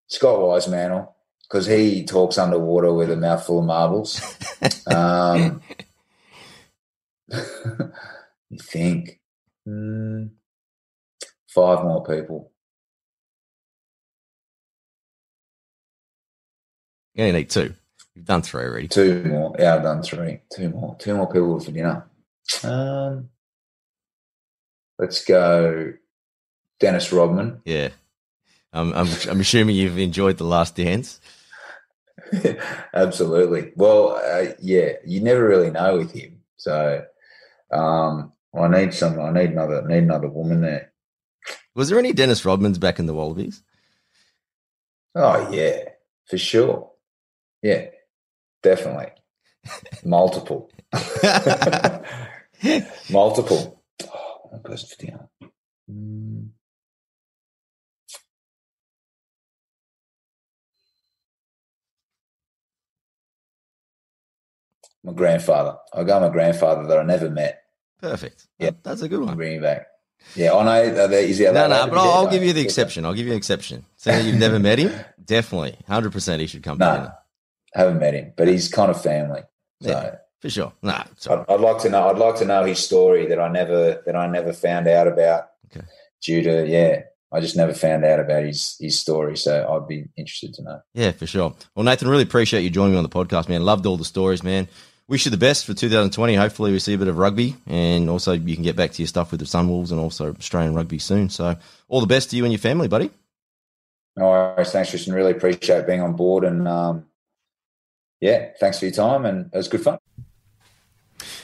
Scott 0.07 0.39
Wiseman, 0.39 1.07
because 1.41 1.65
he 1.65 2.05
talks 2.05 2.37
underwater 2.37 2.93
with 2.93 3.09
a 3.11 3.17
mouthful 3.17 3.59
of 3.59 3.65
marbles. 3.65 4.21
um, 4.87 5.61
you 7.29 8.59
think 8.61 9.19
mm, 9.67 10.29
five 11.47 11.83
more 11.83 12.03
people. 12.03 12.51
You 17.15 17.25
only 17.25 17.39
need 17.39 17.49
two. 17.49 17.73
You've 18.15 18.25
done 18.25 18.43
three 18.43 18.65
already. 18.65 18.87
Two 18.87 19.23
more. 19.23 19.55
Yeah, 19.57 19.75
I've 19.75 19.83
done 19.83 20.03
three. 20.03 20.41
Two 20.55 20.69
more. 20.69 20.95
Two 20.99 21.15
more 21.15 21.31
people 21.31 21.59
for 21.59 21.71
dinner. 21.71 22.05
Um, 22.63 23.29
let's 24.99 25.23
go. 25.25 25.93
Dennis 26.83 27.11
Rodman. 27.13 27.61
Yeah. 27.63 27.89
Um, 28.73 28.91
I'm, 28.93 29.07
I'm 29.29 29.39
assuming 29.39 29.77
you've 29.77 29.97
enjoyed 29.97 30.37
the 30.37 30.43
last 30.43 30.75
dance. 30.75 31.21
Absolutely. 32.93 33.71
Well, 33.77 34.19
uh, 34.21 34.51
yeah, 34.59 34.89
you 35.05 35.21
never 35.21 35.47
really 35.47 35.71
know 35.71 35.99
with 35.99 36.11
him. 36.11 36.41
So, 36.57 37.05
um, 37.71 38.33
I 38.53 38.67
need 38.67 38.93
some. 38.93 39.17
I 39.17 39.31
need 39.31 39.51
another. 39.51 39.81
Need 39.87 40.03
another 40.03 40.27
woman 40.27 40.59
there. 40.59 40.91
Was 41.73 41.87
there 41.87 41.99
any 41.99 42.11
Dennis 42.11 42.43
Rodmans 42.43 42.81
back 42.81 42.99
in 42.99 43.05
the 43.05 43.13
Wallabies? 43.13 43.63
Oh 45.15 45.49
yeah, 45.53 45.85
for 46.27 46.37
sure. 46.37 46.91
Yeah, 47.61 47.85
definitely. 48.61 49.13
Multiple. 50.03 50.69
Multiple. 53.09 53.81
Oh, 54.03 54.39
one 54.49 54.63
person 54.63 54.89
for 54.89 55.05
dinner. 55.05 55.29
Mm. 55.89 56.49
My 65.03 65.13
grandfather. 65.13 65.77
I 65.93 66.03
go 66.03 66.19
my 66.19 66.29
grandfather 66.29 66.87
that 66.87 66.97
I 66.97 67.03
never 67.03 67.29
met. 67.29 67.63
Perfect. 67.99 68.47
Yeah, 68.59 68.71
that's 68.83 69.01
a 69.01 69.09
good 69.09 69.21
one. 69.21 69.35
Bring 69.35 69.55
him 69.55 69.61
back. 69.61 69.87
Yeah, 70.35 70.53
I 70.53 70.63
know. 70.63 71.05
Is 71.11 71.37
he 71.37 71.45
no, 71.45 71.65
uh, 71.65 71.67
no, 71.67 71.87
but 71.87 71.97
I'll, 71.97 72.11
I'll 72.11 72.31
give 72.31 72.43
you 72.43 72.53
the 72.53 72.61
exception. 72.61 73.05
I'll 73.05 73.13
give 73.13 73.25
you 73.25 73.33
an 73.33 73.37
exception. 73.37 73.85
Saying 73.97 74.25
you've 74.25 74.39
never 74.39 74.59
met 74.59 74.79
him, 74.79 74.91
definitely, 75.25 75.77
hundred 75.87 76.11
percent, 76.11 76.41
he 76.41 76.47
should 76.47 76.63
come. 76.63 76.77
No, 76.77 77.11
haven't 77.73 77.99
met 77.99 78.13
him, 78.13 78.33
but 78.35 78.47
he's 78.47 78.69
kind 78.69 78.89
of 78.89 79.01
family. 79.01 79.41
So. 79.81 79.89
Yeah, 79.89 80.15
for 80.39 80.49
sure. 80.49 80.73
Nah, 80.81 81.03
I'd, 81.29 81.45
I'd, 81.49 81.59
like 81.59 81.79
to 81.79 81.89
know. 81.89 82.09
I'd 82.09 82.17
like 82.17 82.37
to 82.37 82.45
know 82.45 82.63
his 82.63 82.79
story 82.79 83.25
that 83.27 83.39
I 83.39 83.49
never 83.49 84.01
that 84.05 84.15
I 84.15 84.27
never 84.27 84.53
found 84.53 84.87
out 84.87 85.07
about. 85.07 85.49
Okay. 85.65 85.85
Due 86.21 86.41
to 86.41 86.67
yeah, 86.67 87.01
I 87.31 87.41
just 87.41 87.57
never 87.57 87.73
found 87.73 88.05
out 88.05 88.19
about 88.19 88.43
his 88.43 88.77
his 88.79 88.99
story, 88.99 89.35
so 89.35 89.67
I'd 89.69 89.87
be 89.87 90.05
interested 90.15 90.53
to 90.55 90.63
know. 90.63 90.79
Yeah, 90.93 91.11
for 91.11 91.27
sure. 91.27 91.53
Well, 91.75 91.83
Nathan, 91.83 92.07
really 92.07 92.23
appreciate 92.23 92.61
you 92.61 92.69
joining 92.69 92.93
me 92.93 92.97
on 92.97 93.03
the 93.03 93.09
podcast, 93.09 93.49
man. 93.49 93.63
Loved 93.65 93.85
all 93.85 93.97
the 93.97 94.05
stories, 94.05 94.43
man. 94.43 94.67
Wish 95.07 95.25
you 95.25 95.31
the 95.31 95.37
best 95.37 95.65
for 95.65 95.73
2020. 95.73 96.35
Hopefully, 96.35 96.71
we 96.71 96.79
see 96.79 96.93
a 96.93 96.97
bit 96.97 97.07
of 97.07 97.17
rugby, 97.17 97.55
and 97.67 98.09
also 98.09 98.31
you 98.31 98.55
can 98.55 98.63
get 98.63 98.75
back 98.75 98.91
to 98.91 99.01
your 99.01 99.07
stuff 99.07 99.31
with 99.31 99.41
the 99.41 99.45
Sunwolves 99.45 99.91
and 99.91 99.99
also 99.99 100.33
Australian 100.33 100.75
rugby 100.75 100.97
soon. 100.97 101.29
So, 101.29 101.57
all 101.89 101.99
the 101.99 102.07
best 102.07 102.29
to 102.29 102.37
you 102.37 102.45
and 102.45 102.53
your 102.53 102.59
family, 102.59 102.87
buddy. 102.87 103.11
No 104.15 104.25
worries. 104.25 104.71
Thanks, 104.71 104.91
Tristan. 104.91 105.13
Really 105.13 105.31
appreciate 105.31 105.85
being 105.87 106.01
on 106.01 106.13
board 106.13 106.43
and. 106.43 106.67
Um, 106.67 107.05
yeah, 108.23 108.51
thanks 108.57 108.79
for 108.79 108.85
your 108.85 108.93
time, 108.93 109.25
and 109.25 109.49
it 109.53 109.57
was 109.57 109.67
good 109.67 109.81
fun. 109.81 109.97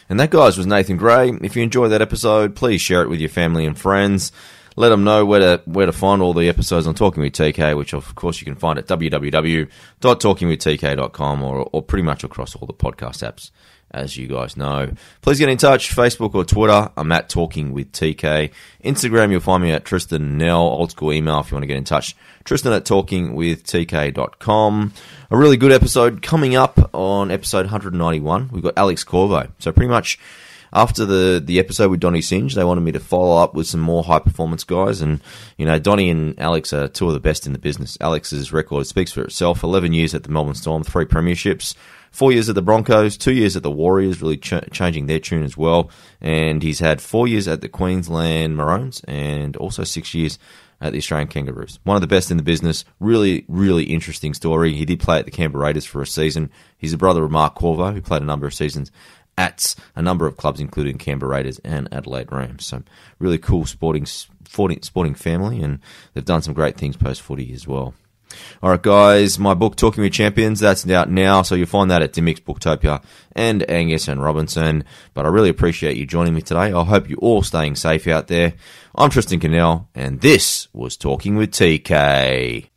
And 0.07 0.18
that, 0.18 0.30
guys, 0.30 0.57
was 0.57 0.66
Nathan 0.66 0.95
Grey. 0.95 1.30
If 1.41 1.57
you 1.57 1.62
enjoyed 1.62 1.91
that 1.91 2.01
episode, 2.01 2.55
please 2.55 2.80
share 2.80 3.01
it 3.01 3.10
with 3.10 3.20
your 3.20 3.28
family 3.28 3.66
and 3.66 3.78
friends. 3.78 4.32
Let 4.80 4.89
them 4.89 5.03
know 5.03 5.23
where 5.25 5.39
to 5.41 5.61
where 5.65 5.88
to 5.88 5.91
find 5.91 6.21
all 6.21 6.34
the 6.34 6.47
episodes 6.47 6.88
on 6.88 6.95
Talking 6.95 7.21
with 7.21 7.34
TK, 7.34 7.75
which 7.75 7.93
of 7.93 8.15
course 8.15 8.39
you 8.39 8.45
can 8.45 8.55
find 8.55 8.80
at 8.80 8.88
www.talkingwithtk.com 8.88 11.43
or, 11.43 11.69
or 11.73 11.84
pretty 11.84 12.03
much 12.03 12.23
across 12.23 12.55
all 12.55 12.65
the 12.65 12.73
podcast 12.73 13.30
apps 13.30 13.51
as 13.91 14.15
you 14.15 14.27
guys 14.27 14.55
know. 14.55 14.93
Please 15.21 15.39
get 15.39 15.49
in 15.49 15.57
touch, 15.57 15.93
Facebook 15.93 16.34
or 16.34 16.45
Twitter. 16.45 16.89
I'm 16.95 17.11
at 17.11 17.27
Talking 17.27 17.73
with 17.73 17.91
TK. 17.91 18.51
Instagram, 18.86 19.32
you'll 19.32 19.41
find 19.41 19.61
me 19.61 19.73
at 19.73 19.84
Tristan 19.84 20.38
Nell. 20.38 20.61
Old 20.61 20.91
school 20.91 21.11
email 21.11 21.41
if 21.41 21.51
you 21.51 21.55
want 21.55 21.63
to 21.63 21.67
get 21.67 21.75
in 21.75 21.84
touch. 21.84 22.15
Tristan 22.45 22.71
at 22.71 22.86
talkingwithtk.com. 22.86 24.93
A 25.30 25.38
really 25.38 25.57
good 25.57 25.73
episode 25.73 26.21
coming 26.21 26.55
up 26.55 26.89
on 26.93 27.32
episode 27.32 27.65
191. 27.65 28.47
We've 28.53 28.63
got 28.63 28.77
Alex 28.77 29.03
Corvo. 29.03 29.49
So 29.59 29.73
pretty 29.73 29.89
much 29.89 30.17
after 30.72 31.05
the, 31.05 31.41
the 31.43 31.59
episode 31.59 31.89
with 31.89 31.99
Donny 31.99 32.22
Singe, 32.22 32.55
they 32.55 32.63
wanted 32.63 32.82
me 32.82 32.91
to 32.91 32.99
follow 32.99 33.41
up 33.41 33.53
with 33.53 33.67
some 33.67 33.80
more 33.80 34.03
high 34.03 34.20
performance 34.20 34.63
guys. 34.63 35.01
And, 35.01 35.22
you 35.57 35.65
know, 35.65 35.80
Donny 35.80 36.09
and 36.09 36.39
Alex 36.39 36.74
are 36.74 36.88
two 36.88 37.07
of 37.07 37.13
the 37.13 37.20
best 37.20 37.45
in 37.47 37.53
the 37.53 37.59
business. 37.59 37.97
Alex's 38.01 38.53
record 38.53 38.86
speaks 38.88 39.11
for 39.11 39.24
itself 39.24 39.63
11 39.63 39.93
years 39.93 40.13
at 40.13 40.24
the 40.24 40.30
Melbourne 40.30 40.55
Storm, 40.55 40.84
three 40.84 41.05
premierships, 41.05 41.76
four 42.11 42.32
years 42.32 42.49
at 42.49 42.55
the 42.55 42.61
Broncos, 42.61 43.17
two 43.17 43.34
years 43.34 43.55
at 43.55 43.63
the 43.63 43.72
Warriors, 43.72 44.22
really 44.22 44.38
ch- 44.38 44.70
changing 44.72 45.07
their 45.07 45.20
tune 45.20 45.43
as 45.43 45.57
well. 45.57 45.89
And 46.22 46.61
he's 46.61 46.80
had 46.80 47.01
four 47.01 47.28
years 47.28 47.47
at 47.47 47.61
the 47.61 47.70
Queensland 47.70 48.55
Maroons 48.55 49.01
and 49.07 49.55
also 49.57 49.84
six 49.84 50.13
years 50.13 50.38
at 50.82 50.93
the 50.93 50.97
Australian 50.97 51.28
Kangaroos. 51.28 51.80
One 51.84 51.95
of 51.95 52.01
the 52.01 52.07
best 52.07 52.32
in 52.32 52.38
the 52.38 52.43
business. 52.43 52.86
Really, 52.99 53.43
really 53.47 53.84
interesting 53.84 54.34
story. 54.34 54.74
He 54.74 54.86
did 54.86 54.99
play 54.99 55.20
at 55.20 55.26
the 55.26 55.32
Canberra 55.32 55.65
Raiders 55.65 55.86
for 55.86 56.01
a 56.01 56.07
season. 56.07 56.51
He's 56.78 56.93
a 56.93 56.97
brother 56.97 57.24
of 57.24 57.32
Mark 57.32 57.55
Corvo, 57.55 57.91
who 57.91 58.01
played 58.01 58.22
a 58.22 58.26
number 58.26 58.47
of 58.47 58.53
seasons 58.53 58.91
at 59.40 59.74
a 59.96 60.02
number 60.02 60.28
of 60.28 60.36
clubs, 60.36 60.60
including 60.60 60.98
Canberra 60.98 61.32
Raiders 61.32 61.60
and 61.60 61.88
Adelaide 61.94 62.30
Rams. 62.30 62.66
So, 62.66 62.84
really 63.20 63.38
cool 63.38 63.66
sporting 63.66 64.06
sporting 64.06 65.16
family, 65.16 65.62
and 65.62 65.80
they've 66.14 66.26
done 66.26 66.42
some 66.42 66.54
great 66.54 66.76
things 66.76 66.98
post 66.98 67.22
footy 67.22 67.54
as 67.54 67.66
well. 67.66 67.94
All 68.62 68.70
right, 68.70 68.82
guys, 68.82 69.40
my 69.40 69.54
book, 69.54 69.76
Talking 69.76 70.04
with 70.04 70.14
Champions, 70.14 70.60
that's 70.60 70.88
out 70.90 71.10
now. 71.10 71.42
So 71.42 71.56
you'll 71.56 71.66
find 71.68 71.90
that 71.90 72.04
at 72.04 72.14
Dymocks 72.14 72.42
Booktopia 72.42 73.02
and 73.32 73.68
Angus 73.70 74.08
and 74.08 74.22
Robertson. 74.22 74.84
But 75.14 75.26
I 75.26 75.30
really 75.30 75.50
appreciate 75.50 75.98
you 75.98 76.06
joining 76.06 76.36
me 76.36 76.42
today. 76.42 76.72
I 76.74 76.84
hope 76.84 77.10
you're 77.10 77.18
all 77.20 77.42
staying 77.42 77.76
safe 77.76 78.06
out 78.08 78.28
there. 78.28 78.54
I'm 78.94 79.10
Tristan 79.10 79.40
Cannell, 79.40 79.88
and 79.96 80.22
this 80.22 80.68
was 80.74 80.98
Talking 80.98 81.38
with 81.38 81.52
TK. 81.52 82.70